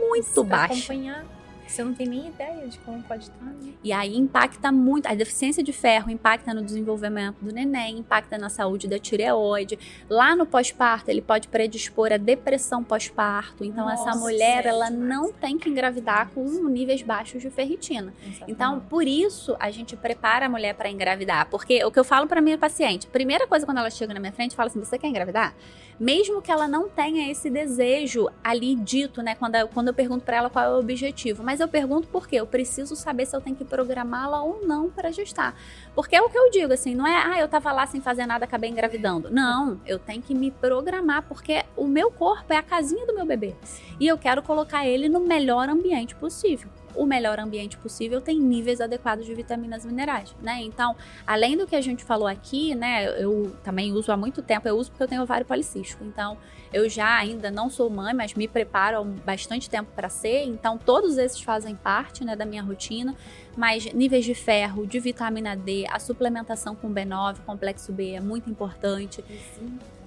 muito 0.00 0.44
baixa. 0.44 0.74
acompanhar. 0.74 1.24
Você 1.70 1.84
não 1.84 1.94
tem 1.94 2.06
nem 2.06 2.26
ideia 2.26 2.66
de 2.66 2.78
como 2.80 3.00
pode 3.04 3.24
estar. 3.24 3.44
né? 3.44 3.54
E 3.82 3.92
aí 3.92 4.16
impacta 4.16 4.72
muito, 4.72 5.06
a 5.06 5.14
deficiência 5.14 5.62
de 5.62 5.72
ferro 5.72 6.10
impacta 6.10 6.52
no 6.52 6.62
desenvolvimento 6.62 7.36
do 7.40 7.52
neném, 7.52 7.98
impacta 7.98 8.36
na 8.36 8.48
saúde 8.48 8.88
da 8.88 8.98
tireoide. 8.98 9.78
Lá 10.08 10.34
no 10.34 10.44
pós-parto, 10.44 11.10
ele 11.10 11.22
pode 11.22 11.46
predispor 11.48 12.12
a 12.12 12.16
depressão 12.16 12.82
pós-parto. 12.82 13.64
Então 13.64 13.88
essa 13.88 14.06
Nossa, 14.06 14.18
mulher, 14.18 14.54
sério 14.62 14.68
ela 14.70 14.90
demais. 14.90 15.08
não 15.08 15.32
tem 15.32 15.56
que 15.58 15.68
engravidar 15.68 16.30
com 16.34 16.44
níveis 16.68 17.02
baixos 17.02 17.40
de 17.40 17.50
ferritina. 17.50 18.12
Então, 18.48 18.80
por 18.80 19.06
isso 19.06 19.56
a 19.60 19.70
gente 19.70 19.96
prepara 19.96 20.46
a 20.46 20.48
mulher 20.48 20.74
para 20.74 20.90
engravidar, 20.90 21.48
porque 21.48 21.84
o 21.84 21.90
que 21.92 21.98
eu 21.98 22.04
falo 22.04 22.26
para 22.26 22.40
minha 22.40 22.58
paciente, 22.58 23.06
a 23.06 23.10
primeira 23.10 23.46
coisa 23.46 23.64
quando 23.64 23.78
ela 23.78 23.90
chega 23.90 24.12
na 24.12 24.18
minha 24.20 24.32
frente, 24.32 24.56
fala 24.56 24.68
assim: 24.68 24.80
"Você 24.80 24.98
quer 24.98 25.06
engravidar?" 25.06 25.54
Mesmo 25.98 26.40
que 26.40 26.50
ela 26.50 26.66
não 26.66 26.88
tenha 26.88 27.30
esse 27.30 27.50
desejo 27.50 28.26
ali 28.42 28.74
dito, 28.74 29.20
né, 29.22 29.34
quando 29.34 29.54
eu, 29.56 29.68
quando 29.68 29.88
eu 29.88 29.94
pergunto 29.94 30.24
para 30.24 30.38
ela 30.38 30.48
qual 30.48 30.64
é 30.64 30.68
o 30.70 30.78
objetivo, 30.78 31.42
mas 31.42 31.59
eu 31.62 31.68
pergunto 31.68 32.08
por 32.08 32.26
quê? 32.26 32.36
Eu 32.36 32.46
preciso 32.46 32.96
saber 32.96 33.26
se 33.26 33.36
eu 33.36 33.40
tenho 33.40 33.56
que 33.56 33.64
programá-la 33.64 34.42
ou 34.42 34.66
não 34.66 34.90
para 34.90 35.10
gestar. 35.10 35.54
Porque 35.94 36.16
é 36.16 36.22
o 36.22 36.28
que 36.28 36.38
eu 36.38 36.50
digo 36.50 36.72
assim, 36.72 36.94
não 36.94 37.06
é, 37.06 37.16
ah, 37.16 37.40
eu 37.40 37.48
tava 37.48 37.72
lá 37.72 37.86
sem 37.86 38.00
fazer 38.00 38.26
nada, 38.26 38.44
acabei 38.44 38.70
engravidando. 38.70 39.30
Não, 39.30 39.80
eu 39.86 39.98
tenho 39.98 40.22
que 40.22 40.34
me 40.34 40.50
programar 40.50 41.22
porque 41.22 41.64
o 41.76 41.86
meu 41.86 42.10
corpo 42.10 42.52
é 42.52 42.56
a 42.56 42.62
casinha 42.62 43.06
do 43.06 43.14
meu 43.14 43.26
bebê. 43.26 43.54
E 43.98 44.06
eu 44.06 44.18
quero 44.18 44.42
colocar 44.42 44.86
ele 44.86 45.08
no 45.08 45.20
melhor 45.20 45.68
ambiente 45.68 46.14
possível 46.14 46.68
o 46.94 47.06
melhor 47.06 47.38
ambiente 47.38 47.76
possível 47.76 48.20
tem 48.20 48.38
níveis 48.38 48.80
adequados 48.80 49.24
de 49.24 49.34
vitaminas 49.34 49.84
e 49.84 49.88
minerais, 49.88 50.34
né? 50.42 50.60
Então, 50.62 50.96
além 51.26 51.56
do 51.56 51.66
que 51.66 51.76
a 51.76 51.80
gente 51.80 52.04
falou 52.04 52.26
aqui, 52.26 52.74
né, 52.74 53.22
eu 53.22 53.54
também 53.62 53.92
uso 53.92 54.10
há 54.12 54.16
muito 54.16 54.42
tempo, 54.42 54.66
eu 54.66 54.76
uso 54.76 54.90
porque 54.90 55.02
eu 55.02 55.08
tenho 55.08 55.22
ovário 55.22 55.46
policístico. 55.46 56.04
Então, 56.04 56.36
eu 56.72 56.88
já 56.88 57.16
ainda 57.16 57.50
não 57.50 57.68
sou 57.68 57.90
mãe, 57.90 58.14
mas 58.14 58.34
me 58.34 58.46
preparo 58.46 58.98
há 58.98 59.04
bastante 59.04 59.68
tempo 59.68 59.90
para 59.94 60.08
ser, 60.08 60.44
então 60.44 60.78
todos 60.78 61.18
esses 61.18 61.40
fazem 61.40 61.74
parte, 61.74 62.24
né, 62.24 62.36
da 62.36 62.44
minha 62.44 62.62
rotina, 62.62 63.14
mas 63.56 63.92
níveis 63.92 64.24
de 64.24 64.34
ferro, 64.34 64.86
de 64.86 65.00
vitamina 65.00 65.56
D, 65.56 65.84
a 65.90 65.98
suplementação 65.98 66.74
com 66.74 66.92
B9, 66.92 67.38
complexo 67.44 67.92
B 67.92 68.12
é 68.12 68.20
muito 68.20 68.48
importante. 68.48 69.24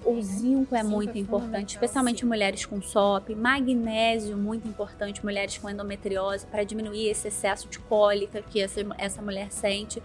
O 0.04 0.20
zinco 0.20 0.74
é 0.74 0.82
Zinco 0.82 0.94
muito 0.94 1.16
é 1.16 1.20
importante, 1.20 1.70
especialmente 1.74 2.20
sim. 2.20 2.26
mulheres 2.26 2.66
com 2.66 2.80
SOP, 2.82 3.34
magnésio 3.34 4.36
muito 4.36 4.68
importante, 4.68 5.24
mulheres 5.24 5.56
com 5.56 5.68
endometriose 5.68 6.46
para 6.46 6.62
diminuir 6.62 7.08
esse 7.08 7.28
excesso 7.28 7.68
de 7.68 7.78
cólica 7.78 8.42
que 8.42 8.60
essa, 8.60 8.80
essa 8.98 9.22
mulher 9.22 9.50
sente. 9.50 10.02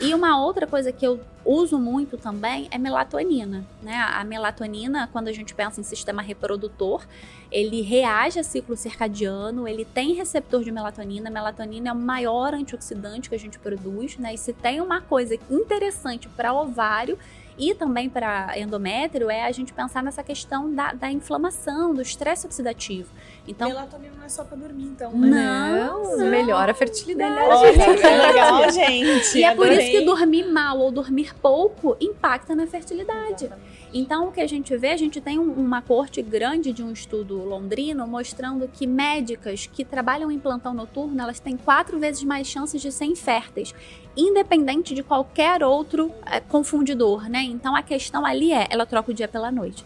E 0.00 0.14
uma 0.14 0.42
outra 0.42 0.66
coisa 0.66 0.90
que 0.90 1.06
eu 1.06 1.20
uso 1.44 1.78
muito 1.78 2.16
também 2.16 2.66
é 2.70 2.78
melatonina, 2.78 3.64
né? 3.82 3.94
A 3.94 4.24
melatonina, 4.24 5.08
quando 5.12 5.28
a 5.28 5.32
gente 5.32 5.54
pensa 5.54 5.80
em 5.80 5.84
sistema 5.84 6.22
reprodutor, 6.22 7.06
ele 7.50 7.82
reage 7.82 8.40
a 8.40 8.42
ciclo 8.42 8.76
circadiano, 8.76 9.68
ele 9.68 9.84
tem 9.84 10.14
receptor 10.14 10.64
de 10.64 10.72
melatonina. 10.72 11.28
A 11.28 11.32
melatonina 11.32 11.90
é 11.90 11.92
o 11.92 11.96
maior 11.96 12.54
antioxidante 12.54 13.28
que 13.28 13.34
a 13.34 13.38
gente 13.38 13.58
produz, 13.58 14.16
né? 14.16 14.34
E 14.34 14.38
se 14.38 14.52
tem 14.52 14.80
uma 14.80 15.00
coisa 15.00 15.38
interessante 15.50 16.28
para 16.28 16.52
ovário 16.52 17.18
e 17.62 17.74
também 17.74 18.10
para 18.10 18.58
endométrio 18.58 19.30
é 19.30 19.44
a 19.44 19.52
gente 19.52 19.72
pensar 19.72 20.02
nessa 20.02 20.22
questão 20.24 20.74
da, 20.74 20.92
da 20.92 21.12
inflamação, 21.12 21.94
do 21.94 22.02
estresse 22.02 22.44
oxidativo. 22.44 23.08
Então, 23.46 23.66
Melatonina 23.68 24.14
não 24.16 24.24
é 24.24 24.28
só 24.28 24.44
pra 24.44 24.56
dormir, 24.56 24.84
então, 24.84 25.10
né? 25.18 25.28
não, 25.28 26.16
não. 26.16 26.26
melhora 26.30 26.70
a 26.70 26.74
fertilidade. 26.74 27.40
Olha, 27.50 27.72
que 27.72 28.06
legal, 28.06 28.70
gente. 28.70 29.38
E 29.38 29.42
é 29.42 29.52
por 29.54 29.66
isso 29.70 29.90
que 29.90 30.00
dormir 30.02 30.44
mal 30.44 30.78
ou 30.78 30.92
dormir 30.92 31.34
pouco 31.42 31.96
impacta 32.00 32.54
na 32.54 32.68
fertilidade. 32.68 33.50
Então, 33.92 34.28
o 34.28 34.32
que 34.32 34.40
a 34.40 34.46
gente 34.46 34.74
vê, 34.76 34.90
a 34.90 34.96
gente 34.96 35.20
tem 35.20 35.38
um- 35.40 35.52
uma 35.54 35.82
corte 35.82 36.22
grande 36.22 36.72
de 36.72 36.82
um 36.84 36.92
estudo 36.92 37.36
londrino 37.44 38.06
mostrando 38.06 38.68
que 38.68 38.86
médicas 38.86 39.66
que 39.66 39.84
trabalham 39.84 40.30
em 40.30 40.38
plantão 40.38 40.72
noturno, 40.72 41.20
elas 41.20 41.40
têm 41.40 41.56
quatro 41.56 41.98
vezes 41.98 42.22
mais 42.22 42.46
chances 42.46 42.80
de 42.80 42.92
ser 42.92 43.06
inférteis, 43.06 43.74
independente 44.16 44.94
de 44.94 45.02
qualquer 45.02 45.62
outro 45.64 46.12
eh, 46.26 46.40
confundidor, 46.40 47.28
né? 47.28 47.42
Então, 47.42 47.74
a 47.74 47.82
questão 47.82 48.24
ali 48.24 48.52
é, 48.52 48.66
ela 48.70 48.86
troca 48.86 49.10
o 49.10 49.14
dia 49.14 49.26
pela 49.28 49.50
noite. 49.50 49.84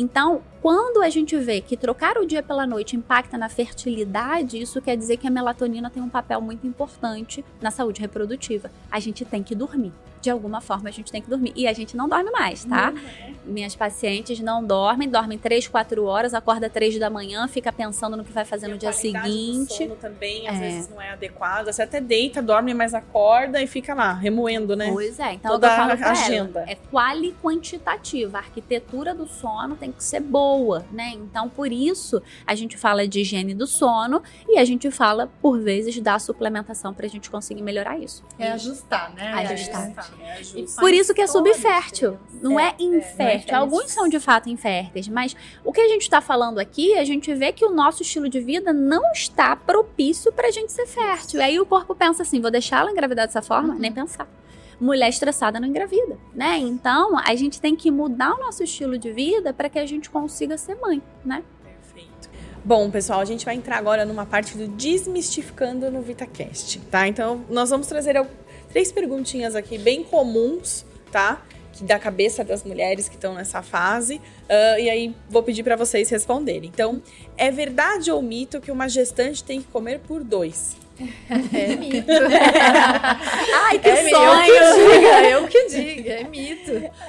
Então, 0.00 0.42
quando 0.62 1.02
a 1.02 1.10
gente 1.10 1.36
vê 1.36 1.60
que 1.60 1.76
trocar 1.76 2.18
o 2.18 2.24
dia 2.24 2.40
pela 2.40 2.64
noite 2.64 2.94
impacta 2.94 3.36
na 3.36 3.48
fertilidade, 3.48 4.56
isso 4.56 4.80
quer 4.80 4.96
dizer 4.96 5.16
que 5.16 5.26
a 5.26 5.30
melatonina 5.30 5.90
tem 5.90 6.00
um 6.00 6.08
papel 6.08 6.40
muito 6.40 6.64
importante 6.64 7.44
na 7.60 7.72
saúde 7.72 8.00
reprodutiva. 8.00 8.70
A 8.88 9.00
gente 9.00 9.24
tem 9.24 9.42
que 9.42 9.56
dormir. 9.56 9.92
De 10.20 10.30
alguma 10.30 10.60
forma, 10.60 10.88
a 10.88 10.92
gente 10.92 11.10
tem 11.12 11.22
que 11.22 11.28
dormir. 11.30 11.52
E 11.54 11.66
a 11.66 11.72
gente 11.72 11.96
não 11.96 12.08
dorme 12.08 12.30
mais, 12.30 12.64
tá? 12.64 12.92
Minhas 13.44 13.74
pacientes 13.76 14.40
não 14.40 14.64
dormem, 14.64 15.08
dormem 15.08 15.38
3, 15.38 15.68
4 15.68 16.04
horas, 16.04 16.34
acorda 16.34 16.68
3 16.68 16.98
da 16.98 17.08
manhã, 17.08 17.46
fica 17.48 17.72
pensando 17.72 18.16
no 18.16 18.24
que 18.24 18.32
vai 18.32 18.44
fazer 18.44 18.66
E 18.66 18.70
no 18.70 18.74
a 18.74 18.78
dia 18.78 18.92
seguinte. 18.92 19.74
sono 19.74 19.96
também, 19.96 20.48
às 20.48 20.56
É. 20.56 20.60
vezes, 20.60 20.88
não 20.88 21.00
é 21.00 21.10
adequada. 21.12 21.72
Você 21.72 21.82
até 21.82 22.00
deita, 22.00 22.42
dorme, 22.42 22.74
mas 22.74 22.94
acorda 22.94 23.62
e 23.62 23.66
fica 23.66 23.94
lá, 23.94 24.12
remoendo, 24.12 24.74
né? 24.76 24.90
Pois 24.92 25.18
é, 25.20 25.34
então 25.34 25.52
Toda 25.52 25.68
eu 25.68 25.76
falo 25.76 25.92
a 25.92 25.96
pra 25.96 26.10
agenda. 26.10 26.60
ela, 26.60 26.70
é 26.70 26.74
quali 26.74 27.34
quantitativa, 27.42 28.38
a 28.38 28.40
arquitetura 28.40 29.14
do 29.14 29.26
sono 29.26 29.76
tem 29.76 29.92
que 29.92 30.02
ser 30.02 30.20
boa, 30.20 30.84
né? 30.92 31.10
Então 31.14 31.48
por 31.48 31.70
isso 31.72 32.20
a 32.46 32.54
gente 32.54 32.76
fala 32.76 33.06
de 33.06 33.20
higiene 33.20 33.54
do 33.54 33.66
sono 33.66 34.22
e 34.48 34.58
a 34.58 34.64
gente 34.64 34.90
fala 34.90 35.28
por 35.40 35.60
vezes 35.60 35.98
da 36.00 36.18
suplementação 36.18 36.92
pra 36.94 37.06
gente 37.08 37.30
conseguir 37.30 37.62
melhorar 37.62 37.98
isso. 37.98 38.24
É 38.38 38.52
ajustar, 38.52 39.12
né? 39.14 39.32
Ajustar. 39.32 39.88
É, 39.90 39.94
justo. 40.42 40.80
Por 40.80 40.92
isso 40.92 41.12
que 41.14 41.20
é 41.20 41.24
a 41.24 41.28
subfértil, 41.28 42.18
não 42.40 42.58
é, 42.58 42.74
É, 42.78 42.82
infértil. 42.82 43.54
é 43.54 43.58
Alguns 43.58 43.90
são 43.90 44.08
de 44.08 44.20
fato 44.20 44.48
inférteis, 44.48 45.08
mas 45.08 45.34
o 45.64 45.72
que 45.72 45.80
a 45.80 45.88
gente 45.88 46.02
está 46.02 46.20
falando 46.20 46.58
aqui, 46.58 46.94
a 46.94 47.04
gente 47.04 47.32
vê 47.34 47.52
que 47.52 47.64
o 47.64 47.70
nosso 47.70 48.02
estilo 48.02 48.28
de 48.28 48.40
vida 48.40 48.72
não 48.72 49.12
está 49.12 49.54
propício 49.56 50.32
pra 50.32 50.50
gente 50.50 50.72
ser 50.72 50.86
fértil. 50.86 51.40
Aí 51.42 51.58
o 51.58 51.66
corpo 51.66 51.94
pensa 51.94 52.22
assim, 52.22 52.40
vou 52.40 52.50
deixar 52.50 52.80
ela 52.80 52.90
engravidar 52.90 53.26
dessa 53.26 53.42
forma? 53.42 53.74
Nem 53.74 53.92
pensar. 53.92 54.28
Mulher 54.80 55.08
estressada 55.08 55.58
não 55.58 55.66
engravida, 55.66 56.16
né? 56.32 56.56
Então, 56.58 57.18
a 57.18 57.34
gente 57.34 57.60
tem 57.60 57.74
que 57.74 57.90
mudar 57.90 58.34
o 58.34 58.38
nosso 58.38 58.62
estilo 58.62 58.96
de 58.96 59.10
vida 59.10 59.52
para 59.52 59.68
que 59.68 59.78
a 59.78 59.84
gente 59.84 60.08
consiga 60.08 60.56
ser 60.56 60.76
mãe, 60.76 61.02
né? 61.24 61.42
Perfeito. 61.64 62.30
Bom, 62.64 62.88
pessoal, 62.88 63.18
a 63.18 63.24
gente 63.24 63.44
vai 63.44 63.56
entrar 63.56 63.76
agora 63.76 64.04
numa 64.04 64.24
parte 64.24 64.56
do 64.56 64.68
Desmistificando 64.68 65.90
no 65.90 66.00
VitaCast, 66.00 66.78
tá? 66.90 67.08
Então, 67.08 67.44
nós 67.50 67.70
vamos 67.70 67.88
trazer 67.88 68.16
três 68.78 68.92
perguntinhas 68.92 69.56
aqui 69.56 69.76
bem 69.76 70.04
comuns, 70.04 70.86
tá? 71.10 71.42
Que 71.72 71.82
da 71.82 71.98
cabeça 71.98 72.44
das 72.44 72.62
mulheres 72.62 73.08
que 73.08 73.16
estão 73.16 73.34
nessa 73.34 73.60
fase. 73.60 74.20
ah, 74.48 74.78
e 74.78 74.88
aí, 74.88 75.16
vou 75.28 75.42
pedir 75.42 75.64
para 75.64 75.74
vocês 75.74 76.08
responderem. 76.08 76.70
Então, 76.72 77.02
é 77.36 77.50
verdade 77.50 78.08
ou 78.12 78.22
mito 78.22 78.60
que 78.60 78.70
uma 78.70 78.88
gestante 78.88 79.42
tem 79.42 79.60
que 79.60 79.66
comer 79.66 79.98
por 79.98 80.22
dois? 80.22 80.76
É 81.52 81.74
mito. 81.76 82.06
Ai, 83.66 83.78
que 83.80 83.88
é 83.88 84.02
mito. 84.04 84.16
sonho! 84.16 84.54
Eu 84.54 84.76
que 84.76 84.94
diga, 84.94 85.28
eu 85.28 85.48
que 85.48 85.66
diga, 85.66 86.12
é 86.12 86.24
mito. 86.24 86.72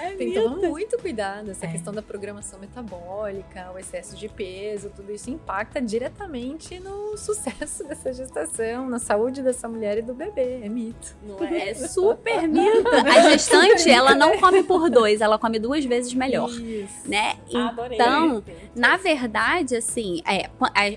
Muito 0.58 0.97
cuidado. 1.00 1.52
Essa 1.52 1.66
É. 1.66 1.72
questão 1.72 1.93
da 1.93 2.02
programação 2.02 2.60
metabólica, 2.60 3.72
o 3.74 3.78
excesso 3.80 4.16
de 4.16 4.28
peso, 4.30 4.89
tudo 4.95 5.12
isso 5.12 5.30
impacta 5.30 5.82
diretamente 5.82 6.80
no 6.80 7.18
sucesso 7.18 7.84
dessa 7.88 8.12
gestação, 8.14 8.88
na 8.89 9.00
saúde 9.00 9.41
dessa 9.41 9.68
mulher 9.68 9.97
e 9.97 10.02
do 10.02 10.14
bebê. 10.14 10.60
É 10.64 10.70
mito. 10.70 11.16
Não 11.24 11.43
é? 11.45 11.70
É 11.70 11.74
super 11.74 12.45
mito. 12.47 12.88
A 12.89 13.30
gestante, 13.32 13.89
ela 13.89 14.16
não 14.16 14.38
come 14.39 14.64
por 14.64 14.89
dois, 14.89 15.22
ela 15.22 15.38
come 15.38 15.60
duas 15.60 15.84
vezes 15.86 16.14
melhor, 16.14 16.50
Isso. 16.50 17.10
né? 17.10 17.36
Adorei. 17.54 17.95
Então, 17.97 18.43
Na 18.76 18.97
verdade, 18.97 19.76
assim, 19.76 20.22
é, 20.26 20.50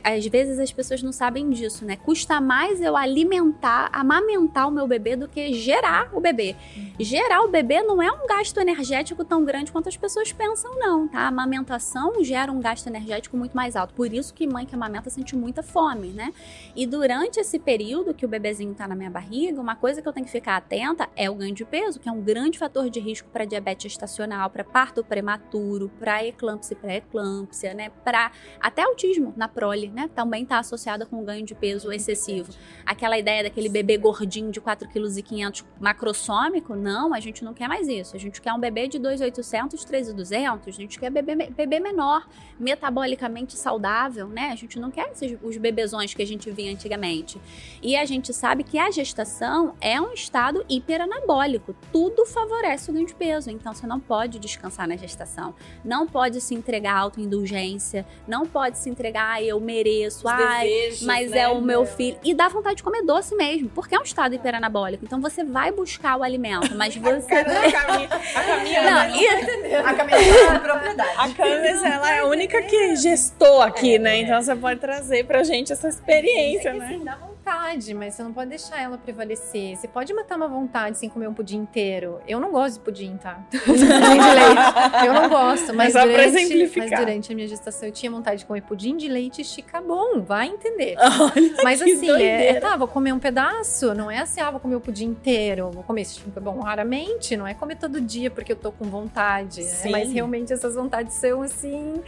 às 0.04 0.26
vezes 0.26 0.58
as 0.58 0.72
pessoas 0.72 1.02
não 1.02 1.12
sabem 1.12 1.50
disso, 1.50 1.84
né? 1.84 1.96
Custa 1.96 2.40
mais 2.40 2.80
eu 2.80 2.96
alimentar, 2.96 3.88
amamentar 3.92 4.68
o 4.68 4.70
meu 4.70 4.86
bebê 4.86 5.16
do 5.16 5.26
que 5.28 5.52
gerar 5.54 6.08
o 6.12 6.20
bebê. 6.20 6.54
Gerar 7.00 7.42
o 7.42 7.48
bebê 7.48 7.82
não 7.82 8.00
é 8.02 8.10
um 8.10 8.26
gasto 8.26 8.58
energético 8.60 9.24
tão 9.24 9.41
grande 9.44 9.72
quanto 9.72 9.88
as 9.88 9.96
pessoas 9.96 10.32
pensam, 10.32 10.78
não, 10.78 11.08
tá? 11.08 11.20
A 11.20 11.28
amamentação 11.28 12.22
gera 12.22 12.50
um 12.50 12.60
gasto 12.60 12.86
energético 12.86 13.36
muito 13.36 13.56
mais 13.56 13.76
alto. 13.76 13.94
Por 13.94 14.12
isso 14.12 14.32
que 14.34 14.46
mãe 14.46 14.66
que 14.66 14.74
amamenta 14.74 15.10
sente 15.10 15.36
muita 15.36 15.62
fome, 15.62 16.08
né? 16.08 16.32
E 16.74 16.86
durante 16.86 17.38
esse 17.40 17.58
período 17.58 18.14
que 18.14 18.24
o 18.24 18.28
bebezinho 18.28 18.74
tá 18.74 18.86
na 18.86 18.94
minha 18.94 19.10
barriga, 19.10 19.60
uma 19.60 19.76
coisa 19.76 20.00
que 20.00 20.08
eu 20.08 20.12
tenho 20.12 20.26
que 20.26 20.32
ficar 20.32 20.56
atenta 20.56 21.08
é 21.16 21.30
o 21.30 21.34
ganho 21.34 21.54
de 21.54 21.64
peso, 21.64 21.98
que 22.00 22.08
é 22.08 22.12
um 22.12 22.20
grande 22.20 22.58
fator 22.58 22.88
de 22.88 23.00
risco 23.00 23.28
para 23.30 23.44
diabetes 23.44 23.92
gestacional, 23.92 24.50
para 24.50 24.64
parto 24.64 25.04
prematuro, 25.04 25.90
para 25.98 26.24
eclâmpsia 26.24 26.74
e 26.74 26.76
pré-eclâmpsia, 26.76 27.74
né? 27.74 27.90
Para 28.04 28.32
até 28.60 28.82
autismo 28.82 29.32
na 29.36 29.48
prole, 29.48 29.88
né? 29.88 30.08
Também 30.14 30.44
tá 30.44 30.58
associada 30.58 31.04
com 31.06 31.20
o 31.20 31.24
ganho 31.24 31.44
de 31.44 31.54
peso 31.54 31.92
excessivo. 31.92 32.52
Aquela 32.84 33.18
ideia 33.18 33.42
daquele 33.42 33.68
bebê 33.68 33.96
gordinho 33.96 34.50
de 34.50 34.60
4,5 34.60 35.22
kg 35.22 35.64
macrossômico, 35.80 36.74
não, 36.74 37.14
a 37.14 37.20
gente 37.20 37.44
não 37.44 37.54
quer 37.54 37.68
mais 37.68 37.88
isso. 37.88 38.16
A 38.16 38.18
gente 38.18 38.40
quer 38.40 38.52
um 38.52 38.58
bebê 38.58 38.88
de 38.88 38.98
2,800, 39.32 39.84
3,200, 39.84 40.68
a 40.68 40.70
gente 40.70 40.98
quer 40.98 41.10
bebê, 41.10 41.34
bebê 41.50 41.80
menor, 41.80 42.26
metabolicamente 42.58 43.56
saudável, 43.56 44.28
né? 44.28 44.50
A 44.52 44.56
gente 44.56 44.78
não 44.78 44.90
quer 44.90 45.10
esses, 45.10 45.36
os 45.42 45.56
bebezões 45.56 46.14
que 46.14 46.22
a 46.22 46.26
gente 46.26 46.50
via 46.50 46.70
antigamente. 46.70 47.40
E 47.82 47.96
a 47.96 48.04
gente 48.04 48.32
sabe 48.32 48.62
que 48.62 48.78
a 48.78 48.90
gestação 48.90 49.74
é 49.80 50.00
um 50.00 50.12
estado 50.12 50.64
hiperanabólico. 50.68 51.74
Tudo 51.92 52.24
favorece 52.26 52.90
o 52.90 52.94
ganho 52.94 53.06
de 53.06 53.14
peso. 53.14 53.50
Então 53.50 53.74
você 53.74 53.86
não 53.86 53.98
pode 53.98 54.38
descansar 54.38 54.86
na 54.86 54.96
gestação. 54.96 55.54
Não 55.84 56.06
pode 56.06 56.40
se 56.40 56.54
entregar 56.54 56.94
à 56.94 56.98
autoindulgência. 56.98 58.06
Não 58.26 58.46
pode 58.46 58.78
se 58.78 58.88
entregar, 58.88 59.32
ah, 59.32 59.42
eu 59.42 59.58
mereço. 59.60 60.26
Os 60.26 60.32
Ai, 60.32 60.66
desejos, 60.66 61.02
mas 61.02 61.30
né? 61.30 61.38
é 61.40 61.48
o 61.48 61.60
meu 61.60 61.86
filho. 61.86 62.18
E 62.24 62.34
dá 62.34 62.48
vontade 62.48 62.76
de 62.76 62.82
comer 62.82 63.02
doce 63.02 63.34
mesmo, 63.34 63.68
porque 63.68 63.94
é 63.94 63.98
um 63.98 64.02
estado 64.02 64.34
hiperanabólico. 64.34 65.04
Então 65.04 65.20
você 65.20 65.44
vai 65.44 65.70
buscar 65.72 66.16
o 66.16 66.22
alimento, 66.22 66.74
mas 66.76 66.94
você. 66.96 67.34
A 67.34 67.44
Camila, 67.44 68.14
a 68.34 68.44
Camila, 68.44 68.90
Não, 68.90 69.16
A 69.84 69.94
caminhada 69.94 70.54
de 70.54 70.60
propriedade. 70.60 71.10
A 71.16 71.28
Camis, 71.30 71.82
ela 71.84 72.14
é 72.14 72.18
a 72.20 72.26
única 72.26 72.62
que 72.62 72.96
gestou 72.96 73.60
aqui, 73.62 73.98
né? 73.98 74.20
Então 74.20 74.40
você 74.42 74.54
pode 74.56 74.80
trazer 74.80 75.24
pra 75.24 75.42
gente 75.42 75.72
essa 75.72 75.88
experiência, 75.88 76.70
É 76.70 76.72
que, 76.72 76.78
né? 76.78 76.86
assim, 76.86 77.04
dá 77.04 77.16
vontade, 77.62 77.94
mas 77.94 78.14
você 78.14 78.22
não 78.22 78.32
pode 78.32 78.50
deixar 78.50 78.80
ela 78.80 78.98
prevalecer. 78.98 79.76
Você 79.76 79.86
pode 79.86 80.12
matar 80.12 80.36
uma 80.36 80.48
vontade 80.48 80.98
sem 80.98 81.08
comer 81.08 81.28
um 81.28 81.34
pudim 81.34 81.58
inteiro. 81.58 82.20
Eu 82.26 82.40
não 82.40 82.50
gosto 82.50 82.74
de 82.74 82.80
pudim, 82.80 83.16
tá? 83.16 83.44
pudim 83.64 83.84
de 83.84 83.84
leite. 83.84 85.06
Eu 85.06 85.14
não 85.14 85.28
gosto, 85.28 85.74
mas, 85.74 85.94
Mas 85.94 86.04
durante, 86.04 86.78
mas 86.78 86.90
durante 86.90 87.32
a 87.32 87.34
minha 87.34 87.48
gestação 87.48 87.88
eu 87.88 87.92
tinha 87.92 88.10
vontade 88.10 88.40
de 88.40 88.46
comer 88.46 88.62
pudim 88.62 88.96
de 88.96 89.08
leite 89.08 89.42
e 89.42 89.62
bom, 89.86 90.20
vai 90.22 90.48
entender. 90.48 90.96
Olha, 90.98 91.62
Mas 91.62 91.80
assim, 91.80 92.10
é, 92.10 92.50
é, 92.50 92.60
tá, 92.60 92.76
vou 92.76 92.88
comer 92.88 93.12
um 93.12 93.18
pedaço, 93.18 93.94
não 93.94 94.10
é 94.10 94.18
assim, 94.18 94.40
ah, 94.40 94.50
vou 94.50 94.60
comer 94.60 94.76
o 94.76 94.80
pudim 94.80 95.06
inteiro, 95.06 95.70
vou 95.70 95.82
comer 95.82 96.02
esse 96.02 96.20
bom, 96.22 96.60
raramente, 96.60 97.36
não 97.36 97.46
é 97.46 97.54
comer 97.54 97.76
todo 97.76 98.00
dia 98.00 98.30
porque 98.30 98.52
eu 98.52 98.56
tô 98.56 98.72
com 98.72 98.84
vontade, 98.84 99.62
né? 99.62 99.90
Mas 99.90 100.12
realmente 100.12 100.52
essas 100.52 100.74
vontades 100.74 101.14
são 101.14 101.42
assim, 101.42 102.02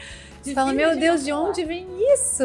você 0.45 0.55
fala, 0.55 0.73
meu 0.73 0.95
Deus, 0.97 1.25
de 1.25 1.33
onde 1.33 1.65
vem 1.65 1.87
isso? 2.13 2.45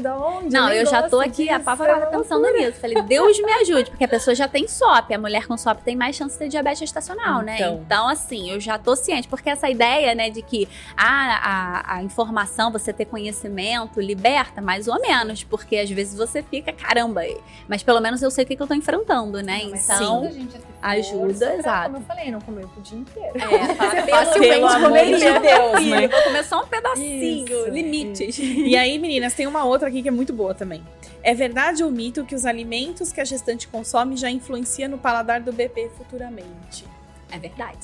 Da 0.00 0.16
onde? 0.16 0.50
Não, 0.50 0.68
eu 0.72 0.86
já 0.86 1.08
tô 1.08 1.18
aqui 1.18 1.44
disso, 1.44 1.54
apavorada 1.54 2.04
é 2.04 2.06
pensando 2.06 2.48
nisso. 2.52 2.80
Falei, 2.80 3.02
Deus 3.02 3.38
me 3.40 3.52
ajude, 3.54 3.90
porque 3.90 4.04
a 4.04 4.08
pessoa 4.08 4.34
já 4.34 4.46
tem 4.46 4.68
SOP. 4.68 5.12
A 5.12 5.18
mulher 5.18 5.46
com 5.46 5.56
SOP 5.56 5.82
tem 5.82 5.96
mais 5.96 6.14
chance 6.14 6.34
de 6.34 6.38
ter 6.38 6.48
diabetes 6.48 6.78
gestacional, 6.78 7.42
né? 7.42 7.56
Então. 7.56 7.82
Então, 7.84 8.08
assim, 8.08 8.50
eu 8.50 8.60
já 8.60 8.78
tô 8.78 8.94
ciente. 8.94 9.26
Porque 9.26 9.50
essa 9.50 9.68
ideia, 9.68 10.14
né, 10.14 10.30
de 10.30 10.40
que 10.40 10.68
ah, 10.96 11.82
a, 11.84 11.96
a 11.96 12.02
informação, 12.02 12.70
você 12.70 12.92
ter 12.92 13.06
conhecimento, 13.06 14.00
liberta, 14.00 14.60
mais 14.60 14.86
ou 14.86 15.00
menos. 15.00 15.42
Porque 15.42 15.76
às 15.76 15.90
vezes 15.90 16.16
você 16.16 16.42
fica, 16.42 16.72
caramba, 16.72 17.22
mas 17.68 17.82
pelo 17.82 18.00
menos 18.00 18.22
eu 18.22 18.30
sei 18.30 18.44
o 18.44 18.46
que, 18.46 18.54
que 18.54 18.62
eu 18.62 18.66
tô 18.66 18.74
enfrentando, 18.74 19.42
né? 19.42 19.62
Não, 19.64 19.74
então. 19.74 20.18
ajuda 20.18 20.28
a 20.28 20.32
gente 20.32 20.56
a 20.56 20.60
ter 20.60 20.72
ajuda, 20.82 21.46
pra, 21.46 21.56
exato. 21.56 21.84
Como 21.90 21.96
eu 21.96 22.06
falei, 22.06 22.30
não 22.30 22.40
comer 22.40 22.64
o 22.64 22.68
pudim 22.68 22.96
inteiro. 22.98 23.32
É, 23.34 23.74
fala, 23.74 23.90
Você 23.92 24.02
pelo, 24.02 24.10
facilmente 24.10 24.64
amor 24.64 24.88
comeria. 24.88 25.32
de 25.32 25.38
Deus, 25.40 25.86
né? 25.86 26.08
vou 26.08 26.22
comer 26.22 26.44
só 26.44 26.62
um 26.62 26.66
pedacinho, 26.66 27.22
Isso, 27.24 27.31
limites. 27.70 28.38
E 28.38 28.76
aí, 28.76 28.98
meninas, 28.98 29.34
tem 29.34 29.46
uma 29.46 29.64
outra 29.64 29.88
aqui 29.88 30.02
que 30.02 30.08
é 30.08 30.12
muito 30.12 30.32
boa 30.32 30.54
também. 30.54 30.82
É 31.22 31.34
verdade 31.34 31.82
ou 31.84 31.90
mito 31.90 32.24
que 32.24 32.34
os 32.34 32.44
alimentos 32.44 33.12
que 33.12 33.20
a 33.20 33.24
gestante 33.24 33.68
consome 33.68 34.16
já 34.16 34.30
influenciam 34.30 34.88
no 34.90 34.98
paladar 34.98 35.40
do 35.40 35.52
bebê 35.52 35.88
futuramente? 35.96 36.84
É 37.30 37.38
verdade. 37.38 37.78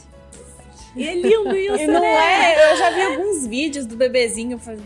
E 0.97 1.07
é 1.07 1.15
lindo 1.15 1.55
isso, 1.57 1.87
não 1.87 2.01
né? 2.01 2.55
é? 2.55 2.73
Eu 2.73 2.77
já 2.77 2.91
vi 2.91 3.03
alguns 3.03 3.47
vídeos 3.47 3.87
do 3.87 3.97
bebezinho. 3.97 4.59
faz- 4.59 4.81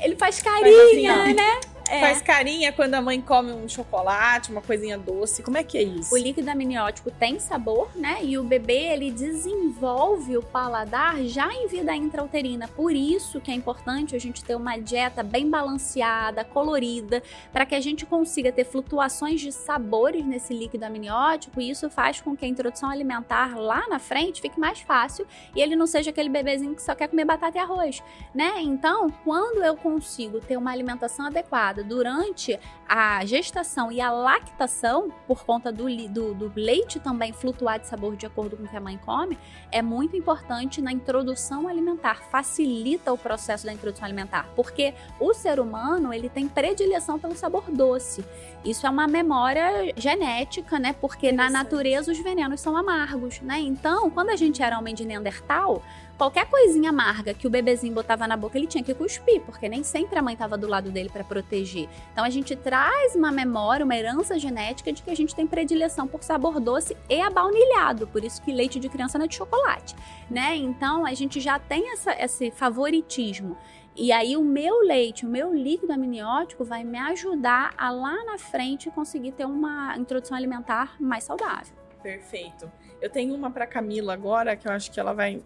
Ele 0.00 0.14
faz 0.16 0.38
Faz 0.40 0.54
carinha, 0.62 1.14
assim, 1.14 1.32
ó. 1.32 1.34
né? 1.34 1.60
É. 1.90 1.98
Faz 1.98 2.22
carinha 2.22 2.72
quando 2.72 2.94
a 2.94 3.00
mãe 3.00 3.20
come 3.20 3.50
um 3.50 3.68
chocolate, 3.68 4.52
uma 4.52 4.62
coisinha 4.62 4.96
doce. 4.96 5.42
Como 5.42 5.58
é 5.58 5.64
que 5.64 5.76
é 5.76 5.82
isso? 5.82 6.14
O 6.14 6.16
líquido 6.16 6.48
amniótico 6.48 7.10
tem 7.10 7.40
sabor, 7.40 7.90
né? 7.96 8.18
E 8.22 8.38
o 8.38 8.44
bebê 8.44 8.92
ele 8.92 9.10
desenvolve 9.10 10.36
o 10.36 10.42
paladar 10.42 11.20
já 11.24 11.52
em 11.52 11.66
vida 11.66 11.92
intrauterina. 11.96 12.68
Por 12.68 12.92
isso 12.92 13.40
que 13.40 13.50
é 13.50 13.54
importante 13.54 14.14
a 14.14 14.20
gente 14.20 14.44
ter 14.44 14.54
uma 14.54 14.76
dieta 14.76 15.24
bem 15.24 15.50
balanceada, 15.50 16.44
colorida, 16.44 17.24
para 17.52 17.66
que 17.66 17.74
a 17.74 17.80
gente 17.80 18.06
consiga 18.06 18.52
ter 18.52 18.64
flutuações 18.64 19.40
de 19.40 19.50
sabores 19.50 20.24
nesse 20.24 20.54
líquido 20.54 20.84
amniótico. 20.84 21.60
E 21.60 21.70
isso 21.70 21.90
faz 21.90 22.20
com 22.20 22.36
que 22.36 22.44
a 22.44 22.48
introdução 22.48 22.88
alimentar 22.88 23.58
lá 23.58 23.88
na 23.88 23.98
frente 23.98 24.40
fique 24.40 24.60
mais 24.60 24.78
fácil 24.80 25.26
e 25.56 25.60
ele 25.60 25.74
não 25.74 25.88
seja 25.88 26.10
aquele 26.10 26.28
bebezinho 26.28 26.76
que 26.76 26.82
só 26.82 26.94
quer 26.94 27.08
comer 27.08 27.24
batata 27.24 27.58
e 27.58 27.60
arroz, 27.60 28.00
né? 28.32 28.60
Então, 28.60 29.10
quando 29.24 29.64
eu 29.64 29.76
consigo 29.76 30.38
ter 30.40 30.56
uma 30.56 30.70
alimentação 30.70 31.26
adequada 31.26 31.79
durante 31.82 32.58
a 32.88 33.24
gestação 33.24 33.92
e 33.92 34.00
a 34.00 34.10
lactação, 34.10 35.12
por 35.26 35.44
conta 35.44 35.70
do, 35.70 35.84
do, 36.08 36.34
do, 36.34 36.52
leite 36.56 36.98
também 36.98 37.32
flutuar 37.32 37.78
de 37.78 37.86
sabor 37.86 38.16
de 38.16 38.26
acordo 38.26 38.56
com 38.56 38.64
o 38.64 38.68
que 38.68 38.76
a 38.76 38.80
mãe 38.80 38.98
come, 39.04 39.38
é 39.70 39.80
muito 39.80 40.16
importante 40.16 40.82
na 40.82 40.92
introdução 40.92 41.68
alimentar, 41.68 42.22
facilita 42.30 43.12
o 43.12 43.18
processo 43.18 43.64
da 43.64 43.72
introdução 43.72 44.04
alimentar, 44.04 44.48
porque 44.56 44.94
o 45.20 45.32
ser 45.32 45.60
humano 45.60 46.12
ele 46.12 46.28
tem 46.28 46.48
predileção 46.48 47.18
pelo 47.18 47.36
sabor 47.36 47.70
doce. 47.70 48.24
Isso 48.64 48.86
é 48.86 48.90
uma 48.90 49.06
memória 49.06 49.94
genética, 49.96 50.78
né? 50.78 50.92
Porque 50.92 51.32
na 51.32 51.48
natureza 51.48 52.12
os 52.12 52.18
venenos 52.18 52.60
são 52.60 52.76
amargos, 52.76 53.40
né? 53.40 53.58
Então, 53.60 54.10
quando 54.10 54.30
a 54.30 54.36
gente 54.36 54.62
era 54.62 54.78
homem 54.78 54.94
de 54.94 55.06
Neandertal, 55.06 55.82
qualquer 56.20 56.44
coisinha 56.50 56.90
amarga 56.90 57.32
que 57.32 57.46
o 57.46 57.50
bebezinho 57.50 57.94
botava 57.94 58.28
na 58.28 58.36
boca, 58.36 58.58
ele 58.58 58.66
tinha 58.66 58.84
que 58.84 58.92
cuspir, 58.92 59.40
porque 59.40 59.66
nem 59.70 59.82
sempre 59.82 60.18
a 60.18 60.22
mãe 60.22 60.34
estava 60.34 60.58
do 60.58 60.66
lado 60.66 60.90
dele 60.90 61.08
para 61.08 61.24
proteger. 61.24 61.88
Então 62.12 62.22
a 62.22 62.28
gente 62.28 62.54
traz 62.54 63.14
uma 63.14 63.32
memória, 63.32 63.86
uma 63.86 63.96
herança 63.96 64.38
genética 64.38 64.92
de 64.92 65.02
que 65.02 65.10
a 65.10 65.16
gente 65.16 65.34
tem 65.34 65.46
predileção 65.46 66.06
por 66.06 66.22
sabor 66.22 66.60
doce 66.60 66.94
e 67.08 67.22
abaunilhado, 67.22 68.06
por 68.06 68.22
isso 68.22 68.42
que 68.42 68.52
leite 68.52 68.78
de 68.78 68.90
criança 68.90 69.16
não 69.16 69.24
é 69.24 69.28
de 69.28 69.34
chocolate, 69.34 69.96
né? 70.30 70.54
Então 70.56 71.06
a 71.06 71.14
gente 71.14 71.40
já 71.40 71.58
tem 71.58 71.90
essa, 71.90 72.12
esse 72.12 72.50
favoritismo. 72.50 73.56
E 73.96 74.12
aí 74.12 74.36
o 74.36 74.44
meu 74.44 74.80
leite, 74.80 75.24
o 75.24 75.28
meu 75.28 75.54
líquido 75.54 75.94
amniótico 75.94 76.64
vai 76.64 76.84
me 76.84 76.98
ajudar 76.98 77.72
a 77.78 77.90
lá 77.90 78.22
na 78.26 78.36
frente 78.36 78.90
conseguir 78.90 79.32
ter 79.32 79.46
uma 79.46 79.96
introdução 79.96 80.36
alimentar 80.36 80.96
mais 81.00 81.24
saudável. 81.24 81.74
Perfeito. 82.02 82.70
Eu 83.00 83.08
tenho 83.08 83.34
uma 83.34 83.50
para 83.50 83.66
Camila 83.66 84.12
agora 84.12 84.54
que 84.54 84.68
eu 84.68 84.72
acho 84.72 84.90
que 84.90 85.00
ela 85.00 85.14
vai 85.14 85.42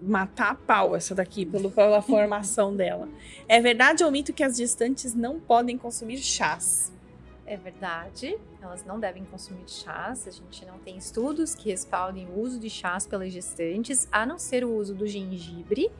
matar 0.00 0.50
a 0.50 0.54
pau 0.54 0.94
essa 0.94 1.14
daqui 1.14 1.44
pelo, 1.44 1.70
pela 1.70 2.00
formação 2.00 2.74
dela. 2.76 3.08
É 3.48 3.60
verdade 3.60 4.04
ou 4.04 4.10
mito 4.10 4.32
que 4.32 4.42
as 4.42 4.56
gestantes 4.56 5.14
não 5.14 5.40
podem 5.40 5.76
consumir 5.76 6.18
chás? 6.18 6.92
É 7.46 7.56
verdade, 7.56 8.38
elas 8.60 8.84
não 8.84 9.00
devem 9.00 9.24
consumir 9.24 9.68
chás. 9.68 10.28
A 10.28 10.30
gente 10.30 10.66
não 10.66 10.78
tem 10.78 10.98
estudos 10.98 11.54
que 11.54 11.70
respaldem 11.70 12.26
o 12.26 12.40
uso 12.40 12.60
de 12.60 12.68
chás 12.68 13.06
pelas 13.06 13.32
gestantes, 13.32 14.06
a 14.12 14.26
não 14.26 14.38
ser 14.38 14.64
o 14.64 14.74
uso 14.74 14.94
do 14.94 15.06
gengibre 15.06 15.90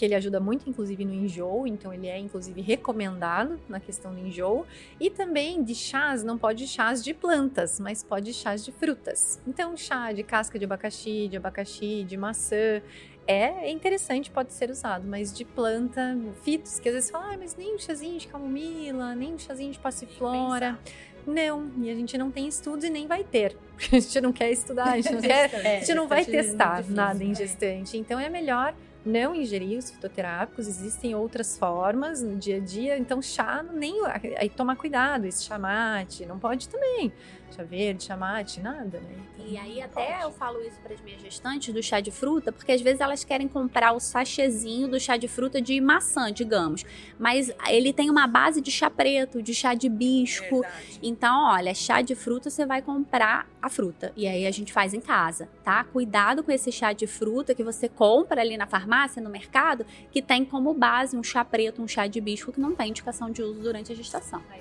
que 0.00 0.06
ele 0.06 0.14
ajuda 0.14 0.40
muito, 0.40 0.66
inclusive, 0.66 1.04
no 1.04 1.12
enjoo, 1.12 1.66
então 1.66 1.92
ele 1.92 2.06
é, 2.06 2.18
inclusive, 2.18 2.58
recomendado 2.62 3.60
na 3.68 3.78
questão 3.78 4.14
do 4.14 4.18
enjoo. 4.18 4.64
E 4.98 5.10
também 5.10 5.62
de 5.62 5.74
chás, 5.74 6.24
não 6.24 6.38
pode 6.38 6.66
chás 6.66 7.04
de 7.04 7.12
plantas, 7.12 7.78
mas 7.78 8.02
pode 8.02 8.32
chás 8.32 8.64
de 8.64 8.72
frutas. 8.72 9.38
Então, 9.46 9.76
chá 9.76 10.10
de 10.10 10.22
casca 10.22 10.58
de 10.58 10.64
abacaxi, 10.64 11.28
de 11.28 11.36
abacaxi, 11.36 12.02
de 12.04 12.16
maçã, 12.16 12.80
é 13.26 13.70
interessante, 13.70 14.30
pode 14.30 14.52
ser 14.52 14.70
usado, 14.70 15.06
mas 15.06 15.32
de 15.32 15.44
planta, 15.44 16.18
fitos, 16.42 16.80
que 16.80 16.88
às 16.88 16.94
vezes 16.94 17.10
falam, 17.10 17.32
ah, 17.32 17.36
mas 17.38 17.56
nem 17.56 17.74
um 17.74 17.78
chazinho 17.78 18.18
de 18.18 18.26
camomila, 18.26 19.14
nem 19.14 19.34
um 19.34 19.38
chazinho 19.38 19.72
de 19.72 19.78
passiflora. 19.78 20.78
Não, 21.26 21.70
e 21.78 21.90
a 21.90 21.94
gente 21.94 22.16
não 22.16 22.30
tem 22.30 22.48
estudos 22.48 22.84
e 22.84 22.90
nem 22.90 23.06
vai 23.06 23.22
ter. 23.22 23.56
Porque 23.76 23.94
a 23.96 24.00
gente 24.00 24.20
não 24.20 24.32
quer 24.32 24.50
estudar, 24.50 24.92
a 24.92 24.96
gente 24.96 25.12
não, 25.12 25.20
quer, 25.22 25.54
a 25.54 25.78
gente 25.80 25.94
não 25.94 26.08
vai 26.08 26.24
testar 26.24 26.84
nada 26.88 27.22
em 27.22 27.34
gestante. 27.34 27.96
Então 27.96 28.18
é 28.18 28.28
melhor 28.28 28.74
não 29.04 29.34
ingerir 29.34 29.78
os 29.78 29.90
fitoterápicos, 29.90 30.66
existem 30.68 31.14
outras 31.14 31.56
formas 31.56 32.22
no 32.22 32.36
dia 32.36 32.56
a 32.56 32.60
dia, 32.60 32.98
então 32.98 33.22
chá 33.22 33.62
nem 33.62 33.94
aí 34.36 34.50
tomar 34.50 34.76
cuidado, 34.76 35.24
esse 35.24 35.44
chamate, 35.44 36.26
não 36.26 36.38
pode 36.38 36.68
também 36.68 37.10
chá 37.54 37.62
verde, 37.62 38.04
chamate, 38.04 38.60
nada, 38.60 39.00
né? 39.00 39.14
Então, 39.34 39.46
e 39.46 39.56
aí 39.56 39.82
até 39.82 40.06
pode. 40.06 40.22
eu 40.22 40.30
falo 40.32 40.60
isso 40.62 40.78
para 40.80 40.94
as 40.94 41.00
minhas 41.00 41.20
gestantes 41.20 41.72
do 41.72 41.82
chá 41.82 42.00
de 42.00 42.10
fruta, 42.10 42.52
porque 42.52 42.72
às 42.72 42.80
vezes 42.80 43.00
elas 43.00 43.24
querem 43.24 43.48
comprar 43.48 43.92
o 43.92 44.00
sachêzinho 44.00 44.88
do 44.88 44.98
chá 45.00 45.16
de 45.16 45.28
fruta 45.28 45.60
de 45.60 45.80
maçã, 45.80 46.32
digamos, 46.32 46.84
mas 47.18 47.50
ele 47.68 47.92
tem 47.92 48.10
uma 48.10 48.26
base 48.26 48.60
de 48.60 48.70
chá 48.70 48.88
preto, 48.88 49.42
de 49.42 49.54
chá 49.54 49.74
de 49.74 49.88
bisco. 49.88 50.64
Então, 51.02 51.44
olha, 51.44 51.74
chá 51.74 52.02
de 52.02 52.14
fruta 52.14 52.50
você 52.50 52.64
vai 52.64 52.82
comprar 52.82 53.48
a 53.60 53.68
fruta 53.68 54.12
e 54.16 54.26
aí 54.26 54.46
a 54.46 54.50
gente 54.50 54.72
faz 54.72 54.94
em 54.94 55.00
casa, 55.00 55.48
tá? 55.64 55.82
Cuidado 55.84 56.42
com 56.42 56.50
esse 56.50 56.70
chá 56.70 56.92
de 56.92 57.06
fruta 57.06 57.54
que 57.54 57.62
você 57.62 57.88
compra 57.88 58.40
ali 58.40 58.56
na 58.56 58.66
farmácia, 58.66 59.22
no 59.22 59.30
mercado, 59.30 59.84
que 60.10 60.22
tem 60.22 60.44
como 60.44 60.72
base 60.72 61.16
um 61.16 61.22
chá 61.22 61.44
preto, 61.44 61.82
um 61.82 61.88
chá 61.88 62.06
de 62.06 62.20
bisco 62.20 62.52
que 62.52 62.60
não 62.60 62.74
tem 62.74 62.90
indicação 62.90 63.30
de 63.30 63.42
uso 63.42 63.60
durante 63.60 63.92
a 63.92 63.94
gestação. 63.94 64.42
Aí 64.50 64.60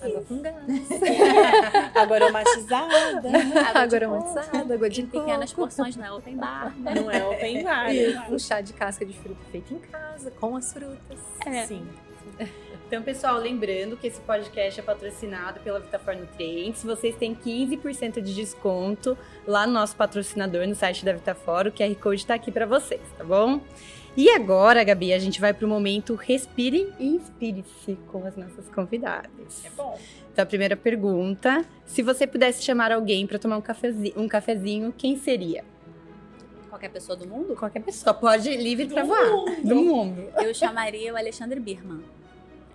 Água 0.02 0.24
com 0.26 0.40
gás. 0.40 0.56
água 1.94 2.16
aromatizada. 2.16 3.28
Água, 3.28 3.82
água 3.82 3.98
aromatizada, 3.98 4.74
água 4.74 4.90
de 4.90 5.02
Em 5.02 5.06
pequenas 5.06 5.52
porções, 5.52 5.96
não 5.96 6.04
é 6.04 6.12
open 6.12 6.36
bar. 6.36 6.74
Não 6.78 7.10
é 7.10 7.24
open 7.24 7.62
bar. 7.62 7.88
Um 8.30 8.38
chá 8.38 8.60
de 8.60 8.72
casca 8.72 9.04
de 9.04 9.12
fruta 9.12 9.40
feito 9.50 9.74
em 9.74 9.78
casa, 9.78 10.30
com 10.30 10.56
as 10.56 10.72
frutas. 10.72 11.18
É. 11.44 11.66
Sim. 11.66 11.86
Então, 12.90 13.02
pessoal, 13.04 13.36
lembrando 13.36 13.96
que 13.96 14.08
esse 14.08 14.20
podcast 14.20 14.80
é 14.80 14.82
patrocinado 14.82 15.60
pela 15.60 15.78
Vitafor 15.78 16.16
Nutrientes. 16.16 16.82
Vocês 16.82 17.14
têm 17.14 17.36
15% 17.36 18.20
de 18.20 18.34
desconto 18.34 19.16
lá 19.46 19.64
no 19.64 19.72
nosso 19.72 19.94
patrocinador, 19.94 20.66
no 20.66 20.74
site 20.74 21.04
da 21.04 21.12
Vitafor. 21.12 21.68
O 21.68 21.72
QR 21.72 21.94
Code 21.94 22.22
está 22.22 22.34
aqui 22.34 22.50
para 22.50 22.66
vocês, 22.66 23.00
tá 23.16 23.22
bom? 23.22 23.60
E 24.20 24.28
agora, 24.32 24.84
Gabi, 24.84 25.14
a 25.14 25.18
gente 25.18 25.40
vai 25.40 25.54
para 25.54 25.64
o 25.64 25.68
momento 25.68 26.14
Respire 26.14 26.92
e 26.98 27.06
Inspire-se 27.06 27.96
com 28.12 28.26
as 28.26 28.36
nossas 28.36 28.68
convidadas. 28.68 29.64
É 29.64 29.70
bom. 29.70 29.98
Então, 30.30 30.42
a 30.42 30.46
primeira 30.46 30.76
pergunta: 30.76 31.64
se 31.86 32.02
você 32.02 32.26
pudesse 32.26 32.62
chamar 32.62 32.92
alguém 32.92 33.26
para 33.26 33.38
tomar 33.38 33.56
um 33.56 33.62
cafezinho, 33.62 34.12
um 34.18 34.28
cafezinho, 34.28 34.92
quem 34.92 35.16
seria? 35.16 35.64
Qualquer 36.68 36.90
pessoa 36.90 37.16
do 37.16 37.26
mundo? 37.26 37.56
Qualquer 37.56 37.80
pessoa. 37.82 38.12
Pode 38.12 38.50
ir 38.50 38.58
livre 38.58 38.88
para 38.88 39.04
voar. 39.04 39.30
Mundo. 39.30 39.62
Do 39.64 39.76
mundo. 39.76 40.28
Eu 40.36 40.52
chamaria 40.52 41.14
o 41.14 41.16
Alexandre 41.16 41.58
Birman. 41.58 42.04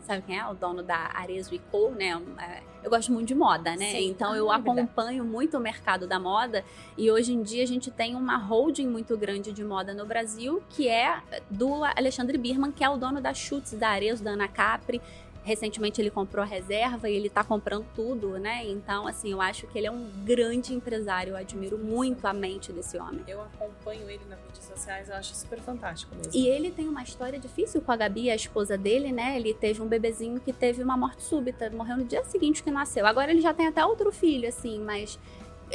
Sabe 0.05 0.21
quem 0.21 0.37
é? 0.37 0.45
O 0.45 0.53
dono 0.53 0.83
da 0.83 1.09
Arezzo 1.15 1.59
Co, 1.71 1.89
né? 1.89 2.21
É, 2.37 2.61
eu 2.83 2.89
gosto 2.91 3.11
muito 3.11 3.27
de 3.27 3.33
moda, 3.33 3.75
né? 3.75 3.91
Sim. 3.91 4.09
Então 4.09 4.35
eu 4.35 4.51
ah, 4.51 4.55
é 4.55 4.57
acompanho 4.59 5.25
muito 5.25 5.57
o 5.57 5.59
mercado 5.59 6.07
da 6.07 6.19
moda 6.19 6.63
e 6.95 7.09
hoje 7.09 7.33
em 7.33 7.41
dia 7.41 7.63
a 7.63 7.65
gente 7.65 7.89
tem 7.89 8.15
uma 8.15 8.37
holding 8.37 8.87
muito 8.87 9.17
grande 9.17 9.51
de 9.51 9.63
moda 9.63 9.93
no 9.93 10.05
Brasil 10.05 10.61
que 10.69 10.87
é 10.87 11.19
do 11.49 11.83
Alexandre 11.83 12.37
Birman, 12.37 12.71
que 12.71 12.83
é 12.83 12.89
o 12.89 12.97
dono 12.97 13.19
da 13.19 13.33
Schutz, 13.33 13.73
da 13.73 13.89
Arezzo, 13.89 14.23
da 14.23 14.31
Ana 14.31 14.47
Capri. 14.47 15.01
Recentemente 15.45 16.01
ele 16.01 16.09
comprou 16.09 16.41
a 16.41 16.45
reserva 16.45 17.07
e 17.07 17.15
ele 17.15 17.29
tá 17.29 17.43
comprando 17.43 17.85
tudo, 17.93 18.39
né? 18.39 18.65
Então, 18.65 19.05
assim, 19.05 19.31
eu 19.31 19.39
acho 19.39 19.67
que 19.67 19.77
ele 19.77 19.85
é 19.85 19.91
um 19.91 20.09
grande 20.23 20.73
empresário. 20.73 21.33
Eu 21.33 21.37
admiro 21.37 21.77
muito 21.77 22.25
a 22.25 22.33
mente 22.33 22.73
desse 22.73 22.97
homem. 22.97 23.21
Eu 23.27 23.41
acompanho 23.41 24.09
ele 24.09 24.25
nas 24.27 24.39
mídias 24.39 24.65
sociais, 24.65 25.07
eu 25.07 25.15
acho 25.15 25.35
super 25.35 25.59
fantástico 25.59 26.15
mesmo. 26.15 26.31
E 26.33 26.47
ele 26.47 26.71
tem 26.71 26.87
uma 26.87 27.03
história 27.03 27.37
difícil 27.37 27.79
com 27.79 27.91
a 27.91 27.95
Gabi, 27.95 28.31
a 28.31 28.35
esposa 28.35 28.75
dele, 28.75 29.11
né? 29.11 29.37
Ele 29.37 29.53
teve 29.53 29.83
um 29.83 29.87
bebezinho 29.87 30.39
que 30.39 30.51
teve 30.51 30.81
uma 30.81 30.97
morte 30.97 31.21
súbita, 31.21 31.69
morreu 31.69 31.97
no 31.97 32.05
dia 32.05 32.23
seguinte 32.23 32.63
que 32.63 32.71
nasceu. 32.71 33.05
Agora 33.05 33.29
ele 33.29 33.41
já 33.41 33.53
tem 33.53 33.67
até 33.67 33.85
outro 33.85 34.11
filho, 34.11 34.49
assim, 34.49 34.79
mas 34.79 35.19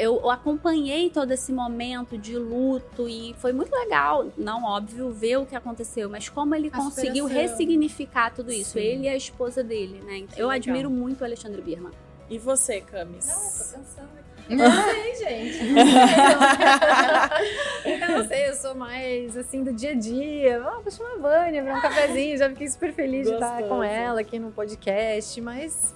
eu 0.00 0.30
acompanhei 0.30 1.10
todo 1.10 1.30
esse 1.30 1.52
momento 1.52 2.16
de 2.16 2.36
luto 2.36 3.08
e 3.08 3.34
foi 3.38 3.52
muito 3.52 3.70
legal, 3.72 4.26
não 4.36 4.64
óbvio, 4.64 5.10
ver 5.10 5.36
o 5.36 5.44
que 5.46 5.54
aconteceu, 5.54 6.08
mas 6.08 6.28
como 6.28 6.54
ele 6.54 6.70
conseguiu 6.70 7.26
ressignificar 7.26 8.30
tudo 8.34 8.50
isso, 8.50 8.72
Sim. 8.72 8.80
ele 8.80 9.04
e 9.04 9.08
a 9.08 9.16
esposa 9.16 9.62
dele, 9.62 10.00
né? 10.04 10.18
Então, 10.18 10.38
eu 10.38 10.48
legal. 10.48 10.56
admiro 10.56 10.90
muito 10.90 11.20
o 11.20 11.24
Alexandre 11.24 11.60
Birman. 11.60 11.92
E 12.30 12.38
você, 12.38 12.80
Camis? 12.80 13.26
Não, 13.26 13.34
eu 13.34 13.42
tô 13.42 13.78
pensando 13.78 14.08
aqui. 14.18 14.30
Não 14.56 14.72
sei, 14.82 15.14
gente. 15.14 15.58
eu 17.84 18.08
não 18.08 18.26
sei, 18.26 18.48
eu 18.48 18.54
sou 18.54 18.74
mais 18.74 19.36
assim 19.36 19.62
do 19.62 19.72
dia 19.72 19.90
a 19.90 19.94
dia. 19.94 20.60
Ah, 20.64 20.80
vou 20.82 20.90
chamar 20.90 21.12
a 21.12 21.18
Vânia 21.18 21.62
pra 21.62 21.76
um 21.76 21.80
cafezinho, 21.80 22.36
já 22.36 22.48
fiquei 22.48 22.66
super 22.68 22.92
feliz 22.92 23.28
Gostoso. 23.28 23.52
de 23.52 23.62
estar 23.62 23.68
com 23.68 23.80
ela 23.80 24.20
aqui 24.20 24.40
no 24.40 24.50
podcast, 24.50 25.40
mas 25.40 25.94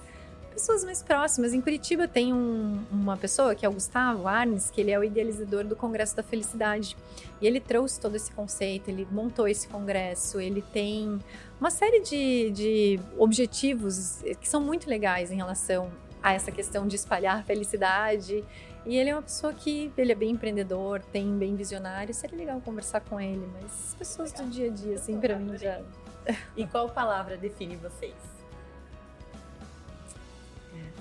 pessoas 0.55 0.85
mais 0.85 1.03
próximas. 1.03 1.53
Em 1.53 1.59
Curitiba 1.59 2.07
tem 2.07 2.33
um, 2.33 2.81
uma 2.89 3.17
pessoa 3.17 3.53
que 3.53 3.65
é 3.65 3.69
o 3.69 3.73
Gustavo 3.73 4.25
Arnes, 4.25 4.71
que 4.71 4.79
ele 4.79 4.89
é 4.89 4.97
o 4.97 5.03
idealizador 5.03 5.65
do 5.65 5.75
Congresso 5.75 6.15
da 6.15 6.23
Felicidade. 6.23 6.95
E 7.41 7.45
ele 7.45 7.59
trouxe 7.59 7.99
todo 7.99 8.15
esse 8.15 8.31
conceito, 8.31 8.89
ele 8.89 9.05
montou 9.11 9.47
esse 9.47 9.67
congresso, 9.67 10.39
ele 10.39 10.61
tem 10.61 11.19
uma 11.59 11.69
série 11.69 11.99
de, 11.99 12.51
de 12.51 12.99
objetivos 13.17 14.23
que 14.39 14.47
são 14.47 14.61
muito 14.61 14.89
legais 14.89 15.29
em 15.29 15.35
relação 15.35 15.91
a 16.23 16.33
essa 16.33 16.51
questão 16.51 16.87
de 16.87 16.95
espalhar 16.95 17.43
felicidade. 17.43 18.41
E 18.85 18.95
ele 18.95 19.09
é 19.09 19.15
uma 19.15 19.23
pessoa 19.23 19.51
que 19.51 19.91
ele 19.97 20.13
é 20.13 20.15
bem 20.15 20.31
empreendedor, 20.31 21.01
tem 21.11 21.37
bem 21.37 21.55
visionário. 21.55 22.13
Seria 22.13 22.37
legal 22.37 22.61
conversar 22.61 23.01
com 23.01 23.19
ele, 23.19 23.45
mas 23.53 23.89
as 23.89 23.95
pessoas 23.95 24.31
legal. 24.31 24.45
do 24.45 24.51
dia 24.51 24.67
a 24.67 24.73
dia, 24.73 24.95
assim, 24.95 25.19
para 25.19 25.37
mim 25.37 25.57
já 25.57 25.81
E 26.55 26.65
qual 26.65 26.89
palavra 26.89 27.35
define 27.35 27.75
vocês? 27.75 28.34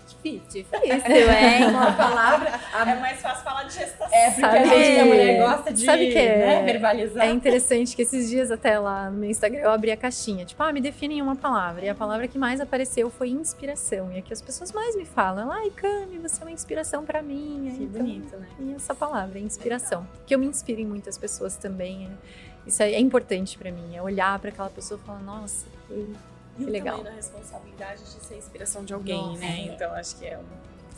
Difícil, 0.06 0.66
hein? 0.82 1.64
Uma 1.68 1.92
palavra. 1.92 2.52
É 2.74 2.94
mais 3.00 3.20
fácil 3.20 3.44
falar 3.44 3.62
de 3.64 3.74
gestação. 3.74 4.08
É 4.12 4.30
porque 4.30 4.44
a 4.44 4.50
Sabe- 4.50 4.84
gente, 4.84 5.00
a 5.00 5.04
mulher 5.04 5.38
gosta 5.38 5.72
de 5.72 5.84
Sabe 5.84 6.12
que 6.12 6.18
é- 6.18 6.38
né, 6.46 6.62
verbalizar. 6.64 7.26
É 7.26 7.30
interessante 7.30 7.96
que 7.96 8.02
esses 8.02 8.28
dias 8.28 8.50
até 8.50 8.78
lá 8.78 9.10
no 9.10 9.18
meu 9.18 9.30
Instagram 9.30 9.60
eu 9.60 9.70
abri 9.70 9.90
a 9.90 9.96
caixinha, 9.96 10.44
tipo, 10.44 10.62
ah, 10.62 10.72
me 10.72 10.80
define 10.80 11.16
em 11.16 11.22
uma 11.22 11.36
palavra. 11.36 11.84
E 11.84 11.88
a 11.88 11.94
palavra 11.94 12.28
que 12.28 12.38
mais 12.38 12.60
apareceu 12.60 13.08
foi 13.10 13.30
inspiração. 13.30 14.12
E 14.12 14.18
aqui 14.18 14.32
as 14.32 14.42
pessoas 14.42 14.72
mais 14.72 14.94
me 14.96 15.04
falam, 15.04 15.50
ai, 15.50 15.70
Cami, 15.70 16.18
você 16.18 16.42
é 16.42 16.44
uma 16.46 16.52
inspiração 16.52 17.04
pra 17.04 17.22
mim. 17.22 17.72
Que 17.76 17.84
Então, 17.84 18.02
bonito, 18.02 18.36
né? 18.36 18.46
E 18.60 18.74
essa 18.74 18.94
palavra, 18.94 19.38
inspiração. 19.38 20.06
Que 20.26 20.34
eu 20.34 20.38
me 20.38 20.46
inspiro 20.46 20.80
em 20.80 20.86
muitas 20.86 21.16
pessoas 21.18 21.56
também. 21.56 22.06
é- 22.06 22.44
Isso 22.68 22.82
é 22.82 22.98
importante 22.98 23.58
pra 23.58 23.70
mim, 23.70 23.94
é 23.94 24.00
olhar 24.02 24.38
pra 24.38 24.48
aquela 24.50 24.70
pessoa 24.70 24.98
e 25.02 25.06
falar, 25.06 25.20
nossa, 25.20 25.66
que 25.86 26.14
E 26.58 26.64
Que 26.64 26.70
legal. 26.70 27.02
da 27.02 27.10
responsabilidade 27.10 28.00
de 28.02 28.24
ser 28.26 28.36
inspiração 28.36 28.84
de 28.84 28.94
alguém, 28.94 29.20
Nossa, 29.20 29.40
né? 29.40 29.66
é. 29.68 29.74
Então 29.74 29.92
acho 29.92 30.16
que 30.16 30.26
é 30.26 30.38
um. 30.38 30.42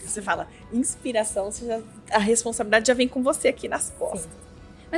Você 0.06 0.20
fala 0.22 0.46
inspiração, 0.72 1.50
você 1.50 1.66
já- 1.66 1.80
a 2.12 2.18
responsabilidade 2.18 2.86
já 2.86 2.94
vem 2.94 3.08
com 3.08 3.22
você 3.22 3.48
aqui 3.48 3.66
nas 3.68 3.90
costas. 3.98 4.28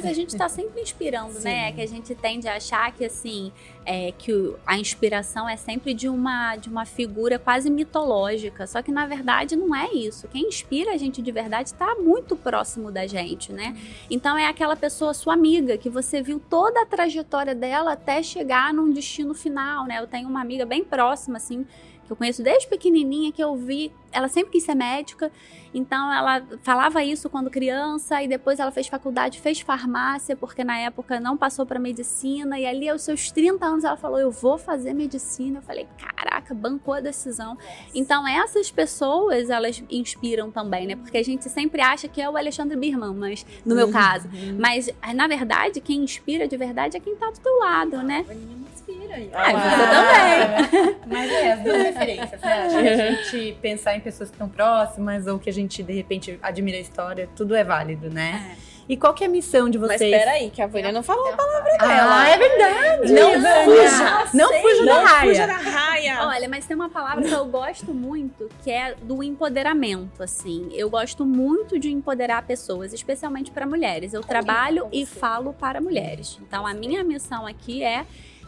Mas 0.03 0.11
a 0.11 0.13
gente 0.13 0.37
tá 0.37 0.49
sempre 0.49 0.81
inspirando, 0.81 1.35
né? 1.41 1.69
Sim. 1.69 1.75
Que 1.75 1.81
a 1.81 1.87
gente 1.87 2.15
tende 2.15 2.49
a 2.49 2.57
achar 2.57 2.93
que, 2.93 3.05
assim, 3.05 3.53
é, 3.85 4.13
que 4.13 4.55
a 4.67 4.79
inspiração 4.79 5.49
é 5.49 5.57
sempre 5.57 5.95
de 5.95 6.09
uma, 6.09 6.57
de 6.57 6.69
uma 6.69 6.85
figura 6.85 7.39
quase 7.39 7.71
mitológica. 7.71 8.67
Só 8.67 8.83
que, 8.83 8.93
na 8.93 9.07
verdade, 9.07 9.57
não 9.57 9.75
é 9.75 9.93
isso. 9.93 10.29
Quem 10.29 10.49
inspira 10.49 10.93
a 10.93 10.97
gente 10.97 11.21
de 11.21 11.33
verdade 11.33 11.75
tá 11.75 11.97
muito 11.97 12.37
próximo 12.37 12.91
da 12.91 13.07
gente, 13.07 13.53
né? 13.53 13.77
Então, 14.11 14.37
é 14.37 14.47
aquela 14.47 14.77
pessoa, 14.77 15.13
sua 15.13 15.35
amiga, 15.35 15.77
que 15.77 15.91
você 15.91 16.23
viu 16.23 16.39
toda 16.39 16.83
a 16.83 16.87
trajetória 16.87 17.55
dela 17.55 17.93
até 17.93 18.23
chegar 18.23 18.73
num 18.73 18.93
destino 18.93 19.35
final, 19.35 19.87
né? 19.87 20.01
Eu 20.01 20.07
tenho 20.07 20.29
uma 20.29 20.41
amiga 20.41 20.65
bem 20.65 20.85
próxima, 20.85 21.37
assim, 21.37 21.67
que 22.07 22.13
eu 22.13 22.17
conheço 22.17 22.43
desde 22.43 22.67
pequenininha, 22.69 23.33
que 23.33 23.43
eu 23.43 23.57
vi... 23.57 23.93
Ela 24.13 24.29
sempre 24.29 24.53
quis 24.53 24.65
ser 24.65 24.75
médica, 24.75 25.31
então 25.73 26.13
ela 26.13 26.43
falava 26.63 27.03
isso 27.05 27.29
quando 27.29 27.51
criança 27.51 28.23
e 28.23 28.29
depois 28.29 28.59
ela 28.59 28.71
fez 28.71 28.87
faculdade, 28.87 29.41
fez 29.41 29.61
farmácia, 29.61 30.35
porque 30.37 30.65
na 30.65 30.79
época 30.79 31.21
não 31.21 31.37
passou 31.37 31.67
para 31.67 31.79
medicina 31.79 32.59
e 32.59 32.67
ali 32.67 32.89
aos 32.89 33.03
seus 33.03 33.31
30 33.31 33.65
anos 33.65 33.85
ela 33.85 33.97
falou: 33.97 34.19
"Eu 34.19 34.31
vou 34.31 34.57
fazer 34.59 34.95
medicina". 34.95 35.59
Eu 35.59 35.63
falei: 35.63 35.87
"Caraca, 35.99 36.55
bancou 36.55 36.95
a 36.95 37.01
decisão". 37.01 37.57
Então 37.95 38.27
essas 38.27 38.71
pessoas, 38.71 39.51
elas 39.51 39.83
inspiram 39.91 40.51
também, 40.51 40.87
né? 40.87 40.97
Porque 40.97 41.19
a 41.19 41.25
gente 41.25 41.49
sempre 41.49 41.81
acha 41.81 42.09
que 42.09 42.21
é 42.21 42.29
o 42.29 42.37
Alexandre 42.37 42.77
Birman, 42.77 43.13
mas 43.15 43.45
no 43.65 43.75
meu 43.75 43.91
caso, 43.91 44.29
mas 44.59 44.89
na 45.15 45.27
verdade 45.27 45.81
quem 45.81 46.03
inspira 46.03 46.49
de 46.49 46.57
verdade 46.57 46.97
é 46.97 47.01
quem 47.01 47.15
tá 47.17 47.31
do 47.31 47.41
teu 47.41 47.59
lado, 47.59 48.03
né? 48.03 48.25
A 48.29 48.33
Aninha 48.33 48.57
me 48.57 48.67
inspira 48.73 49.15
aí. 49.17 49.31
Ah, 49.33 49.53
você 49.53 50.79
também. 50.81 50.99
Mas 51.07 51.33
é, 51.33 51.53
as 51.53 51.61
duas 51.63 51.83
referências, 51.83 52.41
né? 52.41 52.63
A 52.67 53.13
gente 53.13 53.57
pensar 53.63 53.97
em 53.97 53.98
pessoas 54.01 54.31
que 54.31 54.35
estão 54.35 54.49
próximas 54.49 55.27
ou 55.27 55.39
que 55.39 55.49
a 55.51 55.53
gente, 55.53 55.83
de 55.83 55.93
repente, 55.93 56.39
admira 56.43 56.77
a 56.79 56.81
história, 56.81 57.29
tudo 57.37 57.55
é 57.55 57.65
válido, 57.65 58.11
né? 58.11 58.57
E 58.89 58.97
qual 58.97 59.13
que 59.13 59.23
é 59.23 59.27
a 59.27 59.31
missão 59.31 59.69
de 59.69 59.79
Mas 59.79 59.99
vocês? 59.99 60.11
peraí, 60.11 60.49
que 60.49 60.63
a 60.63 60.67
Vânia 60.67 60.91
não 60.91 61.03
falou. 61.03 61.35
Ah, 61.79 62.29
é 62.31 62.39
verdade! 62.39 63.13
Não 63.13 63.33
fuja! 63.65 64.31
Não 64.33 64.53
fuja 64.63 64.85
da 64.87 64.95
Não 64.95 65.05
raia! 65.05 65.31
fuja 65.31 65.47
da 65.47 65.57
raia! 65.57 66.27
Olha, 66.27 66.49
mas 66.49 66.65
tem 66.65 66.75
uma 66.75 66.89
palavra 66.89 67.23
que 67.23 67.31
eu 67.31 67.45
gosto 67.45 67.93
muito, 67.93 68.49
que 68.65 68.71
é 68.71 68.95
do 69.03 69.23
empoderamento, 69.23 70.23
assim. 70.23 70.71
Eu 70.73 70.89
gosto 70.89 71.27
muito 71.27 71.79
de 71.79 71.91
empoderar 71.91 72.41
pessoas, 72.47 72.95
especialmente 72.95 73.51
para 73.51 73.67
mulheres. 73.67 74.15
Eu 74.15 74.23
trabalho 74.23 74.89
e 74.91 75.05
falo 75.05 75.53
para 75.53 75.83
mulheres. 75.83 76.39
Então, 76.41 76.67
a 76.67 76.73
minha 76.73 77.05
missão 77.05 77.47
aqui 77.47 77.83
é 77.83 78.07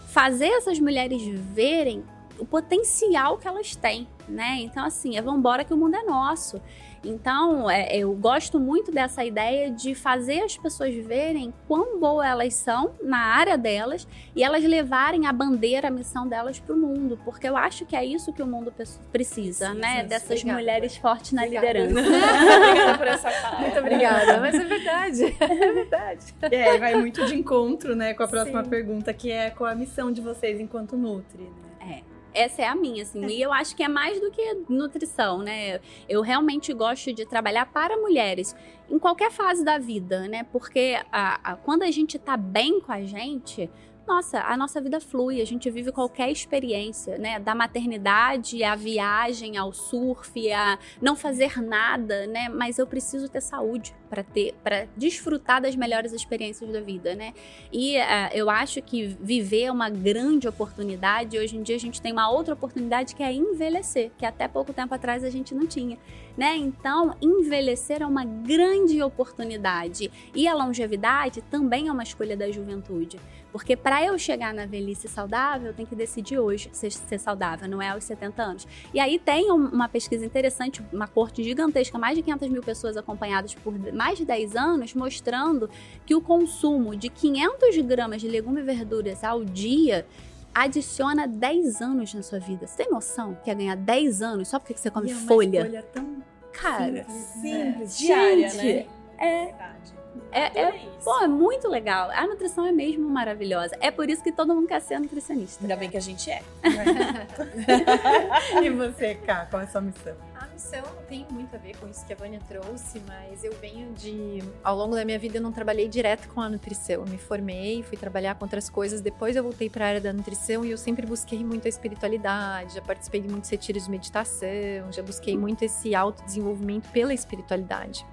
fazer 0.08 0.48
essas 0.48 0.80
mulheres 0.80 1.22
verem 1.52 2.02
o 2.38 2.44
potencial 2.46 3.36
que 3.38 3.46
elas 3.46 3.74
têm, 3.76 4.06
né? 4.28 4.56
Então, 4.60 4.84
assim, 4.84 5.16
é 5.16 5.22
vambora 5.22 5.64
que 5.64 5.74
o 5.74 5.76
mundo 5.76 5.96
é 5.96 6.02
nosso. 6.02 6.60
Então, 7.02 7.70
é, 7.70 7.96
eu 7.96 8.12
gosto 8.12 8.60
muito 8.60 8.92
dessa 8.92 9.24
ideia 9.24 9.70
de 9.70 9.94
fazer 9.94 10.42
as 10.42 10.56
pessoas 10.58 10.94
verem 10.94 11.52
quão 11.66 11.98
boas 11.98 12.26
elas 12.26 12.52
são 12.54 12.90
na 13.02 13.18
área 13.18 13.56
delas 13.56 14.06
e 14.36 14.44
elas 14.44 14.62
levarem 14.62 15.26
a 15.26 15.32
bandeira, 15.32 15.88
a 15.88 15.90
missão 15.90 16.28
delas 16.28 16.60
para 16.60 16.74
o 16.74 16.78
mundo, 16.78 17.18
porque 17.24 17.48
eu 17.48 17.56
acho 17.56 17.86
que 17.86 17.96
é 17.96 18.04
isso 18.04 18.32
que 18.34 18.42
o 18.42 18.46
mundo 18.46 18.70
precisa, 19.10 19.72
Sim, 19.72 19.78
né? 19.78 20.02
sim, 20.02 20.08
Dessas 20.08 20.30
obrigada. 20.30 20.58
mulheres 20.58 20.96
fortes 20.98 21.32
na 21.32 21.42
Obrigada. 21.44 21.66
liderança. 21.78 22.00
Obrigada 22.56 22.98
por 22.98 23.06
essa 23.06 23.30
fala. 23.30 23.60
Muito 23.60 23.78
obrigada, 23.78 24.40
mas 24.40 24.54
é 24.54 24.64
verdade, 24.64 25.24
é 25.40 25.72
verdade. 25.72 26.34
É, 26.50 26.78
vai 26.78 26.94
muito 26.96 27.24
de 27.24 27.34
encontro, 27.34 27.96
né, 27.96 28.12
com 28.12 28.22
a 28.24 28.28
próxima 28.28 28.62
Sim. 28.62 28.68
pergunta, 28.68 29.14
que 29.14 29.30
é 29.30 29.48
qual 29.48 29.70
a 29.70 29.74
missão 29.74 30.12
de 30.12 30.20
vocês 30.20 30.60
enquanto 30.60 30.98
Nutri, 30.98 31.48
né? 31.80 32.02
Essa 32.32 32.62
é 32.62 32.66
a 32.66 32.74
minha, 32.74 33.02
assim. 33.02 33.24
E 33.26 33.40
eu 33.42 33.52
acho 33.52 33.74
que 33.74 33.82
é 33.82 33.88
mais 33.88 34.20
do 34.20 34.30
que 34.30 34.54
nutrição, 34.68 35.38
né? 35.38 35.80
Eu 36.08 36.22
realmente 36.22 36.72
gosto 36.72 37.12
de 37.12 37.26
trabalhar 37.26 37.66
para 37.66 37.96
mulheres 37.96 38.54
em 38.88 38.98
qualquer 38.98 39.30
fase 39.30 39.64
da 39.64 39.78
vida, 39.78 40.28
né? 40.28 40.44
Porque 40.52 40.96
a- 41.12 41.52
a- 41.52 41.56
quando 41.56 41.82
a 41.82 41.90
gente 41.90 42.18
tá 42.18 42.36
bem 42.36 42.80
com 42.80 42.92
a 42.92 43.02
gente, 43.02 43.68
nossa, 44.06 44.40
a 44.40 44.56
nossa 44.56 44.80
vida 44.80 45.00
flui, 45.00 45.40
a 45.40 45.44
gente 45.44 45.70
vive 45.70 45.92
qualquer 45.92 46.30
experiência, 46.30 47.16
né? 47.16 47.38
Da 47.38 47.54
maternidade, 47.54 48.62
à 48.64 48.74
viagem, 48.74 49.56
ao 49.56 49.72
surf, 49.72 50.50
a 50.52 50.78
não 51.00 51.14
fazer 51.14 51.62
nada, 51.62 52.26
né? 52.26 52.48
Mas 52.48 52.78
eu 52.78 52.86
preciso 52.86 53.28
ter 53.28 53.40
saúde 53.40 53.94
para 54.08 54.24
ter, 54.24 54.54
para 54.64 54.88
desfrutar 54.96 55.62
das 55.62 55.76
melhores 55.76 56.12
experiências 56.12 56.70
da 56.72 56.80
vida, 56.80 57.14
né? 57.14 57.32
E 57.72 57.96
ah, 57.98 58.30
eu 58.34 58.50
acho 58.50 58.82
que 58.82 59.16
viver 59.20 59.64
é 59.64 59.72
uma 59.72 59.88
grande 59.88 60.48
oportunidade. 60.48 61.38
Hoje 61.38 61.56
em 61.56 61.62
dia 61.62 61.76
a 61.76 61.80
gente 61.80 62.02
tem 62.02 62.12
uma 62.12 62.28
outra 62.30 62.54
oportunidade 62.54 63.14
que 63.14 63.22
é 63.22 63.32
envelhecer, 63.32 64.10
que 64.18 64.26
até 64.26 64.48
pouco 64.48 64.72
tempo 64.72 64.92
atrás 64.92 65.22
a 65.22 65.30
gente 65.30 65.54
não 65.54 65.66
tinha, 65.66 65.96
né? 66.36 66.56
Então, 66.56 67.14
envelhecer 67.22 68.02
é 68.02 68.06
uma 68.06 68.24
grande 68.24 69.00
oportunidade. 69.02 70.10
E 70.34 70.48
a 70.48 70.54
longevidade 70.54 71.42
também 71.42 71.88
é 71.88 71.92
uma 71.92 72.02
escolha 72.02 72.36
da 72.36 72.50
juventude. 72.50 73.18
Porque 73.52 73.76
para 73.76 74.04
eu 74.04 74.16
chegar 74.18 74.54
na 74.54 74.64
velhice 74.66 75.08
saudável, 75.08 75.68
eu 75.68 75.74
tenho 75.74 75.88
que 75.88 75.94
decidir 75.96 76.38
hoje 76.38 76.68
ser, 76.72 76.90
ser 76.92 77.18
saudável, 77.18 77.68
não 77.68 77.82
é 77.82 77.88
aos 77.88 78.04
70 78.04 78.42
anos. 78.42 78.66
E 78.94 79.00
aí 79.00 79.18
tem 79.18 79.50
um- 79.50 79.68
uma 79.68 79.88
pesquisa 79.88 80.24
interessante, 80.24 80.82
uma 80.92 81.08
corte 81.08 81.42
gigantesca, 81.42 81.98
mais 81.98 82.16
de 82.16 82.22
500 82.22 82.48
mil 82.48 82.62
pessoas 82.62 82.96
acompanhadas 82.96 83.54
por 83.54 83.76
mais 83.92 84.16
de 84.18 84.24
10 84.24 84.54
anos, 84.54 84.94
mostrando 84.94 85.68
que 86.06 86.14
o 86.14 86.20
consumo 86.20 86.94
de 86.94 87.08
500 87.08 87.76
gramas 87.78 88.20
de 88.20 88.28
legumes 88.28 88.62
e 88.62 88.66
verduras 88.66 89.24
ao 89.24 89.44
dia 89.44 90.06
adiciona 90.54 91.26
10 91.26 91.80
anos 91.80 92.12
na 92.14 92.22
sua 92.22 92.38
vida. 92.38 92.66
Você 92.66 92.82
tem 92.84 92.92
noção 92.92 93.36
que 93.44 93.50
é 93.50 93.54
ganhar 93.54 93.76
10 93.76 94.20
anos 94.22 94.48
só 94.48 94.58
porque 94.58 94.76
você 94.76 94.90
come 94.90 95.08
E 95.08 95.12
é 95.12 95.14
uma 95.14 95.26
folha? 95.26 95.82
tão 95.92 96.20
Cara, 96.52 97.04
Simples, 97.08 97.96
Gente, 97.96 98.06
diária, 98.06 98.54
né? 98.54 98.86
é, 99.18 99.44
Verdade. 99.46 99.94
É, 100.32 100.60
é, 100.60 100.76
isso. 100.76 101.04
pô, 101.04 101.20
é 101.20 101.26
muito 101.26 101.68
legal. 101.68 102.10
A 102.10 102.26
nutrição 102.26 102.66
é 102.66 102.72
mesmo 102.72 103.08
maravilhosa. 103.08 103.76
É 103.80 103.90
por 103.90 104.08
isso 104.08 104.22
que 104.22 104.32
todo 104.32 104.54
mundo 104.54 104.68
quer 104.68 104.80
ser 104.80 105.00
nutricionista. 105.00 105.62
Ainda 105.62 105.76
bem 105.76 105.90
que 105.90 105.96
a 105.96 106.00
gente 106.00 106.30
é. 106.30 106.42
E 108.62 108.70
você, 108.70 109.14
Cá, 109.14 109.46
qual 109.50 109.62
é 109.62 109.64
a 109.64 109.68
sua 109.68 109.80
missão? 109.80 110.14
A 110.34 110.46
missão 110.46 110.82
tem 111.08 111.26
muito 111.30 111.54
a 111.54 111.58
ver 111.58 111.76
com 111.76 111.88
isso 111.88 112.06
que 112.06 112.12
a 112.12 112.16
Vânia 112.16 112.40
trouxe, 112.48 113.02
mas 113.06 113.44
eu 113.44 113.52
venho 113.60 113.92
de. 113.92 114.42
Ao 114.62 114.76
longo 114.76 114.94
da 114.94 115.04
minha 115.04 115.18
vida, 115.18 115.38
eu 115.38 115.42
não 115.42 115.52
trabalhei 115.52 115.88
direto 115.88 116.28
com 116.28 116.40
a 116.40 116.48
nutrição. 116.48 116.96
Eu 116.96 117.06
me 117.06 117.18
formei, 117.18 117.82
fui 117.82 117.98
trabalhar 117.98 118.36
com 118.36 118.44
outras 118.44 118.70
coisas. 118.70 119.00
Depois, 119.00 119.36
eu 119.36 119.42
voltei 119.42 119.68
para 119.68 119.84
a 119.84 119.88
área 119.88 120.00
da 120.00 120.12
nutrição 120.12 120.64
e 120.64 120.70
eu 120.70 120.78
sempre 120.78 121.06
busquei 121.06 121.44
muito 121.44 121.66
a 121.66 121.68
espiritualidade. 121.68 122.74
Já 122.74 122.82
participei 122.82 123.20
de 123.20 123.28
muitos 123.28 123.50
retiros 123.50 123.84
de 123.84 123.90
meditação, 123.90 124.90
já 124.90 125.02
busquei 125.02 125.36
muito 125.36 125.64
esse 125.64 125.94
autodesenvolvimento 125.94 126.88
pela 126.90 127.12
espiritualidade. 127.12 128.06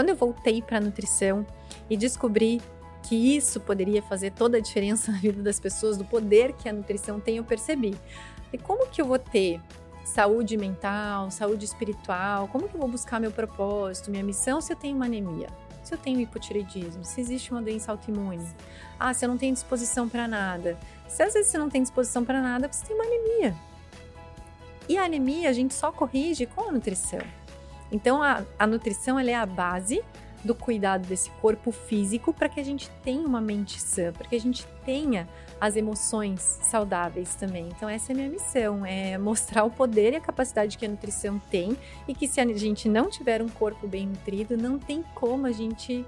Quando 0.00 0.08
eu 0.08 0.16
voltei 0.16 0.62
para 0.62 0.80
nutrição 0.80 1.44
e 1.90 1.94
descobri 1.94 2.58
que 3.02 3.36
isso 3.36 3.60
poderia 3.60 4.00
fazer 4.00 4.32
toda 4.32 4.56
a 4.56 4.60
diferença 4.60 5.12
na 5.12 5.18
vida 5.18 5.42
das 5.42 5.60
pessoas, 5.60 5.98
do 5.98 6.06
poder 6.06 6.54
que 6.54 6.70
a 6.70 6.72
nutrição 6.72 7.20
tem, 7.20 7.36
eu 7.36 7.44
percebi. 7.44 7.94
E 8.50 8.56
como 8.56 8.88
que 8.88 9.02
eu 9.02 9.04
vou 9.04 9.18
ter 9.18 9.60
saúde 10.02 10.56
mental, 10.56 11.30
saúde 11.30 11.66
espiritual, 11.66 12.48
como 12.48 12.66
que 12.66 12.76
eu 12.76 12.80
vou 12.80 12.88
buscar 12.88 13.20
meu 13.20 13.30
propósito, 13.30 14.10
minha 14.10 14.24
missão 14.24 14.58
se 14.62 14.72
eu 14.72 14.76
tenho 14.76 14.96
uma 14.96 15.04
anemia? 15.04 15.48
Se 15.82 15.92
eu 15.92 15.98
tenho 15.98 16.18
hipotireoidismo, 16.18 17.04
se 17.04 17.20
existe 17.20 17.50
uma 17.50 17.60
doença 17.60 17.92
autoimune. 17.92 18.48
Ah, 18.98 19.12
se 19.12 19.26
eu 19.26 19.28
não 19.28 19.36
tenho 19.36 19.52
disposição 19.52 20.08
para 20.08 20.26
nada. 20.26 20.78
Se 21.08 21.22
às 21.22 21.34
vezes 21.34 21.50
você 21.50 21.58
não 21.58 21.68
tem 21.68 21.82
disposição 21.82 22.24
para 22.24 22.40
nada, 22.40 22.72
você 22.72 22.86
tem 22.86 22.96
uma 22.96 23.04
anemia. 23.04 23.54
E 24.88 24.96
a 24.96 25.04
anemia 25.04 25.50
a 25.50 25.52
gente 25.52 25.74
só 25.74 25.92
corrige 25.92 26.46
com 26.46 26.70
a 26.70 26.72
nutrição. 26.72 27.20
Então 27.90 28.22
a, 28.22 28.42
a 28.58 28.66
nutrição 28.66 29.18
ela 29.18 29.30
é 29.30 29.34
a 29.34 29.46
base 29.46 30.02
do 30.42 30.54
cuidado 30.54 31.06
desse 31.06 31.30
corpo 31.32 31.70
físico 31.70 32.32
para 32.32 32.48
que 32.48 32.58
a 32.58 32.64
gente 32.64 32.88
tenha 33.02 33.26
uma 33.26 33.40
mente 33.40 33.80
sã, 33.80 34.10
para 34.12 34.26
que 34.26 34.34
a 34.34 34.40
gente 34.40 34.66
tenha 34.86 35.28
as 35.60 35.76
emoções 35.76 36.40
saudáveis 36.62 37.34
também. 37.34 37.68
Então 37.68 37.88
essa 37.88 38.10
é 38.10 38.14
a 38.14 38.16
minha 38.16 38.30
missão, 38.30 38.86
é 38.86 39.18
mostrar 39.18 39.64
o 39.64 39.70
poder 39.70 40.14
e 40.14 40.16
a 40.16 40.20
capacidade 40.20 40.78
que 40.78 40.86
a 40.86 40.88
nutrição 40.88 41.38
tem 41.50 41.76
e 42.08 42.14
que 42.14 42.26
se 42.26 42.40
a 42.40 42.46
gente 42.56 42.88
não 42.88 43.10
tiver 43.10 43.42
um 43.42 43.48
corpo 43.48 43.86
bem 43.86 44.06
nutrido, 44.06 44.56
não 44.56 44.78
tem 44.78 45.04
como 45.14 45.46
a 45.46 45.52
gente 45.52 46.06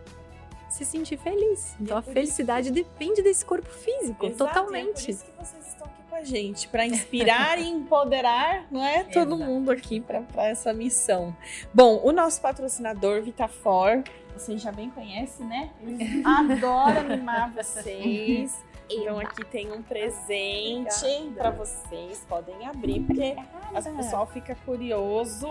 se 0.71 0.87
sentir 0.87 1.19
feliz. 1.19 1.77
Então 1.79 1.99
a 1.99 2.03
felicidade 2.03 2.71
depende 2.71 3.21
desse 3.21 3.45
corpo 3.45 3.69
físico, 3.69 4.25
Exato, 4.25 4.25
e 4.25 4.27
É 4.27 4.31
por 4.31 4.49
totalmente. 4.49 5.11
isso 5.11 5.25
que 5.27 5.33
vocês 5.45 5.67
estão 5.69 5.87
com 6.13 6.17
a 6.17 6.25
gente, 6.25 6.69
para 6.69 6.85
inspirar 6.85 7.59
e 7.59 7.67
empoderar, 7.67 8.67
não 8.71 8.85
é? 8.85 9.03
Todo 9.03 9.35
Exato. 9.35 9.51
mundo 9.51 9.71
aqui 9.71 9.99
para 9.99 10.23
essa 10.47 10.71
missão. 10.71 11.35
Bom, 11.73 12.03
o 12.05 12.13
nosso 12.13 12.39
patrocinador 12.43 13.23
Vitafor, 13.23 14.03
vocês 14.37 14.61
já 14.61 14.71
bem 14.71 14.91
conhecem, 14.91 15.47
né? 15.47 15.71
Eles 15.81 16.21
adoram 16.23 17.05
mimar 17.05 17.51
vocês. 17.55 18.55
Então 18.91 19.19
aqui 19.19 19.43
tem 19.47 19.73
um 19.73 19.83
presente 19.83 21.33
para 21.35 21.51
vocês, 21.51 22.23
podem 22.29 22.67
abrir 22.67 23.01
porque 23.05 23.35
as 23.75 23.87
pessoal 23.87 24.27
fica 24.27 24.55
curioso. 24.67 25.49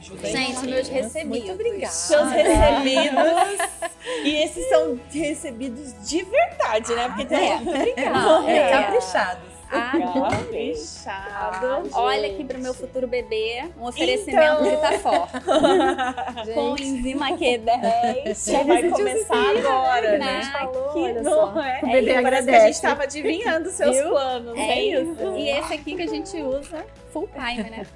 Gente, 0.00 0.66
meus 0.66 0.88
recebidos. 0.88 1.28
Muito 1.28 1.52
obrigada. 1.52 1.92
Seus 1.92 2.30
recebidos. 2.30 3.90
e 4.24 4.42
esses 4.44 4.66
são 4.70 4.98
recebidos 5.10 6.08
de 6.08 6.22
verdade, 6.22 6.94
né? 6.94 7.08
Porque 7.08 7.26
tem 7.26 8.10
Não, 8.10 8.48
É, 8.48 8.56
é. 8.56 8.70
caprichados. 8.70 9.57
Ah, 9.70 9.92
Caprichado. 10.30 11.88
Olha 11.92 12.28
aqui 12.28 12.44
pro 12.44 12.58
meu 12.58 12.72
futuro 12.72 13.06
bebê, 13.06 13.64
um 13.78 13.86
oferecimento 13.86 14.62
Então. 14.64 14.70
Vitafor. 14.70 15.28
Com 16.54 16.76
enzima 16.78 17.30
Q10. 17.32 18.50
Já 18.52 18.62
vai 18.62 18.88
começar 18.88 19.36
agora, 19.58 20.12
né? 20.12 20.18
né? 20.18 20.42
falou, 20.52 20.92
Que 20.92 20.98
olha 21.00 21.22
não 21.22 21.32
só. 21.54 21.60
é? 21.60 21.80
O 21.82 21.86
bebê 21.86 21.98
É, 21.98 22.02
que 22.02 22.10
a 22.10 22.18
agradece. 22.18 22.66
gente 22.66 22.74
estava 22.74 23.02
adivinhando 23.02 23.70
seus 23.70 23.96
Viu? 23.96 24.08
planos. 24.10 24.56
É 24.56 24.60
hein? 24.60 25.02
isso. 25.12 25.36
E 25.36 25.48
esse 25.50 25.74
aqui 25.74 25.94
que 25.94 26.02
a 26.02 26.06
gente 26.08 26.36
usa 26.42 26.84
full 27.12 27.28
time, 27.34 27.68
né? 27.70 27.86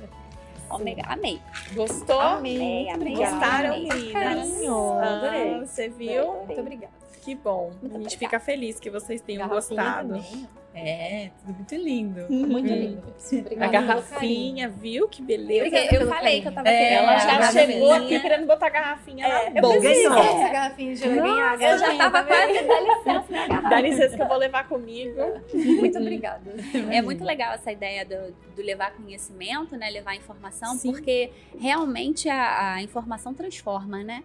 Ômega, 0.71 1.03
amei. 1.07 1.39
Gostou? 1.75 2.19
Amei, 2.21 2.89
amei. 2.89 3.15
Gostaram, 3.15 3.75
amei. 3.75 3.89
meninas? 3.89 4.13
Carinho, 4.13 4.93
Ah, 5.01 5.17
adorei. 5.19 5.61
Você 5.67 5.89
viu? 5.89 6.33
Muito 6.47 6.61
obrigada. 6.61 7.02
Que 7.23 7.35
bom. 7.37 7.71
Muito 7.81 7.85
a 7.85 7.89
gente 7.89 7.93
obrigada. 7.95 8.19
fica 8.19 8.41
feliz 8.41 8.79
que 8.81 8.91
vocês 8.91 9.21
tenham 9.23 9.49
Garrafinha 9.49 9.81
gostado. 9.83 10.09
também, 10.09 10.49
ó. 10.59 10.63
É, 10.75 11.31
tudo 11.45 11.55
muito 11.55 11.75
lindo. 11.77 12.27
Muito 12.31 12.69
Uhum. 12.71 12.75
lindo. 12.77 13.03
A 13.07 13.37
Obrigada 13.41 13.71
pelo 13.71 13.87
garrafinha, 13.87 14.69
viu? 14.71 15.07
Que 15.07 15.21
beleza. 15.23 15.71
Porque 15.71 15.97
eu 15.97 16.09
falei 16.09 16.41
que 16.41 16.49
eu 16.49 16.53
tava 16.53 16.69
É, 16.69 16.79
querendo. 16.79 17.03
Ela 17.03 17.13
a 17.15 17.19
já 17.19 17.53
chegou 17.53 17.93
aqui 17.93 18.21
querendo 18.21 18.47
botar 18.47 18.67
a 18.67 18.71
garrafinha 18.71 19.27
É, 19.27 19.51
na 19.51 19.61
eu 19.61 19.69
preciso. 19.81 20.09
Ganhou. 20.09 20.25
Essa 20.25 20.49
garrafinha 20.53 20.95
de 20.95 21.05
água. 21.05 21.67
Eu 21.69 21.79
já 21.79 21.97
tava 21.99 22.25
quase, 22.25 22.63
dá 22.63 22.81
licença, 22.81 23.25
minha 23.29 23.47
garrafa. 23.49 23.69
Dá 23.69 23.81
licença 23.83 24.17
que 24.17 24.23
eu 24.23 24.29
vou 24.29 24.37
levar 24.39 24.69
comigo. 24.69 25.21
Muito 25.55 25.99
obrigada. 25.99 26.55
É 26.91 27.03
muito 27.03 27.23
legal 27.23 27.53
essa 27.53 27.71
ideia 27.71 28.05
do, 28.07 28.33
do 28.57 28.63
levar 28.63 28.95
conhecimento, 28.97 29.77
né? 29.77 29.91
Levar 29.91 30.17
informação, 30.17 30.75
Sim. 30.77 30.91
porque 30.91 31.31
realmente 31.61 32.31
a, 32.31 32.75
a 32.77 32.83
informação 32.83 33.35
transforma, 33.35 34.03
né? 34.03 34.25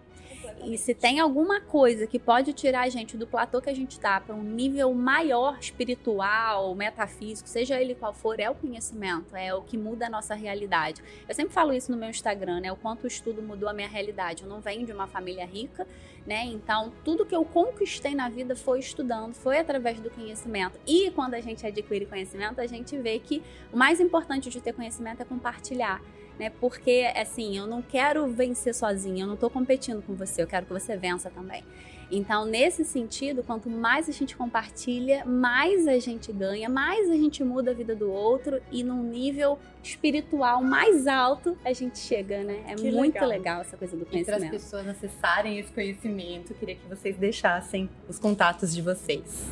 E 0.64 0.76
se 0.76 0.94
tem 0.94 1.20
alguma 1.20 1.60
coisa 1.60 2.06
que 2.06 2.18
pode 2.18 2.52
tirar 2.52 2.82
a 2.82 2.88
gente 2.88 3.16
do 3.16 3.26
platô 3.26 3.60
que 3.60 3.70
a 3.70 3.74
gente 3.74 3.98
tá 3.98 4.20
para 4.20 4.34
um 4.34 4.42
nível 4.42 4.92
maior 4.94 5.58
espiritual, 5.58 6.74
metafísico, 6.74 7.48
seja 7.48 7.80
ele 7.80 7.94
qual 7.94 8.12
for, 8.12 8.38
é 8.40 8.50
o 8.50 8.54
conhecimento, 8.54 9.34
é 9.34 9.54
o 9.54 9.62
que 9.62 9.76
muda 9.76 10.06
a 10.06 10.10
nossa 10.10 10.34
realidade. 10.34 11.02
Eu 11.28 11.34
sempre 11.34 11.52
falo 11.52 11.72
isso 11.72 11.90
no 11.90 11.96
meu 11.96 12.10
Instagram, 12.10 12.60
né? 12.60 12.72
O 12.72 12.76
quanto 12.76 13.04
o 13.04 13.06
estudo 13.06 13.42
mudou 13.42 13.68
a 13.68 13.72
minha 13.72 13.88
realidade. 13.88 14.42
Eu 14.42 14.48
não 14.48 14.60
venho 14.60 14.84
de 14.84 14.92
uma 14.92 15.06
família 15.06 15.46
rica, 15.46 15.86
né? 16.26 16.44
Então, 16.44 16.92
tudo 17.04 17.24
que 17.24 17.34
eu 17.34 17.44
conquistei 17.44 18.14
na 18.14 18.28
vida 18.28 18.54
foi 18.54 18.80
estudando, 18.80 19.34
foi 19.34 19.58
através 19.58 19.98
do 20.00 20.10
conhecimento. 20.10 20.78
E 20.86 21.10
quando 21.12 21.34
a 21.34 21.40
gente 21.40 21.66
adquire 21.66 22.06
conhecimento, 22.06 22.60
a 22.60 22.66
gente 22.66 22.96
vê 22.98 23.18
que 23.18 23.42
o 23.72 23.76
mais 23.76 24.00
importante 24.00 24.50
de 24.50 24.60
ter 24.60 24.72
conhecimento 24.72 25.22
é 25.22 25.24
compartilhar. 25.24 26.02
Né? 26.38 26.50
Porque, 26.60 27.10
assim, 27.16 27.56
eu 27.56 27.66
não 27.66 27.82
quero 27.82 28.26
vencer 28.28 28.74
sozinha, 28.74 29.24
eu 29.24 29.26
não 29.26 29.36
tô 29.36 29.50
competindo 29.50 30.02
com 30.02 30.14
você, 30.14 30.42
eu 30.42 30.46
quero 30.46 30.66
que 30.66 30.72
você 30.72 30.96
vença 30.96 31.28
também. 31.30 31.64
Então, 32.10 32.46
nesse 32.46 32.86
sentido, 32.86 33.42
quanto 33.42 33.68
mais 33.68 34.08
a 34.08 34.12
gente 34.12 34.34
compartilha, 34.34 35.26
mais 35.26 35.86
a 35.86 35.98
gente 35.98 36.32
ganha, 36.32 36.66
mais 36.66 37.10
a 37.10 37.14
gente 37.14 37.44
muda 37.44 37.72
a 37.72 37.74
vida 37.74 37.94
do 37.94 38.10
outro 38.10 38.62
e 38.72 38.82
num 38.82 39.02
nível 39.02 39.58
espiritual 39.82 40.62
mais 40.62 41.06
alto 41.06 41.54
a 41.62 41.72
gente 41.74 41.98
chega, 41.98 42.42
né? 42.42 42.64
É 42.66 42.74
Que 42.76 42.90
muito 42.90 43.12
legal. 43.14 43.28
legal. 43.28 43.60
essa 43.60 43.76
coisa 43.76 43.94
do 43.94 44.04
E 44.04 44.06
para 44.06 44.18
as 44.18 44.24
conhecimento. 44.26 44.50
pessoas 44.52 44.88
acessarem 44.88 45.58
esse 45.58 45.70
conhecimento, 45.70 46.52
eu 46.52 46.56
queria 46.56 46.76
que 46.76 46.88
vocês 46.88 47.14
deixassem 47.16 47.90
os 48.08 48.18
contatos 48.18 48.74
de 48.74 48.80
vocês. 48.80 49.46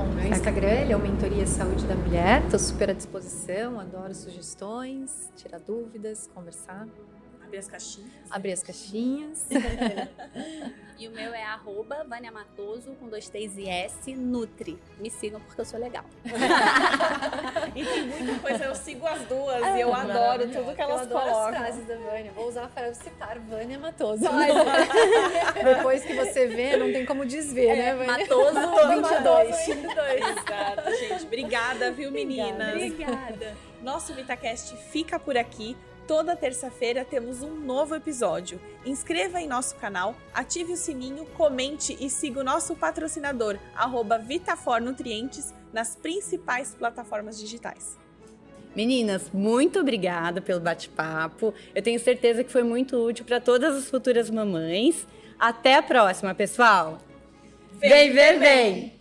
Bom, 0.00 0.06
meu 0.14 0.28
Instagram 0.28 0.70
ele 0.70 0.92
é 0.94 0.96
o 0.96 0.98
Mentoria 0.98 1.46
Saúde 1.46 1.84
da 1.84 1.94
Mulher. 1.94 2.42
Estou 2.44 2.58
super 2.58 2.88
à 2.88 2.94
disposição, 2.94 3.78
adoro 3.78 4.14
sugestões, 4.14 5.30
tirar 5.36 5.60
dúvidas, 5.60 6.26
conversar, 6.34 6.88
Abrir 7.50 7.58
as 7.58 7.66
caixinhas. 7.66 8.12
abrir 8.30 8.52
as 8.52 8.62
caixinhas. 8.62 9.46
E 11.00 11.08
o 11.08 11.12
meu 11.12 11.32
é 11.32 11.42
arroba 11.42 12.04
Vânia 12.06 12.30
Matoso, 12.30 12.92
com 13.00 13.08
dois 13.08 13.26
T's 13.26 13.56
e 13.56 13.66
S, 13.66 14.14
Nutri. 14.14 14.78
Me 14.98 15.08
sigam 15.08 15.40
porque 15.40 15.58
eu 15.58 15.64
sou 15.64 15.80
legal. 15.80 16.04
E 17.74 17.82
tem 17.84 18.02
muita 18.02 18.38
coisa, 18.40 18.64
eu 18.64 18.74
sigo 18.74 19.06
as 19.06 19.22
duas 19.22 19.64
e 19.76 19.80
eu 19.80 19.94
adoro 19.94 20.42
tudo 20.48 20.74
que 20.74 20.82
eu 20.82 20.84
elas 20.90 21.02
adoro 21.02 21.24
colocam. 21.30 21.48
as 21.48 21.56
frases 21.56 21.86
da 21.86 21.96
Vânia. 21.96 22.32
Vou 22.32 22.48
usar 22.48 22.68
para 22.68 22.92
citar 22.92 23.38
Vânia 23.38 23.78
Matoso. 23.78 24.24
Depois 25.64 26.04
que 26.04 26.12
você 26.12 26.46
vê, 26.48 26.76
não 26.76 26.92
tem 26.92 27.06
como 27.06 27.24
desver, 27.24 27.76
né, 27.76 27.94
Vânia? 27.94 28.18
Matoso 28.18 28.60
22. 28.88 29.66
22. 29.66 30.20
Exato, 30.20 30.96
gente. 30.98 31.24
Obrigada, 31.24 31.90
viu, 31.92 32.10
meninas? 32.10 32.74
Obrigada. 32.74 33.56
Nosso 33.82 34.12
VitaCast 34.12 34.76
fica 34.90 35.18
por 35.18 35.38
aqui. 35.38 35.76
Toda 36.10 36.34
terça-feira 36.34 37.04
temos 37.04 37.40
um 37.40 37.54
novo 37.54 37.94
episódio. 37.94 38.60
Inscreva 38.84 39.40
em 39.40 39.46
nosso 39.46 39.76
canal, 39.76 40.16
ative 40.34 40.72
o 40.72 40.76
sininho, 40.76 41.24
comente 41.36 41.96
e 42.00 42.10
siga 42.10 42.40
o 42.40 42.42
nosso 42.42 42.74
patrocinador, 42.74 43.56
arroba 43.76 44.18
Vitafor 44.18 44.80
Nutrientes, 44.80 45.54
nas 45.72 45.94
principais 45.94 46.74
plataformas 46.74 47.38
digitais. 47.38 47.96
Meninas, 48.74 49.30
muito 49.32 49.78
obrigada 49.78 50.40
pelo 50.40 50.58
bate-papo. 50.58 51.54
Eu 51.72 51.80
tenho 51.80 52.00
certeza 52.00 52.42
que 52.42 52.50
foi 52.50 52.64
muito 52.64 52.96
útil 52.96 53.24
para 53.24 53.40
todas 53.40 53.76
as 53.76 53.88
futuras 53.88 54.28
mamães. 54.28 55.06
Até 55.38 55.76
a 55.76 55.82
próxima, 55.82 56.34
pessoal. 56.34 56.98
Vem 57.78 58.12
ver 58.12 58.40
bem! 58.40 58.99